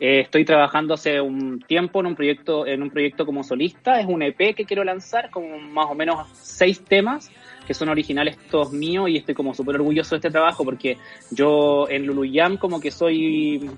Eh, 0.00 0.20
estoy 0.20 0.46
trabajando 0.46 0.94
hace 0.94 1.20
un 1.20 1.60
tiempo 1.60 2.00
en 2.00 2.06
un 2.06 2.14
proyecto, 2.16 2.66
en 2.66 2.82
un 2.82 2.88
proyecto 2.88 3.26
como 3.26 3.44
solista. 3.44 4.00
Es 4.00 4.06
un 4.06 4.22
EP 4.22 4.54
que 4.54 4.64
quiero 4.64 4.82
lanzar, 4.82 5.30
con 5.30 5.70
más 5.72 5.88
o 5.90 5.94
menos 5.94 6.26
seis 6.32 6.82
temas 6.82 7.30
que 7.66 7.74
son 7.74 7.90
originales 7.90 8.38
todos 8.50 8.72
míos 8.72 9.10
y 9.10 9.18
estoy 9.18 9.34
como 9.34 9.54
súper 9.54 9.76
orgulloso 9.76 10.14
de 10.14 10.16
este 10.16 10.30
trabajo 10.30 10.64
porque 10.64 10.96
yo 11.30 11.86
en 11.88 12.06
Luluyam 12.06 12.56
como 12.56 12.80
que 12.80 12.90
soy 12.90 13.70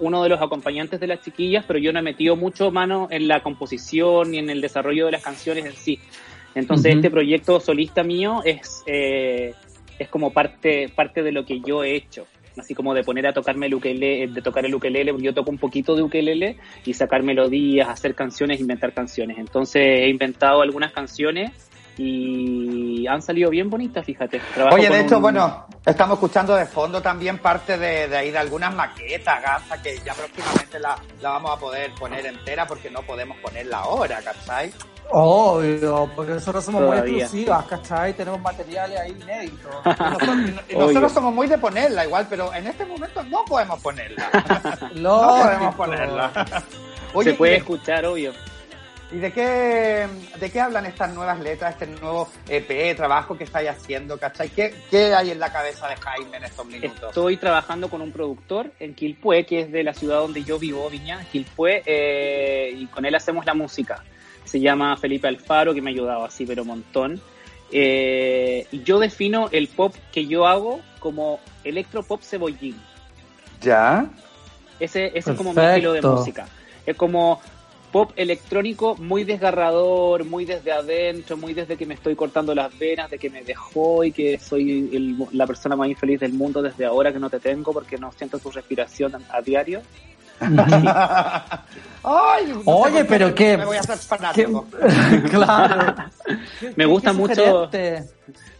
uno 0.00 0.22
de 0.22 0.30
los 0.30 0.40
acompañantes 0.40 0.98
de 0.98 1.06
las 1.06 1.20
chiquillas, 1.20 1.64
pero 1.66 1.78
yo 1.78 1.92
no 1.92 1.98
he 1.98 2.02
metido 2.02 2.36
mucho 2.36 2.70
mano 2.70 3.08
en 3.10 3.28
la 3.28 3.42
composición 3.42 4.34
y 4.34 4.38
en 4.38 4.50
el 4.50 4.60
desarrollo 4.60 5.06
de 5.06 5.12
las 5.12 5.22
canciones 5.22 5.66
en 5.66 5.74
sí. 5.74 6.00
Entonces 6.54 6.96
este 6.96 7.10
proyecto 7.10 7.60
solista 7.60 8.02
mío 8.02 8.40
es, 8.44 8.82
eh, 8.86 9.52
es 9.98 10.08
como 10.08 10.32
parte, 10.32 10.88
parte 10.88 11.22
de 11.22 11.32
lo 11.32 11.44
que 11.44 11.60
yo 11.60 11.84
he 11.84 11.94
hecho 11.94 12.26
así 12.58 12.74
como 12.74 12.94
de 12.94 13.02
poner 13.04 13.26
a 13.26 13.32
tocarme 13.32 13.66
el 13.66 13.74
ukelele, 13.74 14.28
de 14.28 14.42
tocar 14.42 14.64
el 14.64 14.74
ukelele, 14.74 15.12
porque 15.12 15.26
yo 15.26 15.34
toco 15.34 15.50
un 15.50 15.58
poquito 15.58 15.94
de 15.94 16.02
ukelele 16.02 16.56
y 16.84 16.94
sacar 16.94 17.22
melodías, 17.22 17.88
hacer 17.88 18.14
canciones, 18.14 18.60
inventar 18.60 18.92
canciones. 18.92 19.38
Entonces 19.38 19.82
he 19.82 20.08
inventado 20.08 20.62
algunas 20.62 20.92
canciones 20.92 21.52
y 21.98 23.06
han 23.06 23.22
salido 23.22 23.50
bien 23.50 23.70
bonitas, 23.70 24.04
fíjate. 24.04 24.40
Trabajo 24.54 24.76
Oye, 24.76 24.88
de 24.88 25.00
hecho, 25.00 25.16
un- 25.16 25.22
bueno, 25.22 25.66
estamos 25.84 26.16
escuchando 26.16 26.54
de 26.54 26.66
fondo 26.66 27.00
también 27.00 27.38
parte 27.38 27.78
de, 27.78 28.08
de 28.08 28.16
ahí 28.16 28.30
de 28.30 28.38
algunas 28.38 28.74
maquetas, 28.74 29.42
Gaza, 29.42 29.82
que 29.82 29.96
ya 30.04 30.12
próximamente 30.14 30.78
la, 30.78 30.96
la 31.22 31.30
vamos 31.30 31.52
a 31.52 31.58
poder 31.58 31.90
poner 31.98 32.26
entera 32.26 32.66
porque 32.66 32.90
no 32.90 33.00
podemos 33.02 33.36
ponerla 33.38 33.78
ahora, 33.78 34.20
¿cachai? 34.22 34.72
Obvio, 35.10 36.10
porque 36.14 36.32
nosotros 36.32 36.64
somos 36.64 36.82
muy 36.82 36.96
exclusivas, 36.98 37.64
¿cachai? 37.66 38.12
Tenemos 38.14 38.40
materiales 38.40 38.98
ahí 38.98 39.10
inéditos. 39.12 39.74
Nosotros, 40.72 41.12
somos 41.12 41.32
muy 41.34 41.46
de 41.46 41.58
ponerla 41.58 42.04
igual, 42.04 42.26
pero 42.28 42.52
en 42.52 42.66
este 42.66 42.84
momento 42.84 43.22
no 43.24 43.44
podemos 43.44 43.80
ponerla. 43.80 44.30
No 44.94 45.36
podemos 45.42 45.74
ponerla. 45.74 46.46
se 47.22 47.34
puede 47.34 47.54
y- 47.54 47.56
escuchar, 47.56 48.04
obvio. 48.06 48.32
¿Y 49.12 49.18
de 49.18 49.32
qué, 49.32 50.08
de 50.40 50.50
qué 50.50 50.60
hablan 50.60 50.84
estas 50.84 51.14
nuevas 51.14 51.38
letras, 51.38 51.74
este 51.74 51.86
nuevo 51.86 52.28
EP, 52.48 52.96
trabajo 52.96 53.38
que 53.38 53.44
estáis 53.44 53.70
haciendo, 53.70 54.18
¿cachai? 54.18 54.48
¿Qué, 54.48 54.74
¿Qué 54.90 55.14
hay 55.14 55.30
en 55.30 55.38
la 55.38 55.52
cabeza 55.52 55.86
de 55.86 55.94
Jaime 55.96 56.38
en 56.38 56.44
estos 56.44 56.66
minutos? 56.66 57.10
Estoy 57.10 57.36
trabajando 57.36 57.88
con 57.88 58.00
un 58.02 58.10
productor 58.10 58.72
en 58.80 58.94
Quilpué, 58.94 59.46
que 59.46 59.60
es 59.60 59.70
de 59.70 59.84
la 59.84 59.94
ciudad 59.94 60.18
donde 60.18 60.42
yo 60.42 60.58
vivo, 60.58 60.90
Viña, 60.90 61.24
Quilpué, 61.30 61.84
eh, 61.86 62.72
y 62.76 62.86
con 62.86 63.04
él 63.06 63.14
hacemos 63.14 63.46
la 63.46 63.54
música. 63.54 64.02
Se 64.46 64.58
llama 64.60 64.96
Felipe 64.96 65.28
Alfaro, 65.28 65.74
que 65.74 65.82
me 65.82 65.90
ha 65.90 65.92
ayudado 65.92 66.24
así, 66.24 66.46
pero 66.46 66.62
un 66.62 66.68
montón. 66.68 67.20
Eh, 67.72 68.66
yo 68.84 68.98
defino 68.98 69.48
el 69.52 69.68
pop 69.68 69.94
que 70.12 70.26
yo 70.26 70.46
hago 70.46 70.80
como 70.98 71.40
electropop 71.64 72.22
cebollín. 72.22 72.76
¿Ya? 73.60 74.06
Ese, 74.80 75.06
ese 75.14 75.30
es 75.32 75.36
como 75.36 75.50
mi 75.52 75.56
estilo 75.74 75.92
de 75.92 76.00
música. 76.14 76.48
Es 76.86 76.96
como 76.96 77.40
pop 77.92 78.12
electrónico 78.16 78.94
muy 78.96 79.24
desgarrador, 79.24 80.24
muy 80.24 80.44
desde 80.44 80.70
adentro, 80.72 81.36
muy 81.36 81.54
desde 81.54 81.76
que 81.76 81.86
me 81.86 81.94
estoy 81.94 82.14
cortando 82.14 82.54
las 82.54 82.76
venas, 82.78 83.10
de 83.10 83.18
que 83.18 83.30
me 83.30 83.42
dejó 83.42 84.04
y 84.04 84.12
que 84.12 84.38
soy 84.38 84.90
el- 84.92 85.16
la 85.32 85.46
persona 85.46 85.76
más 85.76 85.88
infeliz 85.88 86.20
del 86.20 86.32
mundo 86.34 86.62
desde 86.62 86.84
ahora 86.84 87.12
que 87.12 87.18
no 87.18 87.30
te 87.30 87.40
tengo 87.40 87.72
porque 87.72 87.96
no 87.98 88.12
siento 88.12 88.38
tu 88.38 88.50
respiración 88.50 89.14
a, 89.14 89.20
a 89.36 89.40
diario. 89.42 89.82
Ay, 90.40 90.50
no 92.48 92.60
sé 92.60 92.62
Oye, 92.66 93.04
pero 93.04 93.34
qué- 93.34 93.56
Me 93.56 93.64
voy 93.64 93.76
a 93.76 93.80
hacer 93.80 93.96
¿Qué- 93.98 94.04
fanático. 94.04 94.66
claro. 95.30 95.94
Me 96.76 96.86
gusta 96.86 97.10
Qué 97.10 97.16
mucho-. 97.16 97.70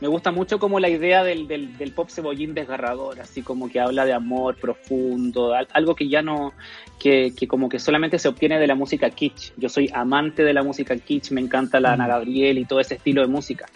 Me 0.00 0.08
gusta 0.08 0.30
mucho 0.30 0.58
como 0.58 0.78
la 0.78 0.88
idea 0.90 1.24
del, 1.24 1.48
del, 1.48 1.76
del 1.78 1.92
pop 1.92 2.10
cebollín 2.10 2.52
desgarrador, 2.54 3.18
así 3.20 3.40
como 3.42 3.70
que 3.70 3.80
habla 3.80 4.04
de 4.04 4.12
amor 4.12 4.56
profundo, 4.56 5.54
al- 5.54 5.68
algo 5.72 5.94
que 5.94 6.08
ya 6.08 6.20
no, 6.22 6.52
que, 6.98 7.32
que 7.34 7.48
como 7.48 7.68
que 7.70 7.78
solamente 7.78 8.18
se 8.18 8.28
obtiene 8.28 8.58
de 8.58 8.66
la 8.66 8.74
música 8.74 9.08
kitsch. 9.10 9.52
Yo 9.56 9.68
soy 9.70 9.90
amante 9.94 10.44
de 10.44 10.52
la 10.52 10.62
música 10.62 10.94
kitsch, 10.96 11.30
me 11.30 11.40
encanta 11.40 11.80
la 11.80 11.92
Ana 11.94 12.06
Gabriel 12.08 12.58
y 12.58 12.64
todo 12.66 12.80
ese 12.80 12.96
estilo 12.96 13.22
de 13.22 13.28
música. 13.28 13.66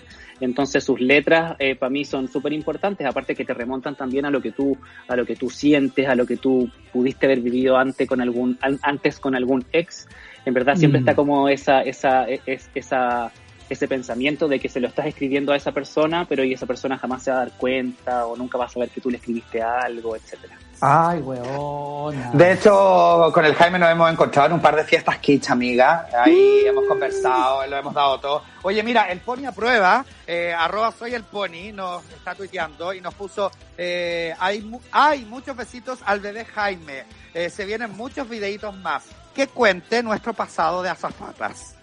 Entonces 0.40 0.82
sus 0.84 1.00
letras 1.00 1.56
eh, 1.58 1.76
para 1.76 1.90
mí 1.90 2.04
son 2.04 2.28
súper 2.28 2.52
importantes, 2.52 3.06
aparte 3.06 3.34
que 3.34 3.44
te 3.44 3.52
remontan 3.54 3.94
también 3.94 4.24
a 4.24 4.30
lo 4.30 4.40
que 4.40 4.52
tú, 4.52 4.76
a 5.08 5.14
lo 5.16 5.24
que 5.26 5.36
tú 5.36 5.50
sientes, 5.50 6.08
a 6.08 6.14
lo 6.14 6.24
que 6.26 6.36
tú 6.38 6.68
pudiste 6.92 7.26
haber 7.26 7.40
vivido 7.40 7.76
antes 7.76 8.08
con 8.08 8.20
algún, 8.20 8.58
an- 8.62 8.78
antes 8.82 9.18
con 9.20 9.34
algún 9.34 9.64
ex. 9.72 10.06
En 10.46 10.54
verdad 10.54 10.76
siempre 10.76 11.00
Mm. 11.00 11.02
está 11.02 11.14
como 11.14 11.48
esa, 11.48 11.82
esa, 11.82 12.24
es, 12.24 12.70
esa, 12.74 13.30
ese 13.70 13.88
pensamiento 13.88 14.46
de 14.48 14.60
que 14.60 14.68
se 14.68 14.80
lo 14.80 14.88
estás 14.88 15.06
escribiendo 15.06 15.52
a 15.52 15.56
esa 15.56 15.72
persona, 15.72 16.26
pero 16.28 16.44
y 16.44 16.52
esa 16.52 16.66
persona 16.66 16.98
jamás 16.98 17.22
se 17.22 17.30
va 17.30 17.38
a 17.38 17.40
dar 17.40 17.52
cuenta 17.56 18.26
o 18.26 18.36
nunca 18.36 18.58
va 18.58 18.66
a 18.66 18.68
saber 18.68 18.90
que 18.90 19.00
tú 19.00 19.08
le 19.10 19.16
escribiste 19.16 19.62
algo, 19.62 20.14
etcétera. 20.16 20.58
Ay, 20.82 21.20
weona. 21.20 22.30
De 22.32 22.52
hecho, 22.52 23.30
con 23.34 23.44
el 23.44 23.54
Jaime 23.54 23.78
nos 23.78 23.90
hemos 23.90 24.10
encontrado 24.10 24.48
en 24.48 24.54
un 24.54 24.60
par 24.60 24.74
de 24.76 24.84
fiestas 24.84 25.18
kitsch, 25.18 25.50
amiga. 25.50 26.08
Ahí 26.24 26.62
hemos 26.66 26.84
conversado, 26.86 27.66
lo 27.66 27.76
hemos 27.76 27.94
dado 27.94 28.18
todo. 28.18 28.42
Oye, 28.62 28.82
mira, 28.82 29.10
el 29.10 29.20
Pony 29.20 29.44
a 29.46 29.52
prueba, 29.52 30.04
eh, 30.26 30.54
arroba 30.56 30.90
soy 30.92 31.14
el 31.14 31.24
Pony, 31.24 31.72
nos 31.72 32.02
está 32.10 32.34
tuiteando 32.34 32.92
y 32.94 33.00
nos 33.00 33.14
puso, 33.14 33.50
eh, 33.76 34.34
hay, 34.38 34.62
mu- 34.62 34.80
hay 34.90 35.24
muchos 35.26 35.54
besitos 35.56 35.98
al 36.04 36.20
bebé 36.20 36.44
Jaime. 36.46 37.04
Eh, 37.34 37.50
se 37.50 37.64
vienen 37.66 37.92
muchos 37.96 38.28
videitos 38.28 38.74
más. 38.78 39.04
Que 39.34 39.46
cuente 39.46 40.02
nuestro 40.02 40.32
pasado 40.32 40.82
de 40.82 40.88
azafatas. 40.88 41.76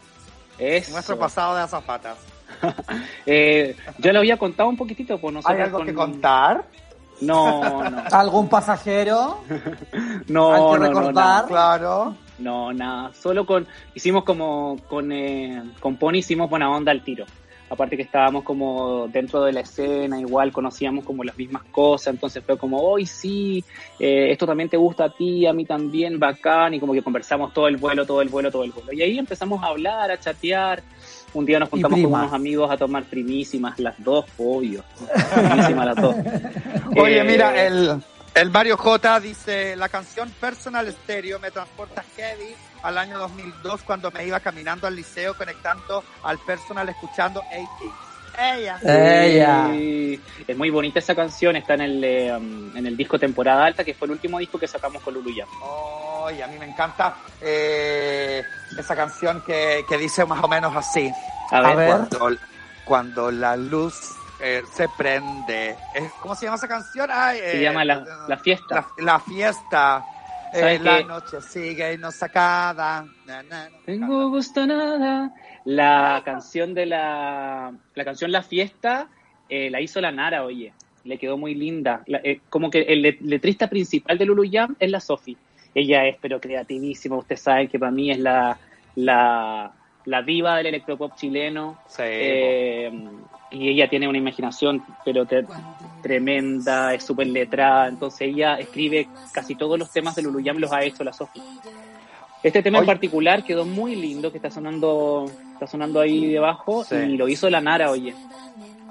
Eso. 0.60 0.92
Nuestro 0.92 1.18
pasado 1.18 1.56
de 1.56 1.62
azafatas. 1.64 2.18
Eh, 3.26 3.76
yo 3.98 4.14
lo 4.14 4.20
había 4.20 4.38
contado 4.38 4.70
un 4.70 4.78
poquitito, 4.78 5.20
pues 5.20 5.34
nosotros 5.34 5.58
¿Hay 5.58 5.64
algo 5.66 5.80
con- 5.80 5.86
que 5.88 5.94
contar? 5.94 6.64
No, 7.22 7.90
no, 7.90 8.04
¿Algún 8.12 8.48
pasajero? 8.48 9.40
no, 10.28 10.54
Hay 10.54 10.62
que 10.62 10.68
no, 10.70 10.78
no, 10.78 10.78
recordar. 10.78 11.42
no, 11.44 11.48
Claro. 11.50 12.16
no, 12.40 12.74
nada. 12.74 13.12
Solo 13.14 13.46
con, 13.46 13.68
hicimos 13.96 14.24
como, 14.24 14.78
con, 14.88 15.12
eh, 15.12 15.62
con 15.80 15.98
Pony 15.98 16.16
hicimos 16.20 16.50
buena 16.50 16.70
onda 16.72 16.92
al 16.92 17.04
tiro. 17.04 17.26
Aparte 17.70 17.98
que 17.98 18.04
estábamos 18.04 18.44
como 18.44 19.08
dentro 19.10 19.44
de 19.44 19.52
la 19.52 19.60
escena, 19.62 20.20
igual 20.20 20.52
conocíamos 20.52 21.04
como 21.04 21.24
las 21.24 21.38
mismas 21.38 21.64
cosas, 21.72 22.14
entonces 22.14 22.44
fue 22.46 22.58
como, 22.58 22.80
hoy 22.80 23.06
sí, 23.06 23.64
eh, 24.00 24.32
esto 24.32 24.46
también 24.46 24.70
te 24.70 24.78
gusta 24.78 25.06
a 25.06 25.10
ti, 25.10 25.46
a 25.46 25.54
mí 25.54 25.66
también, 25.66 26.18
bacán, 26.18 26.74
y 26.74 26.80
como 26.80 26.94
que 26.94 27.02
conversamos 27.02 27.54
todo 27.54 27.68
el 27.68 27.78
vuelo, 27.78 28.06
todo 28.06 28.22
el 28.22 28.30
vuelo, 28.30 28.52
todo 28.52 28.64
el 28.64 28.72
vuelo. 28.72 28.94
Y 28.94 29.02
ahí 29.02 29.20
empezamos 29.20 29.62
a 29.64 29.68
hablar, 29.68 30.12
a 30.12 30.20
chatear. 30.20 30.82
Un 31.34 31.46
día 31.46 31.60
nos 31.60 31.70
juntamos 31.70 32.00
con 32.00 32.14
unos 32.14 32.34
amigos 32.34 32.72
a 32.72 32.78
tomar 32.78 33.04
primísimas, 33.04 33.78
las 33.80 34.02
dos, 34.02 34.26
obvio. 34.38 34.84
Primísimas 35.36 35.86
las 35.86 35.96
dos. 35.98 36.16
Oye, 36.98 37.20
Eh, 37.20 37.24
mira, 37.24 37.66
el, 37.66 38.02
el 38.38 38.52
Mario 38.52 38.78
J 38.78 39.20
dice, 39.20 39.76
la 39.76 39.90
canción 39.90 40.30
Personal 40.40 40.92
Stereo 40.92 41.40
me 41.40 41.50
transporta 41.52 42.04
heavy 42.16 42.56
al 42.84 42.98
año 42.98 43.18
2002 43.18 43.82
cuando 43.82 44.12
me 44.12 44.26
iba 44.26 44.40
caminando 44.40 44.86
al 44.86 44.96
liceo 44.96 45.36
conectando 45.36 46.04
al 46.24 46.38
personal 46.40 46.88
escuchando 46.90 47.42
80 47.42 47.74
Ella. 48.40 48.80
Ella. 48.84 49.70
Sí, 49.72 50.22
Es 50.48 50.56
muy 50.56 50.70
bonita 50.70 51.00
esa 51.00 51.16
canción, 51.16 51.56
está 51.56 51.74
en 51.74 51.82
el, 51.82 52.04
eh, 52.04 52.36
um, 52.36 52.78
en 52.78 52.86
el 52.86 52.96
disco 52.96 53.18
Temporada 53.18 53.66
Alta, 53.66 53.84
que 53.84 53.96
fue 53.96 54.06
el 54.06 54.12
último 54.12 54.38
disco 54.38 54.60
que 54.60 54.68
sacamos 54.68 55.02
con 55.02 55.16
Lulu 55.16 55.34
Jam. 55.36 55.48
Oye, 55.64 56.44
a 56.44 56.48
mí 56.48 56.60
me 56.60 56.68
encanta 56.68 57.16
eh, 57.42 58.44
esa 58.78 58.96
canción 58.96 59.42
que, 59.42 59.84
que 59.90 59.98
dice 59.98 60.24
más 60.26 60.44
o 60.44 60.48
menos 60.48 60.76
así. 60.76 61.12
A 61.50 61.58
A 61.58 61.62
ver, 61.74 61.78
ver. 61.78 61.88
Cuando, 61.88 62.38
cuando 62.86 63.32
la 63.32 63.58
luz 63.58 64.12
eh, 64.40 64.64
se 64.72 64.88
prende. 64.90 65.76
Eh, 65.94 66.10
¿Cómo 66.22 66.36
se 66.36 66.46
llama 66.46 66.58
esa 66.58 66.68
canción? 66.68 67.10
Ay, 67.12 67.40
se 67.40 67.60
eh, 67.60 67.62
llama 67.64 67.84
la, 67.86 68.26
la 68.28 68.38
Fiesta. 68.38 68.88
La, 68.98 69.04
la 69.04 69.20
fiesta. 69.20 70.06
Eh, 70.54 70.60
¿Sabes 70.60 70.82
la 70.82 71.02
noche 71.04 71.42
sigue 71.42 71.94
y 71.94 71.98
no. 71.98 72.10
Na, 72.34 73.06
na, 73.26 73.44
na. 73.44 73.70
Tengo 73.86 74.30
gusto 74.30 74.66
nada. 74.66 75.34
La 75.66 76.22
canción 76.24 76.74
de 76.74 76.86
la, 76.86 77.74
la 77.96 78.06
canción 78.06 78.32
La 78.32 78.42
Fiesta 78.42 79.10
eh, 79.50 79.70
la 79.70 79.82
hizo 79.82 80.00
la 80.00 80.12
Nara, 80.12 80.44
oye. 80.44 80.74
Le 81.04 81.18
quedó 81.18 81.38
muy 81.38 81.54
linda. 81.56 82.04
La- 82.08 82.22
eh, 82.24 82.40
como 82.50 82.70
que 82.70 82.82
el 82.82 83.02
let- 83.02 83.22
letrista 83.22 83.68
principal 83.68 84.18
de 84.18 84.26
Lulu 84.26 84.44
Jam 84.50 84.76
es 84.80 84.90
la 84.92 85.00
Sofi. 85.00 85.38
Ella 85.76 86.06
es, 86.06 86.18
pero 86.22 86.40
creativísima. 86.40 87.18
Ustedes 87.18 87.42
saben 87.42 87.68
que 87.68 87.78
para 87.78 87.92
mí 87.92 88.12
es 88.12 88.20
la, 88.20 88.58
la, 88.96 89.72
la 90.08 90.22
diva 90.24 90.56
del 90.58 90.66
electropop 90.68 91.16
chileno. 91.16 91.78
Sí, 91.88 92.02
Eh, 92.04 92.92
y 93.52 93.70
ella 93.70 93.90
tiene 93.90 94.08
una 94.08 94.18
imaginación, 94.18 94.84
pero 95.06 95.26
te- 95.26 95.46
tremenda, 96.02 96.94
es 96.94 97.04
súper 97.04 97.28
letrada. 97.28 97.88
Entonces 97.88 98.22
ella 98.30 98.56
escribe 98.56 99.08
casi 99.32 99.56
todos 99.56 99.78
los 99.80 99.92
temas 99.92 100.16
de 100.16 100.24
Luluyam 100.24 100.58
los 100.58 100.72
ha 100.72 100.84
hecho 100.84 101.04
la 101.04 101.14
Sofi. 101.14 101.42
Este 102.44 102.62
tema 102.62 102.80
en 102.80 102.86
particular 102.86 103.44
quedó 103.44 103.66
muy 103.66 103.96
lindo, 103.96 104.32
que 104.32 104.38
está 104.38 104.50
sonando, 104.52 105.26
está 105.54 105.66
sonando 105.68 106.00
ahí 106.00 106.28
debajo, 106.28 106.84
Sí. 106.84 106.96
y 106.96 107.18
lo 107.18 107.28
hizo 107.28 107.50
la 107.50 107.60
Nara, 107.62 107.90
oye. 107.92 108.14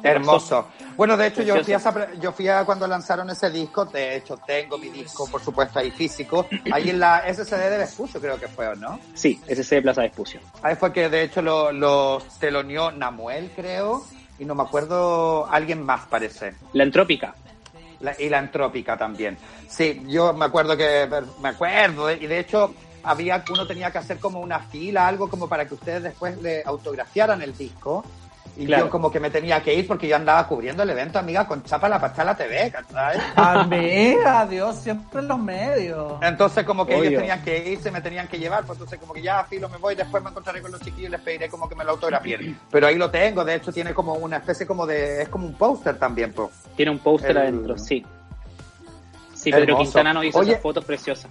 Hermoso. 0.03 0.69
Bueno, 0.97 1.17
de 1.17 1.27
hecho, 1.27 1.43
yo 1.43 1.63
fui, 1.63 1.73
a 1.75 2.15
yo 2.21 2.33
fui 2.33 2.49
a 2.49 2.65
cuando 2.65 2.87
lanzaron 2.87 3.29
ese 3.31 3.51
disco. 3.51 3.85
De 3.85 4.17
hecho, 4.17 4.37
tengo 4.47 4.79
mi 4.79 4.89
disco, 4.89 5.27
por 5.31 5.43
supuesto, 5.43 5.79
ahí 5.79 5.91
físico. 5.91 6.47
Ahí 6.73 6.91
en 6.91 7.01
la 7.01 7.23
SCD 7.33 7.71
de 7.71 7.79
Vespucio, 7.79 8.21
creo 8.21 8.39
que 8.39 8.49
fue, 8.49 8.69
¿o 8.69 8.75
no? 8.75 8.99
Sí, 9.15 9.41
de 9.47 9.83
Plaza 9.83 10.01
de 10.03 10.07
Espucio. 10.09 10.41
Ahí 10.63 10.77
fue 10.77 10.93
que, 10.93 11.09
de 11.09 11.23
hecho, 11.23 11.43
lo, 11.43 11.73
lo 11.73 12.23
teloneó 12.41 12.91
Namuel, 12.93 13.51
creo. 13.55 14.05
Y 14.39 14.45
no 14.45 14.55
me 14.55 14.63
acuerdo, 14.63 15.47
alguien 15.51 15.83
más 15.85 16.07
parece. 16.07 16.55
La 16.73 16.83
Entrópica. 16.85 17.35
La- 18.01 18.15
y 18.21 18.29
la 18.29 18.39
Entrópica 18.39 18.97
también. 18.97 19.39
Sí, 19.69 20.03
yo 20.07 20.33
me 20.35 20.45
acuerdo 20.45 20.77
que, 20.77 21.09
me 21.41 21.49
acuerdo, 21.49 22.11
y 22.13 22.27
de 22.27 22.39
hecho, 22.41 22.75
había, 23.03 23.43
uno 23.51 23.67
tenía 23.67 23.91
que 23.91 23.99
hacer 23.99 24.19
como 24.19 24.41
una 24.41 24.59
fila, 24.61 25.07
algo 25.09 25.29
como 25.29 25.49
para 25.49 25.67
que 25.67 25.75
ustedes 25.75 26.03
después 26.03 26.41
le 26.43 26.63
autografiaran 26.65 27.41
el 27.43 27.57
disco. 27.57 28.05
Y 28.59 28.65
Claro. 28.65 28.87
yo 28.87 28.91
como 28.91 29.11
que 29.11 29.21
me 29.21 29.29
tenía 29.29 29.63
que 29.63 29.75
ir 29.75 29.87
porque 29.87 30.09
yo 30.09 30.17
andaba 30.17 30.47
cubriendo 30.49 30.83
el 30.83 30.89
evento, 30.89 31.19
amiga, 31.19 31.47
con 31.47 31.63
Chapa 31.63 31.91
la 31.91 32.01
Pachala 32.01 32.35
TV, 32.35 32.71
¿cachai? 32.71 33.19
Amiga, 33.37 34.47
Dios, 34.47 34.77
siempre 34.77 35.21
en 35.21 35.29
los 35.29 35.39
medios. 35.39 36.15
Entonces 36.23 36.65
como 36.65 36.87
que 36.87 36.95
Obvio. 36.95 37.11
ellos 37.11 37.21
tenían 37.21 37.43
que 37.43 37.69
irse, 37.73 37.91
me 37.91 38.01
tenían 38.01 38.29
que 38.29 38.39
llevar, 38.39 38.65
pues 38.65 38.79
entonces 38.79 38.99
como 38.99 39.13
que 39.13 39.21
ya, 39.21 39.45
filo, 39.45 39.69
me 39.69 39.77
voy, 39.77 39.95
después 39.95 40.23
me 40.23 40.31
encontraré 40.31 40.63
con 40.63 40.73
los 40.73 40.81
chiquillos 40.81 41.09
y 41.09 41.13
les 41.13 41.21
pediré 41.21 41.49
como 41.51 41.69
que 41.69 41.75
me 41.75 41.85
lo 41.85 41.91
autografien. 41.93 42.59
Pero 42.71 42.87
ahí 42.87 42.97
lo 42.97 43.11
tengo, 43.11 43.45
de 43.45 43.57
hecho 43.57 43.73
tiene 43.73 43.93
como 43.93 44.15
una 44.15 44.39
especie 44.39 44.67
como 44.67 44.87
de, 44.87 45.23
es 45.23 45.29
como 45.29 45.47
un 45.47 45.55
póster 45.55 45.99
también, 45.99 46.33
pues. 46.33 46.49
Tiene 46.77 46.93
un 46.93 46.99
póster 47.01 47.37
adentro, 47.37 47.77
sí. 47.77 48.05
Sí, 49.35 49.51
Pedro 49.51 49.65
Hermoso. 49.65 49.83
Quintana 49.85 50.13
nos 50.15 50.25
hizo 50.25 50.39
Oye. 50.39 50.53
esas 50.53 50.63
fotos 50.63 50.85
preciosas. 50.85 51.31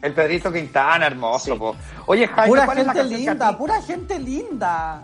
El 0.00 0.12
Pedrito 0.12 0.52
Quintana, 0.52 1.06
hermoso, 1.06 1.54
Sí. 1.54 1.58
po. 1.58 1.74
Oye, 2.06 2.26
Jaime, 2.28 2.48
Pura 2.48 2.66
¿cuál 2.66 2.78
es 2.78 2.86
la 2.86 2.92
gente 2.92 3.16
linda, 3.16 3.58
pura 3.58 3.82
gente 3.82 4.18
linda. 4.18 5.02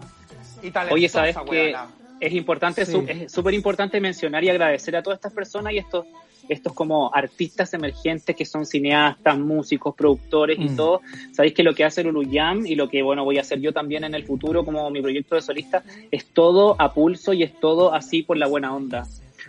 Y 0.62 0.70
talentosa, 0.70 0.94
Oye, 0.94 1.08
sabes 1.08 1.36
que 1.48 1.76
es 2.20 2.32
importante, 2.32 2.84
Sí. 2.84 2.92
su- 2.92 3.04
es 3.08 3.32
súper 3.32 3.54
importante 3.54 4.00
mencionar 4.00 4.44
y 4.44 4.50
agradecer 4.50 4.94
a 4.96 5.02
todas 5.02 5.16
estas 5.18 5.32
personas 5.32 5.72
y 5.72 5.78
estos, 5.78 6.06
estos 6.48 6.72
como 6.74 7.14
artistas 7.14 7.72
emergentes 7.74 8.34
que 8.34 8.44
son 8.44 8.66
cineastas, 8.66 9.38
músicos, 9.38 9.94
productores 9.94 10.58
y 10.58 10.68
Mm. 10.70 10.76
todo. 10.76 11.00
Sabéis 11.32 11.54
que 11.54 11.62
lo 11.62 11.74
que 11.74 11.84
hace 11.84 12.02
Lulu 12.02 12.28
Jam 12.30 12.66
y 12.66 12.74
lo 12.74 12.88
que 12.88 13.02
bueno 13.02 13.24
voy 13.24 13.38
a 13.38 13.42
hacer 13.42 13.60
yo 13.60 13.72
también 13.72 14.04
en 14.04 14.14
el 14.14 14.24
futuro 14.24 14.64
como 14.64 14.90
mi 14.90 15.00
proyecto 15.00 15.34
de 15.36 15.42
solista 15.42 15.82
es 16.10 16.26
todo 16.26 16.74
a 16.78 16.92
pulso 16.92 17.32
y 17.32 17.42
es 17.44 17.58
todo 17.60 17.94
así 17.94 18.22
por 18.22 18.36
la 18.36 18.46
buena 18.48 18.74
onda. 18.74 19.06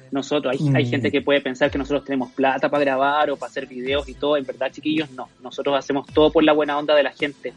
nosotros, 0.09 0.53
hay, 0.53 0.76
hay 0.76 0.86
gente 0.86 1.09
que 1.12 1.22
puede 1.22 1.39
pensar 1.41 1.70
que 1.72 1.78
nosotros 1.78 2.03
tenemos 2.05 2.32
plata 2.32 2.70
para 2.70 2.84
grabar 2.84 3.30
o 3.30 3.36
para 3.38 3.49
hacer 3.49 3.66
videos 3.66 4.07
y 4.09 4.14
todo, 4.14 4.36
en 4.38 4.45
verdad 4.45 4.70
chiquillos 4.72 5.09
no, 5.12 5.30
nosotros 5.41 5.76
hacemos 5.78 6.05
todo 6.14 6.32
por 6.32 6.43
la 6.43 6.51
buena 6.53 6.78
onda 6.78 6.95
de 6.95 7.03
la 7.03 7.12
gente. 7.12 7.53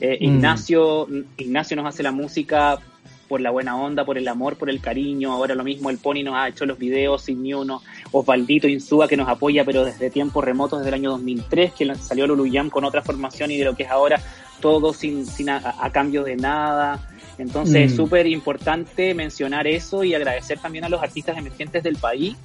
Eh, 0.00 0.16
Ignacio, 0.20 1.06
Ignacio 1.36 1.76
nos 1.76 1.86
hace 1.86 2.02
la 2.02 2.12
música 2.12 2.78
por 3.28 3.40
la 3.40 3.50
buena 3.50 3.76
onda, 3.76 4.04
por 4.04 4.18
el 4.18 4.26
amor, 4.26 4.56
por 4.56 4.70
el 4.70 4.80
cariño. 4.80 5.32
Ahora 5.32 5.54
lo 5.54 5.62
mismo 5.62 5.90
el 5.90 5.98
Pony 5.98 6.24
nos 6.24 6.34
ha 6.34 6.48
hecho 6.48 6.66
los 6.66 6.78
videos 6.78 7.22
sin 7.22 7.42
ni 7.42 7.54
uno. 7.54 7.82
Osvaldito 8.10 8.66
Insúa 8.66 9.06
que 9.06 9.16
nos 9.16 9.28
apoya, 9.28 9.64
pero 9.64 9.84
desde 9.84 10.10
tiempos 10.10 10.44
remotos, 10.44 10.80
desde 10.80 10.88
el 10.88 10.94
año 10.94 11.10
2003, 11.10 11.72
que 11.72 11.94
salió 11.96 12.26
Luluyam 12.26 12.70
con 12.70 12.84
otra 12.84 13.02
formación 13.02 13.50
y 13.50 13.58
de 13.58 13.64
lo 13.64 13.76
que 13.76 13.84
es 13.84 13.90
ahora 13.90 14.20
todo 14.60 14.92
sin, 14.92 15.26
sin 15.26 15.50
a, 15.50 15.90
cambio 15.92 16.24
de 16.24 16.36
nada. 16.36 17.08
Entonces 17.38 17.76
es 17.76 17.92
mm. 17.92 17.96
súper 17.96 18.26
importante 18.26 19.14
mencionar 19.14 19.66
eso 19.66 20.02
y 20.02 20.14
agradecer 20.14 20.58
también 20.58 20.84
a 20.84 20.88
los 20.88 21.00
artistas 21.00 21.38
emergentes 21.38 21.84
del 21.84 21.96
país 21.96 22.36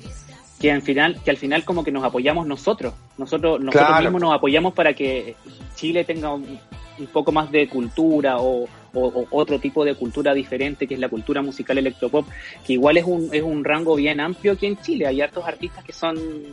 que 0.60 0.72
al 0.72 0.82
final, 0.82 1.20
que 1.26 1.32
al 1.32 1.38
final 1.38 1.66
como 1.66 1.84
que 1.84 1.92
nos 1.92 2.04
apoyamos 2.04 2.46
nosotros. 2.46 2.94
Nosotros, 3.18 3.60
nosotros 3.60 4.02
mismos 4.02 4.22
nos 4.22 4.34
apoyamos 4.34 4.74
para 4.74 4.94
que 4.94 5.36
Chile 5.76 6.06
tenga 6.06 6.34
un, 6.34 6.60
un 7.00 7.08
poco 7.08 7.32
más 7.32 7.52
de 7.52 7.68
cultura 7.68 8.38
o, 8.40 8.68
otro 8.94 9.60
tipo 9.60 9.84
de 9.84 9.96
cultura 9.96 10.34
diferente 10.34 10.88
que 10.88 10.94
es 10.94 11.00
la 11.00 11.10
cultura 11.10 11.42
musical 11.42 11.78
electropop, 11.78 12.28
que 12.66 12.74
igual 12.74 12.98
es 12.98 13.06
un, 13.06 13.30
es 13.32 13.44
un 13.44 13.64
rango 13.64 13.96
bien 13.96 14.20
amplio 14.20 14.54
aquí 14.54 14.68
en 14.68 14.78
Chile. 14.82 15.08
Hay 15.08 15.22
hartos 15.22 15.46
artistas 15.46 15.84
que 15.84 15.94
son 15.94 16.18
eh, 16.18 16.46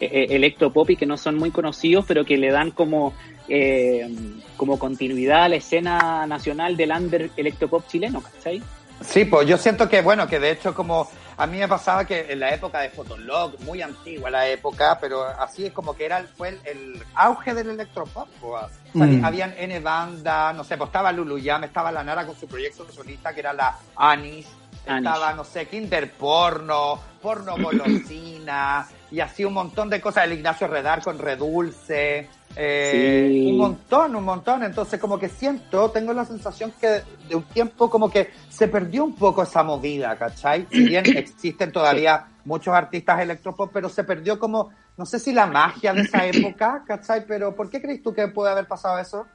eh, 0.00 0.26
electropop 0.30 0.90
y 0.90 0.96
que 0.96 1.06
no 1.06 1.16
son 1.16 1.36
muy 1.36 1.50
conocidos, 1.50 2.04
pero 2.06 2.24
que 2.24 2.36
le 2.36 2.50
dan 2.50 2.72
como, 2.72 3.14
eh, 3.48 4.08
como 4.56 4.78
continuidad 4.78 5.44
a 5.44 5.48
la 5.48 5.56
escena 5.56 6.26
nacional 6.26 6.76
del 6.76 6.90
under 6.90 7.30
electropop 7.36 7.86
chileno, 7.86 8.20
¿cachai? 8.22 8.62
Sí, 9.00 9.24
pues 9.24 9.46
yo 9.46 9.56
siento 9.58 9.88
que, 9.88 10.02
bueno, 10.02 10.26
que 10.26 10.40
de 10.40 10.50
hecho 10.50 10.74
como 10.74 11.08
a 11.36 11.46
mí 11.46 11.58
me 11.58 11.68
pasaba 11.68 12.04
que 12.04 12.32
en 12.32 12.40
la 12.40 12.54
época 12.54 12.80
de 12.80 12.90
Fotolog, 12.90 13.60
muy 13.62 13.82
antigua 13.82 14.30
la 14.30 14.48
época, 14.48 14.98
pero 15.00 15.24
así 15.24 15.66
es 15.66 15.72
como 15.72 15.96
que 15.96 16.04
era 16.06 16.24
fue 16.36 16.60
el, 16.64 17.02
auge 17.14 17.54
del 17.54 17.70
electropop. 17.70 18.28
Pues. 18.40 18.72
Mm. 18.92 19.24
Habían 19.24 19.54
N 19.58 19.80
banda, 19.80 20.52
no 20.52 20.64
sé, 20.64 20.76
pues 20.76 20.88
estaba 20.88 21.12
Lulu 21.12 21.38
Yam, 21.38 21.64
estaba 21.64 21.90
la 21.90 22.04
Nara 22.04 22.26
con 22.26 22.36
su 22.36 22.46
proyecto 22.46 22.86
solista 22.90 23.34
que 23.34 23.40
era 23.40 23.52
la 23.52 23.76
Anis, 23.96 24.46
estaba, 24.86 25.32
no 25.32 25.44
sé, 25.44 25.66
Kinder 25.66 26.12
Porno, 26.12 27.00
Porno 27.20 27.56
Golosina, 27.56 28.86
y 29.10 29.20
así 29.20 29.44
un 29.44 29.54
montón 29.54 29.88
de 29.88 30.00
cosas. 30.00 30.24
El 30.24 30.34
Ignacio 30.34 30.66
Redar 30.66 31.02
con 31.02 31.18
Redulce. 31.18 32.28
Eh, 32.56 33.48
un 33.50 33.56
montón, 33.58 34.14
un 34.16 34.24
montón. 34.24 34.62
Entonces, 34.62 35.00
como 35.00 35.18
que 35.18 35.28
siento, 35.28 35.90
tengo 35.90 36.12
la 36.12 36.24
sensación 36.24 36.72
que 36.80 37.02
de 37.28 37.34
un 37.34 37.42
tiempo 37.44 37.90
como 37.90 38.10
que 38.10 38.30
se 38.48 38.68
perdió 38.68 39.04
un 39.04 39.14
poco 39.14 39.42
esa 39.42 39.62
movida, 39.62 40.16
¿cachai? 40.16 40.66
Si 40.70 40.84
bien 40.84 41.04
existen 41.16 41.72
todavía 41.72 42.26
muchos 42.44 42.74
artistas 42.74 43.20
electropop, 43.20 43.70
pero 43.72 43.88
se 43.88 44.04
perdió 44.04 44.38
como, 44.38 44.70
no 44.96 45.06
sé 45.06 45.18
si 45.18 45.32
la 45.32 45.46
magia 45.46 45.92
de 45.92 46.02
esa 46.02 46.26
época, 46.26 46.84
¿cachai? 46.86 47.26
Pero 47.26 47.54
¿por 47.54 47.70
qué 47.70 47.80
crees 47.80 48.02
tú 48.02 48.12
que 48.12 48.28
puede 48.28 48.52
haber 48.52 48.66
pasado 48.66 48.98
eso? 48.98 49.26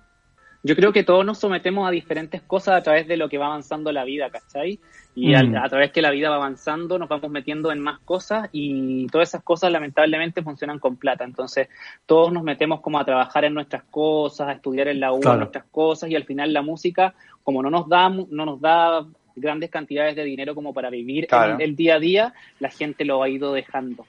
Yo 0.62 0.76
creo 0.76 0.91
que 0.91 1.03
todos 1.03 1.26
nos 1.26 1.38
sometemos 1.38 1.88
a 1.88 1.91
diferentes 1.91 2.41
cosas 2.41 2.76
a 2.76 2.84
través 2.84 3.07
de 3.07 3.16
lo 3.16 3.30
que 3.30 3.38
va 3.38 3.45
avanzando 3.45 3.93
la 3.93 4.03
vida, 4.03 4.30
¿cachai? 4.30 4.80
Y 5.16 5.34
mm. 5.34 5.55
a, 5.55 5.70
través 5.70 5.91
que 5.91 6.01
la 6.01 6.12
vida 6.12 6.30
va 6.30 6.36
avanzando 6.36 6.99
nos 6.99 7.07
vamos 7.07 7.32
metiendo 7.32 7.72
en 7.72 7.80
más 7.80 7.99
cosas 7.99 8.49
y 8.51 9.07
todas 9.07 9.30
esas 9.30 9.43
cosas 9.43 9.72
lamentablemente 9.72 10.43
funcionan 10.43 10.80
con 10.80 10.97
plata. 10.97 11.24
Entonces 11.24 11.70
todos 12.05 12.34
nos 12.34 12.43
metemos 12.43 12.82
como 12.82 12.99
a 12.99 13.05
trabajar 13.05 13.45
en 13.45 13.53
nuestras 13.53 13.84
cosas, 13.84 14.49
a 14.49 14.51
estudiar 14.51 14.89
en 14.89 14.99
la 14.99 15.14
U 15.14 15.22
nuestras 15.22 15.64
cosas 15.72 16.10
y 16.10 16.16
al 16.16 16.26
final 16.26 16.51
la 16.51 16.62
música, 16.62 17.14
como 17.43 17.64
no 17.64 17.70
nos 17.70 17.88
da, 17.88 18.10
no 18.10 18.45
nos 18.45 18.60
da 18.60 19.05
grandes 19.38 19.70
cantidades 19.70 20.18
de 20.18 20.26
dinero 20.26 20.55
como 20.55 20.74
para 20.74 20.89
vivir 20.89 21.28
el, 21.60 21.76
día 21.78 21.95
a 21.95 21.99
día, 21.99 22.34
la 22.60 22.70
gente 22.70 23.05
lo 23.05 23.24
ha 23.24 23.30
ido 23.30 23.53
dejando. 23.53 24.05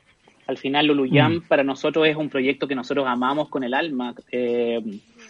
Al 0.49 0.59
final 0.59 0.87
Luluyam 0.87 1.35
mm. 1.35 1.43
para 1.43 1.63
nosotros 1.63 2.09
es 2.09 2.17
un 2.17 2.29
proyecto 2.29 2.67
que 2.67 2.75
nosotros 2.75 3.07
amamos 3.07 3.49
con 3.49 3.63
el 3.63 3.73
alma 3.73 4.15
eh, 4.33 4.81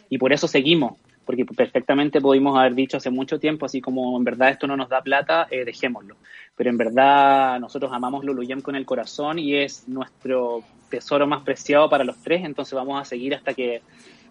y 0.08 0.16
por 0.16 0.32
eso 0.32 0.48
seguimos 0.48 0.94
porque 1.30 1.44
perfectamente 1.44 2.20
pudimos 2.20 2.58
haber 2.58 2.74
dicho 2.74 2.96
hace 2.96 3.08
mucho 3.08 3.38
tiempo, 3.38 3.64
así 3.64 3.80
como 3.80 4.18
en 4.18 4.24
verdad 4.24 4.48
esto 4.48 4.66
no 4.66 4.76
nos 4.76 4.88
da 4.88 5.00
plata, 5.00 5.46
eh, 5.48 5.64
dejémoslo. 5.64 6.16
Pero 6.56 6.70
en 6.70 6.76
verdad 6.76 7.60
nosotros 7.60 7.92
amamos 7.94 8.24
Luluyem 8.24 8.60
con 8.60 8.74
el 8.74 8.84
corazón 8.84 9.38
y 9.38 9.54
es 9.54 9.86
nuestro 9.86 10.64
tesoro 10.88 11.28
más 11.28 11.44
preciado 11.44 11.88
para 11.88 12.02
los 12.02 12.20
tres, 12.20 12.44
entonces 12.44 12.74
vamos 12.74 13.00
a 13.00 13.04
seguir 13.04 13.36
hasta 13.36 13.54
que 13.54 13.80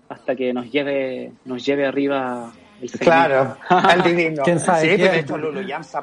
hasta 0.09 0.35
que 0.35 0.51
nos 0.51 0.69
lleve 0.69 1.31
nos 1.45 1.65
lleve 1.65 1.85
arriba 1.85 2.51
el 2.81 2.91
Claro, 2.91 3.55
el 3.95 4.03
divino. 4.03 4.43
¿Quién 4.43 4.59
sabe 4.59 4.81
sí, 4.81 5.01
pero 5.01 5.13
esto 5.13 5.37
Luluyem 5.37 5.83
se 5.83 5.97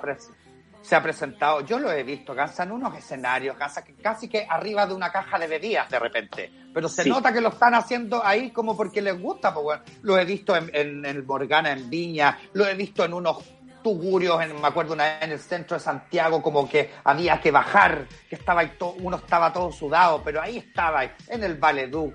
se 0.87 0.95
ha 0.95 1.03
presentado, 1.03 1.63
yo 1.63 1.81
lo 1.81 1.91
he 1.91 2.05
visto, 2.05 2.33
Gansa 2.33 2.63
en 2.63 2.71
unos 2.71 2.97
escenarios, 2.97 3.59
Gansa 3.59 3.83
casi 4.01 4.29
que 4.29 4.47
arriba 4.49 4.87
de 4.87 4.95
una 4.95 5.11
caja 5.11 5.37
de 5.37 5.49
bebidas 5.49 5.91
de 5.91 5.99
repente, 5.99 6.53
pero 6.73 6.89
se 6.89 7.09
nota 7.09 7.33
que 7.33 7.41
lo 7.41 7.49
están 7.49 7.75
haciendo 7.75 8.25
ahí 8.25 8.53
como 8.53 8.77
porque 8.77 9.03
les 9.03 9.21
gusta, 9.21 9.53
pues 9.53 9.65
bueno, 9.65 9.83
lo 10.03 10.17
he 10.17 10.25
visto 10.25 10.55
en, 10.55 11.05
el 11.05 11.25
Morgana 11.25 11.73
en 11.73 11.91
Viña, 11.91 12.39
lo 12.53 12.65
he 12.69 12.75
visto 12.75 13.05
en 13.05 13.15
unos 13.15 13.39
tugurios, 13.83 14.41
en, 14.41 14.61
me 14.61 14.69
acuerdo 14.69 14.95
una 14.95 15.05
vez 15.05 15.23
en 15.23 15.33
el 15.33 15.41
centro 15.41 15.77
de 15.77 15.83
Santiago, 15.83 16.41
como 16.41 16.69
que 16.69 16.93
había 17.03 17.41
que 17.41 17.51
bajar, 17.51 18.07
que 18.29 18.37
estaba 18.37 18.61
ahí 18.61 18.71
uno 19.01 19.17
estaba 19.17 19.53
todo 19.53 19.73
sudado, 19.73 20.23
pero 20.23 20.41
ahí 20.41 20.59
estaba, 20.59 21.03
en 21.03 21.43
el 21.43 21.59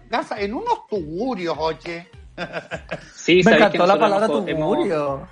Gansa 0.10 0.40
en 0.40 0.54
unos 0.54 0.88
tugurios, 0.88 1.58
oye. 1.60 2.10
Sí, 3.14 3.42
me 3.44 3.52
encantó 3.52 3.86
la 3.86 4.00
palabra 4.00 4.28
tugurio 4.28 5.28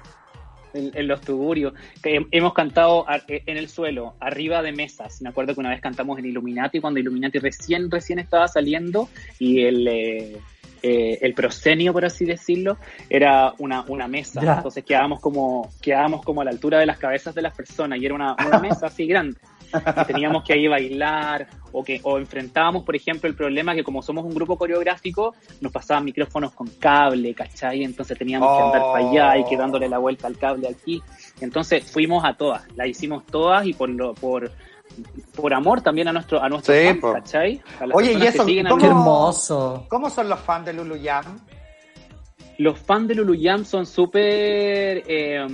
en, 0.73 1.07
los 1.07 1.21
tugurios. 1.21 1.73
hemos 2.03 2.53
cantado 2.53 3.05
en 3.27 3.57
el 3.57 3.69
suelo, 3.69 4.15
arriba 4.19 4.61
de 4.61 4.71
mesas. 4.71 5.21
Me 5.21 5.29
acuerdo 5.29 5.53
que 5.53 5.59
una 5.59 5.69
vez 5.69 5.81
cantamos 5.81 6.19
en 6.19 6.25
Illuminati, 6.25 6.79
cuando 6.79 6.99
Illuminati 6.99 7.39
recién, 7.39 7.89
recién 7.89 8.19
estaba 8.19 8.47
saliendo 8.47 9.09
y 9.39 9.63
el, 9.63 9.87
eh, 9.87 10.37
eh, 10.81 11.19
el 11.21 11.33
proscenio, 11.33 11.93
por 11.93 12.05
así 12.05 12.25
decirlo, 12.25 12.77
era 13.09 13.53
una, 13.57 13.83
una 13.87 14.07
mesa. 14.07 14.41
Entonces 14.41 14.83
quedábamos 14.83 15.19
como, 15.19 15.69
quedábamos 15.81 16.23
como 16.23 16.41
a 16.41 16.45
la 16.45 16.51
altura 16.51 16.79
de 16.79 16.85
las 16.85 16.97
cabezas 16.97 17.35
de 17.35 17.41
las 17.41 17.55
personas 17.55 17.99
y 17.99 18.05
era 18.05 18.15
una, 18.15 18.35
una 18.45 18.59
mesa 18.59 18.87
así 18.87 19.05
grande 19.05 19.37
teníamos 20.07 20.43
que 20.43 20.53
ahí 20.53 20.67
bailar 20.67 21.47
o 21.71 21.83
que 21.83 21.99
o 22.03 22.17
enfrentábamos, 22.17 22.83
por 22.83 22.95
ejemplo, 22.95 23.29
el 23.29 23.35
problema 23.35 23.75
que 23.75 23.83
como 23.83 24.01
somos 24.01 24.25
un 24.25 24.33
grupo 24.33 24.57
coreográfico, 24.57 25.35
nos 25.61 25.71
pasaban 25.71 26.05
micrófonos 26.05 26.53
con 26.53 26.67
cable, 26.67 27.33
¿cachai? 27.33 27.83
Entonces 27.83 28.17
teníamos 28.17 28.49
que 28.57 28.63
andar 28.63 28.81
para 28.91 29.09
allá 29.09 29.37
y 29.37 29.45
quedándole 29.45 29.87
la 29.87 29.99
vuelta 29.99 30.27
al 30.27 30.37
cable 30.37 30.67
aquí. 30.67 31.01
Entonces 31.41 31.89
fuimos 31.91 32.25
a 32.25 32.33
todas, 32.33 32.63
la 32.75 32.87
hicimos 32.87 33.25
todas 33.25 33.65
y 33.65 33.73
por 33.73 33.89
lo, 33.89 34.13
por 34.13 34.51
por 35.35 35.53
amor 35.53 35.81
también 35.81 36.07
a 36.07 36.11
nuestro 36.13 36.41
a 36.41 36.49
nuestros 36.49 36.75
fans, 36.75 36.99
¿cachai? 37.13 37.61
Oye, 37.93 38.13
y 38.13 38.25
eso, 38.25 38.43
¿cómo, 38.67 38.85
hermoso. 38.85 39.85
¿Cómo 39.87 40.09
son 40.09 40.27
los 40.27 40.39
fans 40.39 40.65
de 40.65 40.73
Luluyam? 40.73 41.39
Los 42.57 42.79
fans 42.79 43.07
de 43.07 43.15
Luluyam 43.15 43.63
son 43.63 43.85
súper 43.85 45.03
eh, 45.07 45.45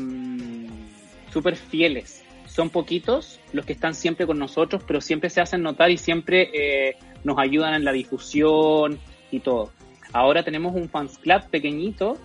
súper 1.31 1.57
fieles 1.57 2.25
son 2.55 2.69
poquitos 2.69 3.41
los 3.55 3.65
que 3.65 3.73
están 3.73 3.95
siempre 3.95 4.27
con 4.27 4.37
nosotros, 4.37 4.83
pero 4.85 5.01
siempre 5.01 5.29
se 5.29 5.41
hacen 5.41 5.63
notar 5.63 5.89
y 5.91 5.97
siempre 5.97 6.49
eh, 6.53 6.97
nos 7.23 7.37
ayudan 7.39 7.73
en 7.73 7.85
la 7.85 7.91
difusión 7.91 8.99
y 9.31 9.39
todo. 9.39 9.71
Ahora 10.13 10.43
tenemos 10.43 10.75
un 10.75 10.89
fans 10.89 11.17
club 11.17 11.41
pequeñito 11.49 12.17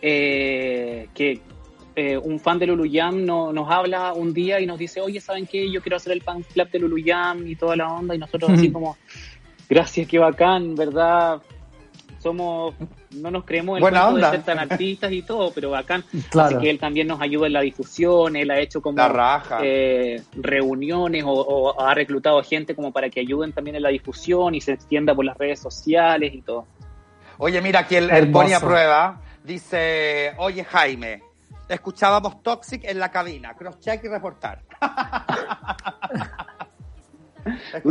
eh, 0.00 1.08
que 1.14 1.40
eh, 1.94 2.16
un 2.18 2.38
fan 2.40 2.58
de 2.58 2.66
Luluyam 2.66 3.24
no, 3.24 3.52
nos 3.52 3.70
habla 3.70 4.12
un 4.12 4.32
día 4.32 4.60
y 4.60 4.66
nos 4.66 4.78
dice, 4.78 5.00
oye, 5.00 5.20
¿saben 5.20 5.46
qué? 5.46 5.70
Yo 5.70 5.80
quiero 5.82 5.96
hacer 5.96 6.12
el 6.12 6.22
fans 6.22 6.46
club 6.46 6.70
de 6.70 6.78
Luluyam 6.78 7.46
y 7.46 7.56
toda 7.56 7.76
la 7.76 7.92
onda 7.92 8.14
y 8.14 8.18
nosotros 8.18 8.50
así 8.50 8.70
como, 8.72 8.96
gracias, 9.68 10.06
qué 10.06 10.18
bacán, 10.18 10.74
¿verdad? 10.74 11.42
somos, 12.26 12.74
no 13.16 13.30
nos 13.30 13.44
creemos 13.44 13.76
el 13.76 13.80
Buena 13.80 14.12
de 14.12 14.30
ser 14.30 14.42
tan 14.42 14.58
artistas 14.58 15.12
y 15.12 15.22
todo, 15.22 15.50
pero 15.52 15.70
bacán. 15.70 16.04
Así 16.38 16.58
que 16.58 16.70
él 16.70 16.78
también 16.78 17.06
nos 17.08 17.20
ayuda 17.20 17.46
en 17.46 17.52
la 17.52 17.60
difusión, 17.60 18.36
él 18.36 18.50
ha 18.50 18.58
hecho 18.58 18.80
como 18.80 19.02
eh, 19.62 20.22
reuniones 20.34 21.24
o, 21.26 21.80
ha 21.80 21.94
reclutado 21.94 22.42
gente 22.42 22.74
como 22.74 22.92
para 22.92 23.10
que 23.10 23.20
ayuden 23.20 23.52
también 23.52 23.76
en 23.76 23.82
la 23.82 23.90
difusión 23.90 24.54
y 24.54 24.60
se 24.60 24.72
extienda 24.72 25.14
por 25.14 25.24
las 25.24 25.36
redes 25.36 25.60
sociales 25.60 26.34
y 26.34 26.42
todo. 26.42 26.66
Oye, 27.38 27.60
mira, 27.60 27.80
aquí 27.80 27.96
el, 27.96 28.10
el 28.10 28.34
a 28.34 28.60
prueba 28.60 29.20
dice, 29.44 30.34
oye 30.38 30.64
Jaime, 30.64 31.22
escuchábamos 31.68 32.42
Toxic 32.42 32.84
en 32.84 32.98
la 32.98 33.10
cabina, 33.10 33.54
cross 33.54 33.78
check 33.80 34.04
y 34.04 34.08
reportar. 34.08 34.62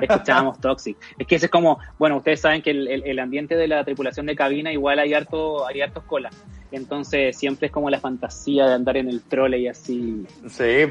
Escuchábamos 0.00 0.60
Toxic. 0.60 0.96
Es 1.18 1.26
que 1.26 1.36
ese 1.36 1.46
es 1.46 1.52
como, 1.52 1.78
bueno, 1.98 2.18
ustedes 2.18 2.40
saben 2.40 2.62
que 2.62 2.70
el, 2.70 3.18
ambiente 3.18 3.56
de 3.56 3.68
la 3.68 3.84
tripulación 3.84 4.26
de 4.26 4.36
cabina 4.36 4.72
igual 4.72 4.98
hay 4.98 5.14
harto, 5.14 5.66
hay 5.66 5.80
hartos 5.80 6.04
colas. 6.04 6.34
Entonces 6.70 7.36
siempre 7.36 7.66
es 7.66 7.72
como 7.72 7.90
la 7.90 8.00
fantasía 8.00 8.66
de 8.66 8.74
andar 8.74 8.96
en 8.96 9.08
el 9.08 9.20
y 9.58 9.68
así. 9.68 10.26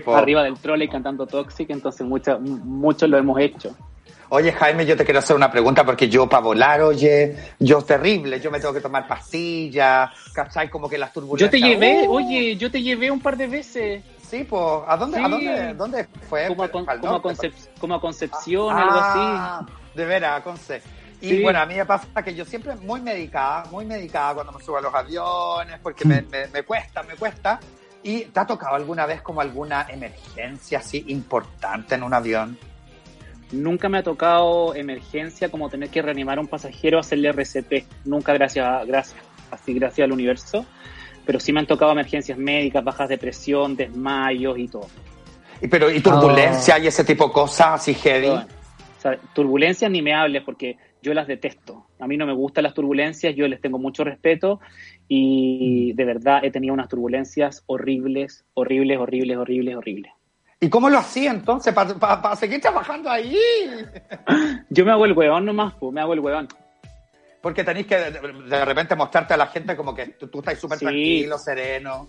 Arriba 0.07 0.43
del 0.43 0.55
y 0.81 0.87
cantando 0.87 1.25
Toxic, 1.25 1.69
entonces 1.69 2.05
muchos 2.05 3.09
lo 3.09 3.17
hemos 3.17 3.39
hecho. 3.39 3.75
Oye, 4.33 4.53
Jaime, 4.53 4.85
yo 4.85 4.95
te 4.95 5.03
quiero 5.03 5.19
hacer 5.19 5.35
una 5.35 5.51
pregunta 5.51 5.85
porque 5.85 6.07
yo 6.07 6.29
para 6.29 6.41
volar, 6.41 6.81
oye, 6.81 7.35
yo 7.59 7.81
terrible, 7.81 8.39
yo 8.39 8.49
me 8.49 8.61
tengo 8.61 8.73
que 8.73 8.79
tomar 8.79 9.05
pastillas, 9.05 10.09
¿cachai? 10.33 10.69
Como 10.69 10.87
que 10.87 10.97
las 10.97 11.11
turbulencias. 11.11 11.51
Yo 11.51 11.51
te 11.51 11.67
llevé, 11.67 12.07
¡uh! 12.07 12.13
oye, 12.13 12.55
yo 12.55 12.71
te 12.71 12.81
llevé 12.81 13.11
un 13.11 13.19
par 13.19 13.35
de 13.35 13.47
veces. 13.47 14.01
Sí, 14.31 14.45
pues, 14.45 14.63
¿a 14.87 14.95
dónde, 14.95 15.17
Sí. 15.17 15.23
¿a 15.25 15.27
dónde, 15.27 15.73
dónde 15.73 16.07
fue? 16.29 16.47
como, 16.47 16.63
a, 16.63 16.69
Con- 16.69 16.85
como, 16.85 17.15
a 17.15 17.21
Concep- 17.21 17.69
como 17.81 17.95
a 17.95 17.99
Concepción, 18.01 18.73
algo 18.75 18.97
así. 18.97 19.19
Ah, 19.21 19.65
De 19.93 20.05
veras, 20.05 20.41
Conce. 20.41 20.81
Y 21.19 21.29
Sí. 21.31 21.41
bueno, 21.43 21.59
a 21.59 21.65
mí 21.65 21.75
me 21.75 21.85
pasa 21.85 22.07
que 22.23 22.33
yo 22.33 22.45
siempre 22.45 22.73
muy 22.77 23.01
medicada, 23.01 23.65
muy 23.69 23.85
medicada 23.85 24.35
cuando 24.35 24.53
me 24.53 24.63
subo 24.63 24.77
a 24.77 24.81
los 24.81 24.95
aviones, 24.95 25.79
porque 25.83 26.05
me, 26.05 26.21
me- 26.21 26.47
me 26.47 26.63
cuesta, 26.63 27.03
me 27.03 27.15
cuesta. 27.15 27.59
¿Y 28.03 28.21
te 28.21 28.39
ha 28.39 28.45
tocado 28.47 28.73
alguna 28.75 29.05
vez 29.05 29.21
como 29.21 29.41
alguna 29.41 29.85
emergencia 29.89 30.79
así 30.79 31.03
importante 31.09 31.95
en 31.95 32.03
un 32.03 32.13
avión? 32.13 32.57
Nunca 33.51 33.89
me 33.89 33.97
ha 33.97 34.03
tocado 34.03 34.73
emergencia 34.75 35.49
como 35.51 35.69
tener 35.69 35.89
que 35.89 36.01
reanimar 36.01 36.37
a 36.37 36.41
un 36.41 36.47
pasajero, 36.47 36.99
hacerle 36.99 37.27
RCP. 37.29 37.85
Nunca 38.05 38.31
gracias, 38.33 38.87
gracias, 38.87 39.21
así 39.51 39.73
gracias 39.73 40.05
al 40.05 40.13
universo. 40.13 40.65
Pero 41.25 41.39
sí 41.39 41.53
me 41.53 41.59
han 41.59 41.67
tocado 41.67 41.91
emergencias 41.91 42.37
médicas, 42.37 42.83
bajas 42.83 43.09
de 43.09 43.17
presión, 43.17 43.75
desmayos 43.75 44.57
y 44.57 44.67
todo. 44.67 44.87
Y, 45.61 45.67
pero, 45.67 45.91
¿y 45.91 45.99
turbulencia 45.99 46.79
y 46.79 46.87
ese 46.87 47.03
tipo 47.03 47.27
de 47.27 47.33
cosas 47.33 47.67
así 47.73 47.93
heavy? 47.93 48.27
Todo. 48.27 48.45
O 48.97 49.01
sea, 49.01 49.17
turbulencias 49.33 49.89
ni 49.89 50.01
me 50.01 50.13
hables 50.13 50.43
porque 50.43 50.77
yo 51.01 51.13
las 51.13 51.27
detesto. 51.27 51.87
A 51.99 52.07
mí 52.07 52.17
no 52.17 52.25
me 52.25 52.33
gustan 52.33 52.63
las 52.63 52.73
turbulencias, 52.73 53.35
yo 53.35 53.47
les 53.47 53.61
tengo 53.61 53.79
mucho 53.79 54.03
respeto 54.03 54.59
y 55.07 55.93
de 55.93 56.05
verdad 56.05 56.43
he 56.43 56.51
tenido 56.51 56.73
unas 56.73 56.87
turbulencias 56.87 57.63
horribles, 57.65 58.45
horribles, 58.53 58.99
horribles, 58.99 59.37
horribles, 59.37 59.75
horribles. 59.75 60.11
¿Y 60.59 60.69
cómo 60.69 60.91
lo 60.91 60.99
hacía 60.99 61.31
entonces 61.31 61.73
para 61.73 62.35
seguir 62.35 62.61
trabajando 62.61 63.09
ahí? 63.09 63.35
Yo 64.69 64.85
me 64.85 64.91
hago 64.91 65.05
el 65.05 65.13
huevón 65.13 65.45
nomás, 65.45 65.73
pues, 65.79 65.91
me 65.91 66.01
hago 66.01 66.13
el 66.13 66.19
huevón. 66.19 66.47
Porque 67.41 67.63
tenéis 67.63 67.87
que 67.87 67.97
de, 67.97 68.11
de 68.11 68.65
repente 68.65 68.95
mostrarte 68.95 69.33
a 69.33 69.37
la 69.37 69.47
gente 69.47 69.75
como 69.75 69.95
que 69.95 70.07
tú, 70.07 70.27
tú 70.27 70.39
estás 70.39 70.59
súper 70.59 70.77
Sí. 70.77 70.85
tranquilo, 70.85 71.37
sereno. 71.39 72.07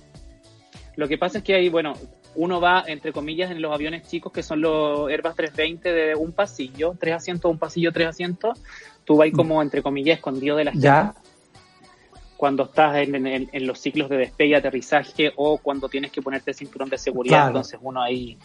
Lo 0.96 1.08
que 1.08 1.16
pasa 1.16 1.38
es 1.38 1.44
que 1.44 1.54
ahí, 1.54 1.68
bueno, 1.70 1.94
uno 2.34 2.60
va, 2.60 2.84
entre 2.86 3.12
comillas, 3.12 3.50
en 3.50 3.62
los 3.62 3.72
aviones 3.72 4.06
chicos 4.08 4.30
que 4.32 4.42
son 4.42 4.60
los 4.60 5.08
Airbus 5.10 5.34
320 5.34 5.90
de 5.92 6.14
un 6.14 6.32
pasillo, 6.32 6.94
tres 7.00 7.14
asientos, 7.14 7.50
un 7.50 7.58
pasillo, 7.58 7.92
tres 7.92 8.08
asientos. 8.08 8.60
Tú 9.04 9.16
vas 9.16 9.24
ahí 9.24 9.32
como, 9.32 9.62
entre 9.62 9.82
comillas, 9.82 10.18
escondido 10.18 10.56
de 10.56 10.64
la 10.64 10.72
gente. 10.72 10.84
¿Ya? 10.86 11.14
Cuando 12.36 12.64
estás 12.64 12.96
en, 12.96 13.14
en- 13.26 13.48
en 13.52 13.66
los 13.66 13.78
ciclos 13.80 14.08
de 14.10 14.16
despegue 14.16 14.50
y 14.50 14.54
aterrizaje 14.54 15.32
o 15.36 15.58
cuando 15.58 15.88
tienes 15.88 16.10
que 16.12 16.20
ponerte 16.20 16.50
el 16.50 16.56
cinturón 16.56 16.88
de 16.90 16.98
seguridad, 16.98 17.36
Claro. 17.36 17.48
entonces 17.48 17.78
uno 17.82 18.02
ahí, 18.02 18.36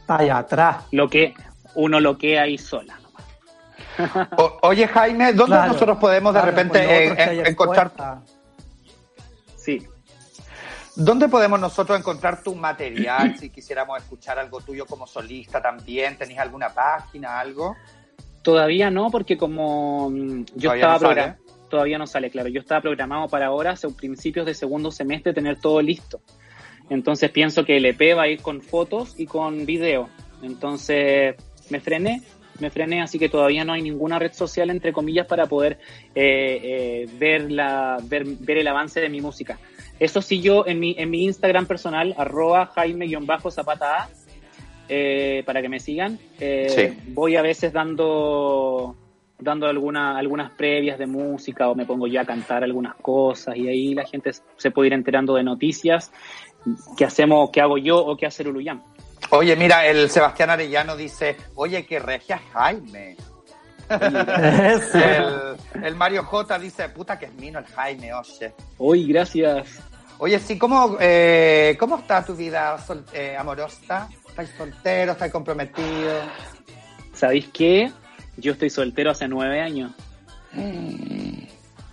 Está 0.00 0.18
allá 0.18 0.38
atrás. 0.38 0.84
lo 0.92 1.08
que, 1.10 1.34
uno 1.74 2.00
lo 2.00 2.16
que 2.16 2.38
ahí 2.38 2.56
sola. 2.56 2.98
O- 4.36 4.58
oye, 4.62 4.86
Jaime, 4.88 5.32
¿dónde 5.32 5.56
Claro. 5.56 5.72
nosotros 5.72 5.98
podemos 5.98 6.34
de 6.34 6.40
Claro, 6.40 6.56
repente 6.56 6.78
pues 6.84 7.28
eh, 7.28 7.40
eh, 7.40 7.42
encontrar. 7.46 7.92
Sí. 9.56 9.86
¿Dónde 10.94 11.28
podemos 11.28 11.60
nosotros 11.60 11.98
encontrar 11.98 12.42
tu 12.42 12.54
material 12.54 13.36
si 13.38 13.50
quisiéramos 13.50 13.98
escuchar 13.98 14.38
algo 14.38 14.60
tuyo 14.60 14.86
como 14.86 15.06
solista 15.06 15.60
también? 15.60 16.16
¿Tenéis 16.16 16.38
alguna 16.38 16.70
página, 16.70 17.38
algo? 17.38 17.76
Todavía 18.42 18.90
no, 18.90 19.10
porque 19.10 19.36
como 19.36 20.08
mm, 20.10 20.44
yo 20.54 20.70
Todavía 20.70 20.94
estaba 20.94 21.14
no 21.14 21.36
todavía 21.68 21.98
no 21.98 22.06
sale, 22.06 22.30
claro. 22.30 22.48
Yo 22.48 22.60
estaba 22.60 22.80
programado 22.80 23.28
para 23.28 23.46
ahora, 23.46 23.72
hacia 23.72 23.90
principios 23.90 24.46
de 24.46 24.54
segundo 24.54 24.90
semestre, 24.90 25.34
tener 25.34 25.60
todo 25.60 25.82
listo. 25.82 26.20
Entonces 26.88 27.30
pienso 27.30 27.64
que 27.64 27.76
el 27.76 27.86
EP 27.86 28.16
va 28.16 28.22
a 28.22 28.28
ir 28.28 28.40
con 28.40 28.62
fotos 28.62 29.14
y 29.18 29.26
con 29.26 29.66
video. 29.66 30.08
Entonces 30.42 31.34
me 31.70 31.80
frené, 31.80 32.22
me 32.60 32.70
frené, 32.70 33.02
así 33.02 33.18
que 33.18 33.28
todavía 33.28 33.64
no 33.64 33.72
hay 33.72 33.82
ninguna 33.82 34.18
red 34.18 34.32
social, 34.32 34.70
entre 34.70 34.92
comillas, 34.92 35.26
para 35.26 35.46
poder 35.46 35.78
eh, 36.14 36.60
eh, 36.62 37.08
ver, 37.18 37.50
la, 37.50 37.98
ver, 38.02 38.24
ver 38.24 38.58
el 38.58 38.68
avance 38.68 39.00
de 39.00 39.08
mi 39.08 39.20
música. 39.20 39.58
Eso 39.98 40.20
sí, 40.22 40.40
yo 40.40 40.66
en 40.66 40.80
mi, 40.80 40.94
en 40.98 41.10
mi 41.10 41.24
Instagram 41.24 41.66
personal, 41.66 42.14
arroba 42.16 42.66
jaime-zapata 42.66 44.04
A, 44.04 44.08
eh, 44.88 45.42
para 45.46 45.62
que 45.62 45.68
me 45.68 45.80
sigan, 45.80 46.18
Sí. 46.38 46.96
voy 47.08 47.36
a 47.36 47.42
veces 47.42 47.72
dando 47.72 48.96
dando 49.38 49.66
alguna, 49.66 50.16
algunas 50.16 50.50
previas 50.52 50.98
de 50.98 51.06
música 51.06 51.68
o 51.68 51.74
me 51.74 51.84
pongo 51.84 52.06
ya 52.06 52.22
a 52.22 52.24
cantar 52.24 52.64
algunas 52.64 52.94
cosas 52.96 53.56
y 53.56 53.68
ahí 53.68 53.94
la 53.94 54.06
gente 54.06 54.30
se 54.56 54.70
puede 54.70 54.88
ir 54.88 54.92
enterando 54.94 55.34
de 55.34 55.42
noticias 55.42 56.10
que 56.96 57.04
hacemos, 57.04 57.50
que 57.50 57.60
hago 57.60 57.78
yo 57.78 57.98
o 57.98 58.16
que 58.16 58.26
hace 58.26 58.44
Luluyán. 58.44 58.82
Oye, 59.30 59.56
mira, 59.56 59.86
el 59.86 60.08
Sebastián 60.10 60.50
Arellano 60.50 60.96
dice, 60.96 61.36
oye, 61.56 61.84
que 61.86 61.98
regia 61.98 62.40
Jaime. 62.52 63.16
El, 63.88 65.56
el 65.84 65.94
Mario 65.94 66.24
J 66.24 66.58
dice, 66.58 66.88
puta 66.88 67.16
que 67.18 67.26
es 67.26 67.34
mino 67.34 67.60
el 67.60 67.66
Jaime, 67.66 68.12
oye. 68.14 68.52
Hoy, 68.78 69.06
gracias. 69.06 69.78
Oye, 70.18 70.40
sí, 70.40 70.58
¿cómo, 70.58 70.96
eh, 70.98 71.76
¿cómo 71.78 71.98
está 71.98 72.24
tu 72.24 72.34
vida 72.34 72.76
sol- 72.84 73.04
eh, 73.12 73.36
amorosa? 73.38 74.08
¿Estás 74.28 74.48
soltero? 74.58 75.12
¿Estás 75.12 75.30
comprometido? 75.30 76.20
¿Sabéis 77.14 77.48
qué? 77.52 77.92
Yo 78.36 78.52
estoy 78.52 78.70
soltero 78.70 79.12
hace 79.12 79.28
nueve 79.28 79.60
años. 79.60 79.92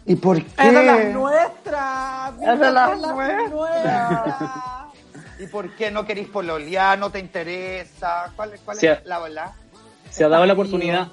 ¿Y 0.05 0.15
por 0.15 0.37
qué? 0.43 0.67
Es 0.67 0.73
de 0.73 0.83
las 0.83 1.05
nuestras. 1.13 2.33
Es 2.41 2.59
de 2.59 2.71
las 2.71 2.97
nuestras. 2.99 4.82
¿Y 5.43 5.47
por 5.47 5.75
qué 5.75 5.91
no 5.91 6.05
queréis 6.05 6.29
pololear? 6.29 6.97
¿No 6.97 7.11
te 7.11 7.19
interesa? 7.19 8.31
¿Cuál, 8.33 8.53
cuál 8.63 8.77
es 8.81 9.05
la 9.05 9.21
ola? 9.21 9.53
Se 10.09 10.23
ha 10.23 10.29
dado 10.29 10.45
la 10.45 10.53
oportunidad. 10.53 11.09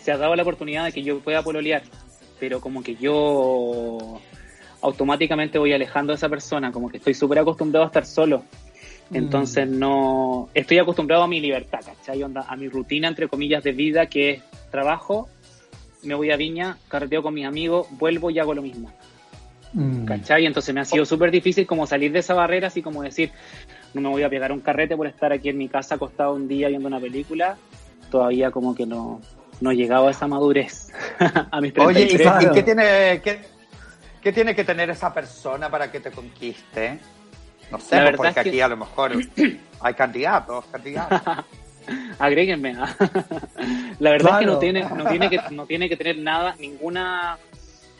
Se 0.00 0.12
ha 0.12 0.16
dado 0.16 0.36
la 0.36 0.42
oportunidad 0.42 0.84
de 0.84 0.92
que 0.92 1.02
yo 1.02 1.18
pueda 1.18 1.42
pololear, 1.42 1.82
pero 2.38 2.60
como 2.60 2.84
que 2.84 2.94
yo 2.94 4.20
automáticamente 4.80 5.58
voy 5.58 5.72
alejando 5.72 6.12
a 6.12 6.16
esa 6.16 6.28
persona, 6.28 6.70
como 6.70 6.88
que 6.88 6.98
estoy 6.98 7.14
súper 7.14 7.40
acostumbrado 7.40 7.84
a 7.84 7.88
estar 7.88 8.06
solo. 8.06 8.44
Entonces 9.12 9.68
no... 9.68 10.48
Estoy 10.54 10.78
acostumbrado 10.78 11.24
a 11.24 11.26
mi 11.26 11.40
libertad, 11.40 11.80
¿cachai? 11.84 12.22
Onda, 12.22 12.46
a 12.48 12.54
mi 12.54 12.68
rutina, 12.68 13.08
entre 13.08 13.26
comillas, 13.26 13.64
de 13.64 13.72
vida, 13.72 14.06
que 14.06 14.30
es 14.30 14.42
trabajo, 14.70 15.28
me 16.04 16.14
voy 16.14 16.30
a 16.30 16.36
Viña, 16.36 16.78
carreteo 16.86 17.24
con 17.24 17.34
mis 17.34 17.44
amigos, 17.44 17.88
vuelvo 17.90 18.30
y 18.30 18.38
hago 18.38 18.54
lo 18.54 18.62
mismo. 18.62 18.92
Mm. 19.72 20.04
¿Cachai? 20.04 20.46
Entonces 20.46 20.74
me 20.74 20.80
ha 20.80 20.84
sido 20.84 21.04
súper 21.04 21.30
difícil 21.30 21.66
como 21.66 21.86
salir 21.86 22.10
de 22.12 22.18
esa 22.20 22.34
barrera, 22.34 22.68
así 22.68 22.82
como 22.82 23.02
decir, 23.02 23.30
no 23.94 24.00
me 24.00 24.08
voy 24.08 24.22
a 24.22 24.28
pegar 24.28 24.50
un 24.52 24.60
carrete 24.60 24.96
por 24.96 25.06
estar 25.06 25.32
aquí 25.32 25.48
en 25.48 25.58
mi 25.58 25.68
casa 25.68 25.94
acostado 25.94 26.34
un 26.34 26.48
día 26.48 26.68
viendo 26.68 26.88
una 26.88 26.98
película. 27.00 27.56
Todavía 28.10 28.50
como 28.50 28.74
que 28.74 28.86
no, 28.86 29.20
no 29.60 29.70
he 29.70 29.76
llegado 29.76 30.08
a 30.08 30.10
esa 30.10 30.26
madurez. 30.26 30.92
a 31.50 31.60
mis 31.60 31.72
Oye, 31.78 32.02
¿y, 32.02 32.08
33. 32.08 32.18
qué- 32.18 32.22
y 32.22 32.24
Claro. 32.24 32.54
qué, 32.54 32.62
tiene, 32.64 33.20
qué, 33.22 33.40
qué 34.20 34.32
tiene 34.32 34.54
que 34.56 34.64
tener 34.64 34.90
esa 34.90 35.14
persona 35.14 35.70
para 35.70 35.90
que 35.92 36.00
te 36.00 36.10
conquiste? 36.10 36.98
No 37.70 37.78
sé, 37.78 37.94
La 37.96 38.02
pues, 38.06 38.16
porque 38.16 38.28
es 38.30 38.34
que- 38.34 38.40
aquí 38.50 38.60
a 38.60 38.66
lo 38.68 38.76
mejor 38.76 39.12
hay 39.80 39.94
candidatos, 39.94 40.64
candidatos. 40.72 41.20
Agréguenme. 42.18 42.74
La 44.00 44.10
verdad 44.10 44.32
es 44.34 44.38
que 44.40 44.46
no 44.46 44.58
tiene, 44.58 44.84
no 44.84 45.04
tiene 45.08 45.30
que, 45.30 45.40
no 45.50 45.66
tiene 45.66 45.88
que 45.88 45.96
tener 45.96 46.18
nada, 46.18 46.54
ninguna 46.58 47.38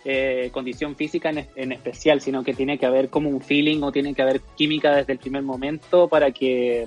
eh, 0.05 0.51
condición 0.53 0.97
física 0.97 1.31
en, 1.31 1.47
en 1.55 1.73
especial, 1.73 2.21
sino 2.21 2.43
que 2.43 2.55
tiene 2.55 2.79
que 2.79 2.87
haber 2.87 3.09
como 3.11 3.29
un 3.29 3.41
feeling 3.41 3.83
o 3.83 3.93
tiene 3.93 4.15
que 4.15 4.23
haber 4.23 4.41
química 4.57 4.95
desde 4.97 5.13
el 5.13 5.19
primer 5.19 5.43
momento 5.43 6.09
para 6.09 6.31
que 6.31 6.87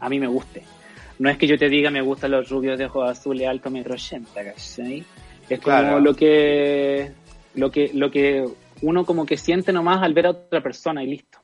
a 0.00 0.08
mí 0.08 0.18
me 0.20 0.26
guste. 0.26 0.62
No 1.18 1.30
es 1.30 1.38
que 1.38 1.46
yo 1.46 1.56
te 1.58 1.68
diga 1.68 1.90
me 1.90 2.02
gustan 2.02 2.32
los 2.32 2.48
rubios 2.50 2.78
de 2.78 2.86
ojos 2.86 3.08
azules 3.10 3.46
alto 3.48 3.70
metro 3.70 3.94
ochenta, 3.94 4.44
¿cachai? 4.44 5.04
Es 5.48 5.60
como 5.60 5.76
Claro. 5.76 6.00
lo 6.00 6.14
que 6.14 7.12
lo 7.54 7.70
que 7.70 7.90
lo 7.94 8.10
que 8.10 8.44
uno 8.82 9.06
como 9.06 9.24
que 9.24 9.36
siente 9.36 9.72
nomás 9.72 10.02
al 10.02 10.12
ver 10.12 10.26
a 10.26 10.30
otra 10.30 10.60
persona 10.60 11.02
y 11.02 11.06
listo. 11.06 11.38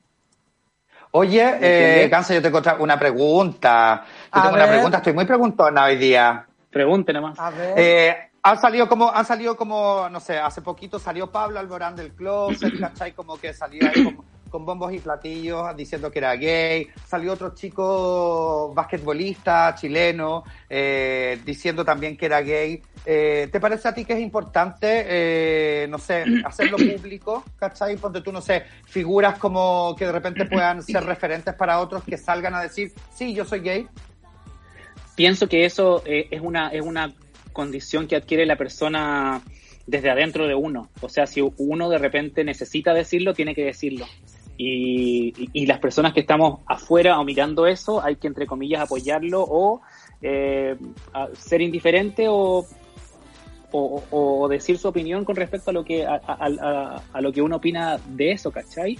Oye, 1.13 1.43
eh, 1.61 2.11
yo 2.11 2.43
tengo 2.43 2.59
otra- 2.59 2.77
una 2.79 2.99
pregunta. 2.99 4.05
Yo 4.07 4.39
A 4.39 4.43
tengo 4.43 4.55
una 4.55 4.67
ver. 4.67 4.75
pregunta, 4.75 4.99
estoy 4.99 5.13
muy 5.13 5.25
preguntona 5.25 5.85
hoy 5.85 5.97
día. 5.97 6.47
Pregunte 6.71 7.13
nomás. 7.13 7.39
A 7.39 7.51
ver. 7.51 7.75
Eh, 7.77 8.30
han 8.43 8.61
salido 8.61 8.89
como, 8.89 9.11
han 9.11 9.25
salido 9.25 9.57
como, 9.57 10.09
no 10.11 10.21
sé, 10.21 10.39
hace 10.39 10.63
poquito 10.63 10.99
salió 10.99 11.31
Pablo 11.31 11.59
Alborán 11.59 11.97
del 11.97 12.13
closet, 12.13 12.73
¿cachai? 12.81 13.13
Como 13.13 13.39
que 13.39 13.53
salió 13.53 13.87
ahí 13.87 14.05
con, 14.05 14.25
con 14.51 14.67
bombos 14.67 14.93
y 14.93 14.99
platillos 14.99 15.75
diciendo 15.77 16.11
que 16.11 16.19
era 16.19 16.35
gay. 16.35 16.89
Salió 17.07 17.33
otro 17.33 17.55
chico 17.55 18.73
basquetbolista 18.75 19.75
chileno 19.75 20.45
eh, 20.69 21.41
diciendo 21.45 21.85
también 21.85 22.17
que 22.17 22.27
era 22.27 22.41
gay. 22.41 22.83
Eh, 23.07 23.49
¿Te 23.51 23.61
parece 23.61 23.89
a 23.89 23.95
ti 23.95 24.05
que 24.05 24.13
es 24.15 24.21
importante, 24.21 25.05
eh, 25.07 25.87
no 25.89 25.99
sé, 25.99 26.25
hacerlo 26.45 26.77
público, 26.77 27.45
¿cachai? 27.57 27.97
Ponte 27.97 28.21
tú, 28.21 28.33
no 28.33 28.41
sé, 28.41 28.65
figuras 28.87 29.39
como 29.39 29.95
que 29.97 30.07
de 30.07 30.13
repente 30.13 30.45
puedan 30.47 30.83
ser 30.83 31.05
referentes 31.05 31.55
para 31.55 31.81
otros 31.81 32.05
que 32.05 32.19
salgan 32.19 32.55
a 32.55 32.63
decir, 32.63 32.93
sí, 33.15 33.33
yo 33.33 33.45
soy 33.45 33.61
gay. 33.61 33.89
pienso 35.15 35.47
que 35.47 35.65
eso 35.65 36.03
eh, 36.05 36.29
es 36.31 36.41
una 36.41 36.69
es 36.69 36.83
una 36.83 37.13
condición 37.53 38.07
que 38.07 38.17
adquiere 38.17 38.47
la 38.47 38.57
persona 38.57 39.43
desde 39.87 40.11
adentro 40.11 40.47
de 40.47 40.55
uno. 40.55 40.89
O 41.01 41.09
sea, 41.09 41.27
si 41.27 41.41
uno 41.57 41.89
de 41.89 41.99
repente 41.99 42.45
necesita 42.45 42.95
decirlo, 42.95 43.35
tiene 43.35 43.55
que 43.55 43.65
decirlo. 43.65 44.07
Y, 44.57 45.33
y- 45.53 45.67
las 45.67 45.79
personas 45.79 46.13
que 46.13 46.21
estamos 46.21 46.61
afuera 46.67 47.19
o 47.19 47.25
mirando 47.25 47.67
eso, 47.67 48.03
hay 48.05 48.17
que, 48.17 48.27
entre 48.29 48.47
comillas, 48.47 48.83
apoyarlo 48.83 49.43
o 49.43 49.81
eh, 50.21 50.77
ser 51.33 51.63
indiferente 51.63 52.27
o, 52.29 52.67
o, 53.73 54.49
decir 54.49 54.77
su 54.79 54.89
opinión 54.89 55.25
con 55.25 55.37
respecto 55.37 55.71
a 55.71 55.73
lo 55.73 55.83
que 55.85 56.05
a- 56.05 57.01
a 57.13 57.21
lo 57.23 57.33
que 57.33 57.41
uno 57.41 57.57
opina 57.57 57.99
de 58.09 58.33
eso, 58.33 58.51
¿cachai? 58.51 58.99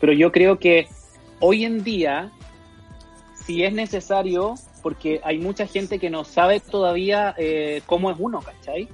Pero 0.00 0.12
yo 0.14 0.32
creo 0.32 0.58
que 0.58 0.86
hoy 1.40 1.64
en 1.64 1.84
día, 1.84 2.30
si 3.34 3.62
es 3.62 3.74
necesario, 3.74 4.54
porque 4.84 5.20
hay 5.24 5.38
mucha 5.38 5.66
gente 5.66 5.98
que 5.98 6.10
no 6.10 6.24
sabe 6.24 6.60
todavía 6.60 7.34
eh, 7.38 7.80
cómo 7.86 8.10
es 8.10 8.16
uno, 8.20 8.40
¿cachai? 8.42 8.86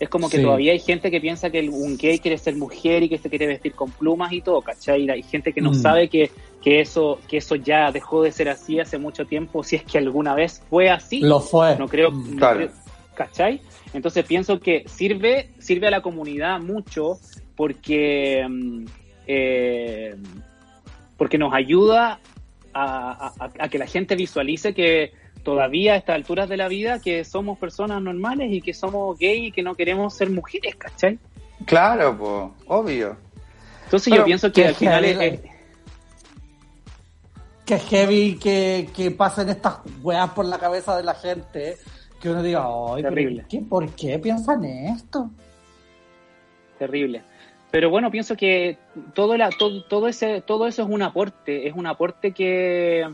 Es 0.00 0.08
como 0.08 0.28
que 0.28 0.38
Sí. 0.38 0.42
todavía 0.42 0.72
hay 0.72 0.80
gente 0.80 1.08
que 1.10 1.20
piensa 1.20 1.50
que 1.50 1.60
el- 1.60 1.68
un 1.70 1.96
gay 1.96 2.18
quiere 2.18 2.36
ser 2.36 2.56
mujer 2.56 3.04
y 3.04 3.08
que 3.08 3.18
se 3.18 3.28
quiere 3.30 3.46
vestir 3.46 3.74
con 3.74 3.90
plumas 3.92 4.32
y 4.32 4.40
todo, 4.40 4.60
¿cachai? 4.60 5.08
Hay 5.08 5.22
gente 5.22 5.52
que 5.52 5.60
no 5.60 5.70
Mm. 5.70 5.74
sabe 5.74 6.08
que, 6.08 6.30
que, 6.60 6.80
eso, 6.80 7.20
que 7.28 7.36
eso 7.36 7.54
ya 7.54 7.92
dejó 7.92 8.22
de 8.22 8.32
ser 8.32 8.48
así 8.48 8.80
hace 8.80 8.98
mucho 8.98 9.24
tiempo, 9.24 9.62
si 9.62 9.76
es 9.76 9.84
que 9.84 9.98
alguna 9.98 10.34
vez 10.34 10.62
fue 10.68 10.90
así. 10.90 11.20
Lo 11.20 11.38
fue. 11.38 11.76
No 11.78 11.86
creo, 11.86 12.10
Mm. 12.10 12.30
no 12.32 12.36
Claro. 12.38 12.56
creo- 12.56 12.70
¿cachai? 13.14 13.60
Entonces 13.94 14.24
pienso 14.24 14.58
que 14.58 14.82
sirve, 14.88 15.50
sirve 15.58 15.86
a 15.86 15.90
la 15.90 16.00
comunidad 16.02 16.60
mucho 16.60 17.18
porque, 17.54 18.44
mm, 18.48 18.84
eh, 19.28 20.16
porque 21.16 21.36
nos 21.38 21.52
ayuda 21.52 22.18
a, 22.74 23.32
a- 23.38 23.50
a 23.64 23.68
que 23.68 23.78
la 23.78 23.86
gente 23.86 24.14
visualice 24.16 24.74
que 24.74 25.12
todavía 25.42 25.94
a 25.94 25.96
estas 25.96 26.16
alturas 26.16 26.48
de 26.48 26.56
la 26.56 26.68
vida 26.68 27.00
que 27.00 27.24
somos 27.24 27.58
personas 27.58 28.02
normales 28.02 28.52
y 28.52 28.60
que 28.60 28.74
somos 28.74 29.18
gay 29.18 29.46
y 29.46 29.52
que 29.52 29.62
no 29.62 29.74
queremos 29.74 30.14
ser 30.14 30.30
mujeres, 30.30 30.76
¿cachai? 30.76 31.18
Claro, 31.66 32.16
pues, 32.18 32.68
obvio. 32.68 33.16
Entonces 33.84 34.10
Pero 34.10 34.22
yo 34.22 34.26
pienso 34.26 34.52
que 34.52 34.66
al 34.66 34.74
final 34.74 35.04
es, 35.04 35.16
la- 35.16 35.38
que 37.64 37.78
heavy 37.78 38.34
que, 38.36 38.88
que 38.94 39.10
pasen 39.12 39.48
estas 39.48 39.78
weas 40.02 40.30
por 40.30 40.44
la 40.44 40.58
cabeza 40.58 40.96
de 40.96 41.02
la 41.04 41.14
gente. 41.14 41.76
Que 42.20 42.28
uno 42.28 42.42
diga, 42.42 42.64
ay, 42.94 43.02
Terrible. 43.02 43.46
¿qué? 43.48 43.60
¿por 43.60 43.88
qué 43.94 44.18
piensan 44.18 44.64
esto? 44.64 45.30
terrible. 46.78 47.22
Pero 47.70 47.90
bueno, 47.90 48.10
pienso 48.10 48.36
que 48.36 48.78
todo, 49.14 49.36
la, 49.36 49.50
todo, 49.50 49.82
todo, 49.84 50.08
ese, 50.08 50.40
todo 50.40 50.66
eso 50.66 50.82
es 50.82 50.88
un 50.88 51.02
aporte, 51.02 51.68
es 51.68 51.74
un 51.74 51.86
aporte 51.86 52.32
que, 52.32 53.08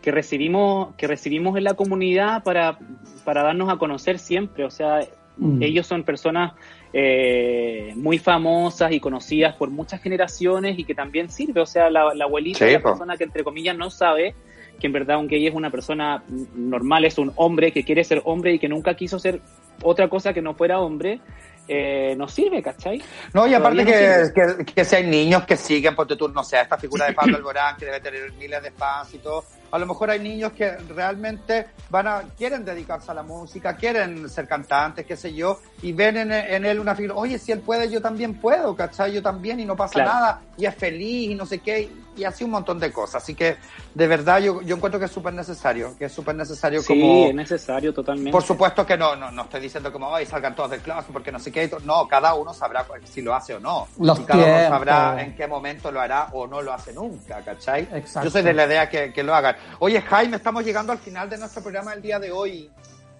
que, 0.00 0.10
recibimos, 0.10 0.94
que 0.96 1.06
recibimos 1.06 1.56
en 1.56 1.64
la 1.64 1.74
comunidad 1.74 2.42
para, 2.42 2.78
para 3.24 3.42
darnos 3.42 3.70
a 3.70 3.76
conocer 3.76 4.18
siempre. 4.18 4.64
O 4.64 4.70
sea, 4.70 5.00
Mm. 5.36 5.62
ellos 5.62 5.86
son 5.86 6.04
personas 6.04 6.52
eh, 6.92 7.92
muy 7.96 8.18
famosas 8.18 8.92
y 8.92 9.00
conocidas 9.00 9.56
por 9.56 9.70
muchas 9.70 10.02
generaciones 10.02 10.78
y 10.78 10.84
que 10.84 10.94
también 10.94 11.30
sirve. 11.30 11.60
O 11.60 11.66
sea, 11.66 11.90
la, 11.90 12.14
la 12.14 12.24
abuelita 12.24 12.58
Sí, 12.58 12.64
es 12.66 12.72
la 12.74 12.82
persona 12.82 13.16
que 13.16 13.24
entre 13.24 13.44
comillas 13.44 13.76
no 13.76 13.90
sabe 13.90 14.34
que 14.78 14.86
en 14.86 14.92
verdad 14.92 15.18
un 15.18 15.28
gay 15.28 15.46
es 15.46 15.54
una 15.54 15.70
persona 15.70 16.22
normal, 16.54 17.04
es 17.04 17.18
un 17.18 17.32
hombre 17.36 17.72
que 17.72 17.84
quiere 17.84 18.04
ser 18.04 18.20
hombre 18.24 18.54
y 18.54 18.58
que 18.58 18.68
nunca 18.68 18.94
quiso 18.94 19.18
ser 19.18 19.40
otra 19.82 20.08
cosa 20.08 20.32
que 20.32 20.42
no 20.42 20.54
fuera 20.54 20.80
hombre, 20.80 21.20
eh, 21.68 22.14
nos 22.16 22.32
sirve, 22.32 22.62
¿cachai? 22.62 23.02
No, 23.32 23.46
y 23.46 23.54
aparte 23.54 23.84
que, 23.84 24.32
que, 24.34 24.64
que 24.64 24.84
si 24.84 24.96
hay 24.96 25.06
niños 25.06 25.44
que 25.44 25.56
siguen, 25.56 25.94
porque 25.94 26.16
tú, 26.16 26.28
no 26.28 26.42
sé, 26.42 26.60
esta 26.60 26.76
figura 26.76 27.06
de 27.06 27.14
Pablo 27.14 27.36
Alborán, 27.36 27.76
que 27.76 27.86
debe 27.86 28.00
tener 28.00 28.32
miles 28.32 28.62
de 28.62 28.70
fans 28.70 29.14
y 29.14 29.18
todo, 29.18 29.44
a 29.72 29.78
lo 29.78 29.86
mejor 29.86 30.10
hay 30.10 30.20
niños 30.20 30.52
que 30.52 30.70
realmente 30.76 31.66
van 31.90 32.06
a, 32.06 32.22
quieren 32.36 32.64
dedicarse 32.64 33.10
a 33.10 33.14
la 33.14 33.22
música, 33.22 33.74
quieren 33.74 34.28
ser 34.28 34.46
cantantes, 34.46 35.06
qué 35.06 35.16
sé 35.16 35.32
yo, 35.34 35.58
y 35.80 35.92
ven 35.92 36.18
en, 36.18 36.30
en 36.30 36.64
él 36.66 36.78
una 36.78 36.94
figura, 36.94 37.14
oye, 37.16 37.38
si 37.38 37.52
él 37.52 37.60
puede, 37.60 37.90
yo 37.90 38.00
también 38.02 38.34
puedo, 38.34 38.76
¿cachai? 38.76 39.12
Yo 39.12 39.22
también, 39.22 39.58
y 39.60 39.64
no 39.64 39.74
pasa 39.74 39.94
Claro. 39.94 40.10
nada, 40.12 40.40
y 40.58 40.66
es 40.66 40.74
feliz, 40.74 41.30
y 41.30 41.34
no 41.34 41.46
sé 41.46 41.58
qué, 41.60 41.90
y 42.14 42.24
así 42.24 42.44
un 42.44 42.50
montón 42.50 42.78
de 42.78 42.92
cosas. 42.92 43.22
Así 43.22 43.34
que, 43.34 43.56
de 43.94 44.06
verdad, 44.06 44.38
yo, 44.40 44.60
yo 44.60 44.76
encuentro 44.76 44.98
que 45.00 45.06
es 45.06 45.12
súper 45.12 45.32
necesario, 45.32 45.96
que 45.98 46.06
es 46.06 46.12
súper 46.12 46.34
necesario 46.34 46.82
Sí, 46.82 46.88
como... 46.88 47.26
es 47.28 47.34
necesario 47.34 47.94
totalmente. 47.94 48.30
Por 48.30 48.42
supuesto 48.42 48.84
que 48.84 48.96
no, 48.98 49.16
no, 49.16 49.30
no 49.30 49.42
estoy 49.42 49.62
diciendo 49.62 49.90
como, 49.90 50.14
ay, 50.14 50.26
salgan 50.26 50.54
todos 50.54 50.70
del 50.72 50.80
closet 50.80 51.10
porque 51.10 51.32
no 51.32 51.38
sé 51.38 51.50
qué. 51.50 51.70
No, 51.84 52.06
cada 52.06 52.34
uno 52.34 52.52
sabrá 52.52 52.84
si 53.04 53.22
lo 53.22 53.34
hace 53.34 53.54
o 53.54 53.60
no. 53.60 53.88
Los 53.98 54.20
y 54.20 54.24
cada 54.24 54.44
uno 54.44 54.68
sabrá 54.68 55.22
en 55.22 55.34
qué 55.34 55.46
momento 55.46 55.90
lo 55.90 56.00
hará 56.00 56.28
o 56.32 56.46
no 56.46 56.60
lo 56.60 56.72
hace 56.72 56.92
nunca, 56.92 57.40
¿cachai? 57.42 57.88
Exacto. 57.92 58.24
Yo 58.28 58.30
soy 58.30 58.42
de 58.42 58.52
la 58.52 58.66
idea 58.66 58.88
que, 58.90 59.10
que 59.12 59.22
lo 59.22 59.34
hagan. 59.34 59.56
Oye, 59.78 60.00
Jaime, 60.00 60.36
estamos 60.36 60.64
llegando 60.64 60.92
al 60.92 60.98
final 60.98 61.28
de 61.28 61.38
nuestro 61.38 61.62
programa 61.62 61.92
del 61.92 62.02
día 62.02 62.18
de 62.18 62.30
hoy. 62.30 62.70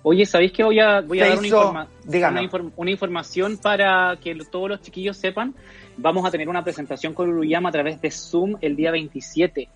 Oye, 0.04 0.26
¿sabéis 0.26 0.52
que 0.52 0.64
voy 0.64 0.80
a, 0.80 1.00
voy 1.00 1.20
a 1.20 1.24
¿Qué 1.24 1.28
dar 1.30 1.38
una, 1.38 1.46
hizo? 1.46 1.56
informa- 1.62 1.86
Díganos. 2.04 2.40
una, 2.40 2.50
inform- 2.50 2.72
una 2.76 2.90
información 2.90 3.56
para 3.58 4.16
que 4.22 4.34
todos 4.50 4.68
los 4.68 4.80
chiquillos 4.82 5.16
sepan? 5.16 5.54
Vamos 5.96 6.24
a 6.26 6.30
tener 6.30 6.48
una 6.48 6.64
presentación 6.64 7.14
con 7.14 7.28
Uruyama 7.28 7.68
a 7.68 7.72
través 7.72 8.00
de 8.00 8.10
Zoom 8.10 8.56
el 8.60 8.74
día 8.76 8.90
27 8.90 9.68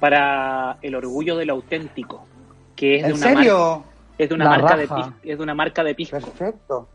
para 0.00 0.78
el 0.82 0.94
orgullo 0.94 1.36
del 1.36 1.50
auténtico, 1.50 2.26
que 2.74 2.96
es 2.96 3.02
de 3.02 3.08
¿En 3.10 3.14
una 3.16 3.26
marca, 3.26 3.38
serio? 3.40 3.84
es 4.18 4.28
de 4.28 4.34
una 4.34 4.44
La 4.44 4.50
marca 4.50 4.76
raja. 4.76 5.14
es 5.22 5.36
de 5.38 5.42
una 5.44 5.54
marca 5.54 5.84
de 5.84 5.94
pisco. 5.94 6.16
Perfecto. 6.18 6.88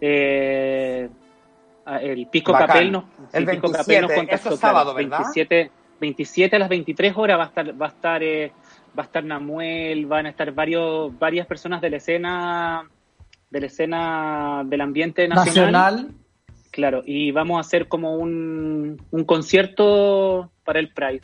Eh, 0.00 1.08
el 2.00 2.26
Pisco 2.28 2.52
Bacán. 2.52 2.66
Capel 2.68 2.92
nos, 2.92 3.04
El 3.32 3.44
Pisco 3.46 3.68
27, 3.68 3.76
Capel 3.78 4.02
nos 4.02 4.10
eso 4.10 4.18
contactó, 4.20 4.54
es 4.54 4.60
sábado, 4.60 4.94
claro, 4.94 5.08
¿verdad? 5.08 5.18
27, 5.34 5.70
27 6.00 6.56
a 6.56 6.58
las 6.58 6.68
23 6.68 7.16
horas 7.16 7.38
va 7.38 7.44
a 7.44 7.46
estar, 7.46 7.80
va 7.80 7.86
a 7.86 7.88
estar, 7.88 8.22
eh, 8.22 8.52
va 8.98 9.02
a 9.02 9.06
estar 9.06 9.24
Namuel, 9.24 10.06
van 10.06 10.26
a 10.26 10.30
estar 10.30 10.52
varios, 10.52 11.18
varias 11.18 11.46
personas 11.46 11.80
de 11.80 11.90
la 11.90 11.96
escena, 11.96 12.88
de 13.50 13.60
la 13.60 13.66
escena 13.66 14.62
del 14.64 14.80
ambiente 14.80 15.28
nacional. 15.28 15.72
Nacional. 15.72 16.14
Claro, 16.70 17.02
y 17.06 17.30
vamos 17.30 17.58
a 17.58 17.60
hacer 17.60 17.86
como 17.86 18.16
un, 18.16 19.00
un 19.10 19.24
concierto 19.24 20.50
para 20.64 20.80
el 20.80 20.92
Pride. 20.92 21.20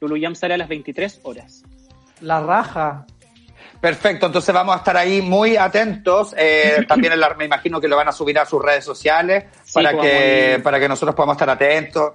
Lulu 0.00 0.20
Jam 0.20 0.34
sale 0.34 0.54
a 0.54 0.58
las 0.58 0.68
23 0.68 1.20
horas. 1.22 1.62
La 2.20 2.40
raja. 2.40 3.06
Perfecto, 3.80 4.26
entonces 4.26 4.54
vamos 4.54 4.74
a 4.74 4.78
estar 4.78 4.96
ahí 4.96 5.22
muy 5.22 5.56
atentos. 5.56 6.34
Eh, 6.38 6.84
también 6.88 7.14
me 7.36 7.44
imagino 7.44 7.80
que 7.80 7.88
lo 7.88 7.96
van 7.96 8.08
a 8.08 8.12
subir 8.12 8.38
a 8.38 8.44
sus 8.44 8.62
redes 8.62 8.84
sociales 8.84 9.46
Sí, 9.64 9.72
para, 9.74 9.92
pues, 9.92 10.02
que, 10.02 10.60
para 10.62 10.78
que 10.78 10.88
nosotros 10.88 11.16
podamos 11.16 11.34
estar 11.34 11.50
atentos. 11.50 12.12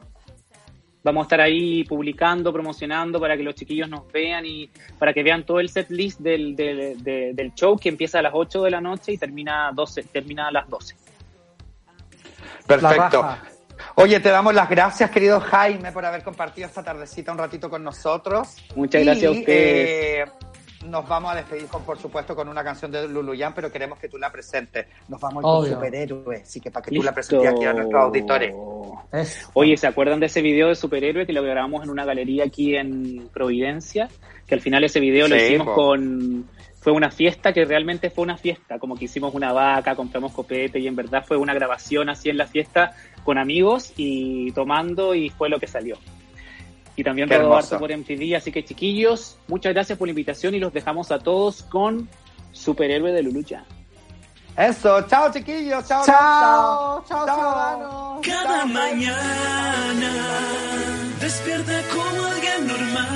Vamos 1.08 1.24
a 1.24 1.26
estar 1.28 1.39
ahí 1.41 1.86
publicando, 1.86 2.51
promocionando 2.51 3.18
para 3.18 3.38
que 3.38 3.43
los 3.43 3.55
chiquillos 3.55 3.88
nos 3.89 4.12
vean 4.12 4.45
y 4.45 4.70
para 4.99 5.14
que 5.14 5.24
vean 5.24 5.45
todo 5.45 5.62
el 5.62 5.70
set 5.70 5.89
list 5.89 6.20
del, 6.20 6.53
del, 6.53 7.01
de- 7.01 7.32
del 7.34 7.53
show 7.53 7.78
que 7.78 7.88
empieza 7.88 8.20
a 8.20 8.22
las 8.22 8.34
8 8.36 8.62
de 8.64 8.72
la 8.72 8.82
noche 8.82 9.14
y 9.14 9.18
termina, 9.18 9.72
12, 9.74 10.03
termina 10.03 10.49
a 10.49 10.51
las 10.51 10.70
12. 10.70 10.95
Perfecto. 12.68 13.26
Oye, 13.95 14.20
te 14.20 14.30
damos 14.30 14.53
las 14.53 14.70
gracias, 14.70 15.10
querido 15.10 15.39
Jaime, 15.39 15.91
por 15.91 16.03
haber 16.05 16.24
compartido 16.24 16.68
esta 16.68 16.84
tardecita 16.84 17.32
un 17.32 17.38
ratito 17.38 17.70
con 17.70 17.84
nosotros. 17.84 18.58
Muchas 18.76 19.03
gracias 19.03 19.28
a 19.28 19.32
ustedes. 19.32 20.28
eh, 20.28 20.32
nos 20.88 21.07
vamos 21.07 21.31
a 21.31 21.35
despedir, 21.35 21.67
con, 21.67 21.83
por 21.83 21.97
supuesto, 21.99 22.35
con 22.35 22.47
una 22.49 22.63
canción 22.63 22.91
de 22.91 23.07
Luluyan, 23.07 23.53
pero 23.53 23.71
queremos 23.71 23.99
que 23.99 24.07
tú 24.09 24.17
la 24.17 24.31
presentes. 24.31 24.88
Nos 25.07 25.19
vamos 25.21 25.43
a 25.43 25.47
ir 25.47 25.53
Obvio. 25.53 25.69
con 25.73 25.73
superhéroe, 25.85 26.41
así 26.41 26.59
que 26.59 26.71
para 26.71 26.83
que 26.85 26.95
tú 26.95 27.03
la 27.03 27.13
presentes 27.13 27.49
aquí 27.49 27.65
a 27.65 27.73
nuestros 27.73 28.01
auditores. 28.03 28.55
Es- 29.11 29.49
Oye, 29.53 29.77
¿se 29.77 29.88
acuerdan 29.88 30.19
de 30.19 30.25
ese 30.27 30.41
video 30.41 30.67
de 30.69 30.75
superhéroe 30.75 31.25
que 31.25 31.33
lo 31.33 31.43
grabamos 31.43 31.83
en 31.83 31.89
una 31.89 32.05
galería 32.05 32.45
aquí 32.45 32.75
en 32.75 33.29
Providencia? 33.33 34.09
Que 34.45 34.55
al 34.55 34.61
final 34.61 34.83
ese 34.83 34.99
video 34.99 35.27
lo 35.27 35.35
hicimos 35.35 35.67
po. 35.67 35.75
con... 35.75 36.45
Fue 36.79 36.93
una 36.93 37.11
fiesta 37.11 37.51
que 37.51 37.65
realmente 37.65 38.09
fue 38.09 38.23
una 38.23 38.38
fiesta, 38.38 38.79
como 38.79 38.95
que 38.95 39.05
hicimos 39.05 39.33
una 39.33 39.51
vaca, 39.51 39.93
compramos 39.95 40.31
copete 40.31 40.79
y 40.79 40.88
en 40.88 40.95
verdad 40.95 41.25
fue 41.27 41.35
una 41.35 41.53
grabación 41.53 42.09
así 42.09 42.29
en 42.29 42.38
la 42.38 42.47
fiesta 42.47 42.93
con 43.25 43.38
amigos 43.38 43.91
y 43.97 44.51
tomando 44.53 45.13
y 45.13 45.29
fue 45.29 45.49
lo 45.49 45.59
que 45.59 45.67
salió. 45.67 45.97
Y 46.98 47.04
también 47.04 47.30
Qué 47.30 47.38
rodó 47.38 47.52
hermoso. 47.52 47.76
harto 47.76 47.80
por 47.88 47.95
MTV, 47.95 48.36
así 48.36 48.52
que 48.52 48.66
chiquillos, 48.66 49.38
muchas 49.48 49.72
gracias 49.74 49.98
por 49.98 50.08
la 50.08 50.12
invitación 50.12 50.54
y 50.56 50.60
los 50.60 50.74
dejamos 50.74 51.12
a 51.12 51.20
todos 51.20 51.62
con 51.64 52.10
Superhéroe 52.52 53.12
de 53.14 53.22
Lulucha. 53.24 53.64
Eso, 54.58 55.02
chao 55.08 55.32
chiquillos, 55.32 55.88
chao. 55.88 56.04
Chao, 56.04 57.06
chao, 57.08 57.26
ciudadanos. 57.26 58.20
Cada 58.26 58.66
mañana 58.66 60.12
despierta 61.22 61.80
como 61.93 62.26
alguien 62.26 62.68
normal. 62.68 63.08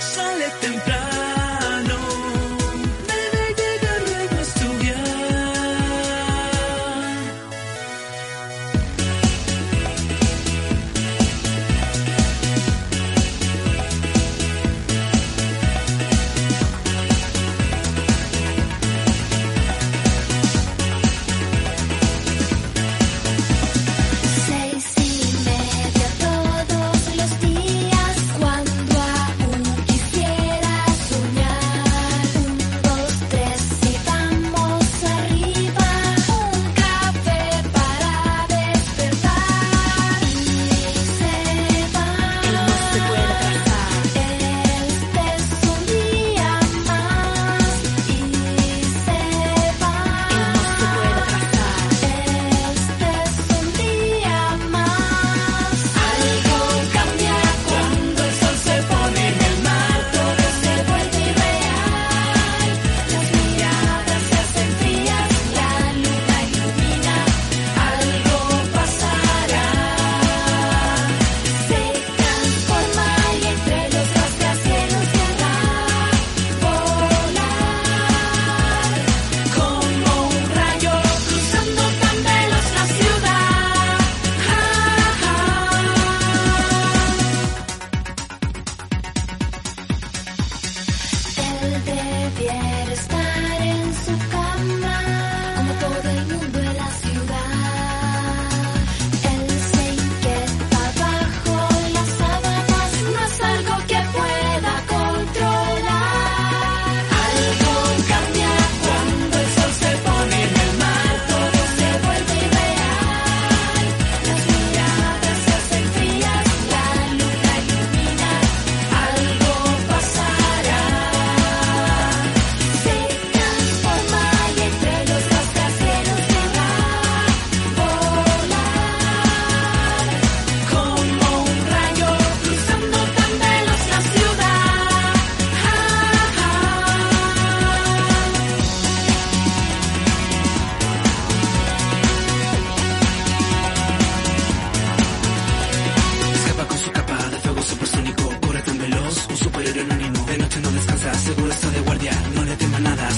Sale 0.00 0.46
temprano, 0.60 1.07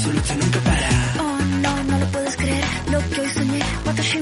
su 0.00 0.12
lucha 0.12 0.34
nunca. 0.34 0.58
Oh, 1.20 1.38
no, 1.62 1.84
no 1.84 1.98
lo 1.98 2.06
puedes 2.06 2.36
creer. 2.36 2.64
Lo 2.90 2.98
que 3.10 3.20
hoy 3.20 3.30
soñé, 3.30 3.60
Watashi 3.86 4.20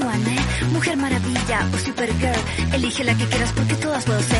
Mujer 0.72 0.96
Maravilla 0.96 1.68
o 1.72 1.78
Supergirl. 1.78 2.40
Elige 2.72 3.04
la 3.04 3.14
que 3.14 3.26
quieras 3.26 3.52
porque 3.52 3.74
todas 3.74 4.04
puedo 4.04 4.20
ser. 4.22 4.37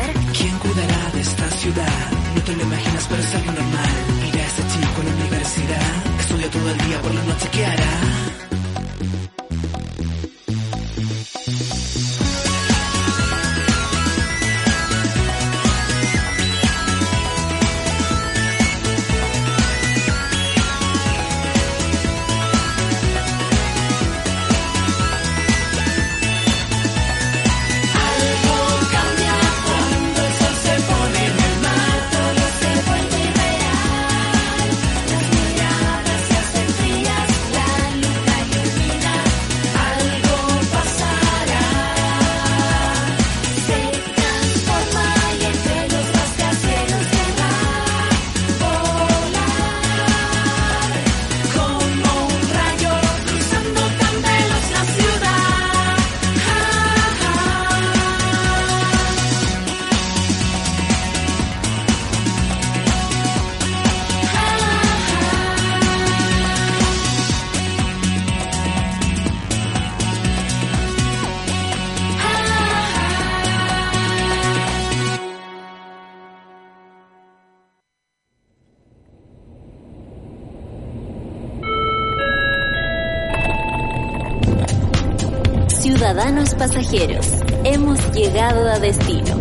Pasajeros, 86.79 87.27
hemos 87.65 87.99
llegado 88.13 88.71
a 88.71 88.79
destino. 88.79 89.37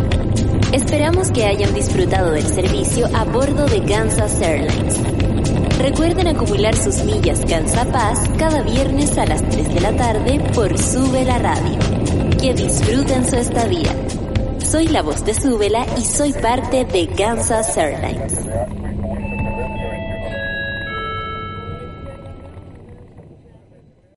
Esperamos 0.72 1.30
que 1.30 1.44
hayan 1.44 1.72
disfrutado 1.72 2.32
del 2.32 2.44
servicio 2.44 3.06
a 3.14 3.22
bordo 3.24 3.66
de 3.66 3.80
Kansas 3.84 4.40
Airlines. 4.40 4.98
Recuerden 5.78 6.26
acumular 6.26 6.74
sus 6.74 7.04
millas 7.04 7.44
Gansa 7.44 7.84
Paz 7.92 8.28
cada 8.38 8.62
viernes 8.62 9.16
a 9.18 9.26
las 9.26 9.48
3 9.48 9.72
de 9.72 9.80
la 9.80 9.96
tarde 9.96 10.40
por 10.52 10.76
Sube 10.76 11.24
la 11.24 11.38
Radio. 11.38 11.78
Que 12.40 12.54
disfruten 12.54 13.24
su 13.24 13.36
estadía. 13.36 13.94
Soy 14.58 14.88
la 14.88 15.02
voz 15.02 15.24
de 15.24 15.34
Súbela 15.34 15.86
y 15.96 16.04
soy 16.04 16.32
parte 16.32 16.86
de 16.86 17.06
Kansas 17.06 17.76
Airlines. 17.76 18.34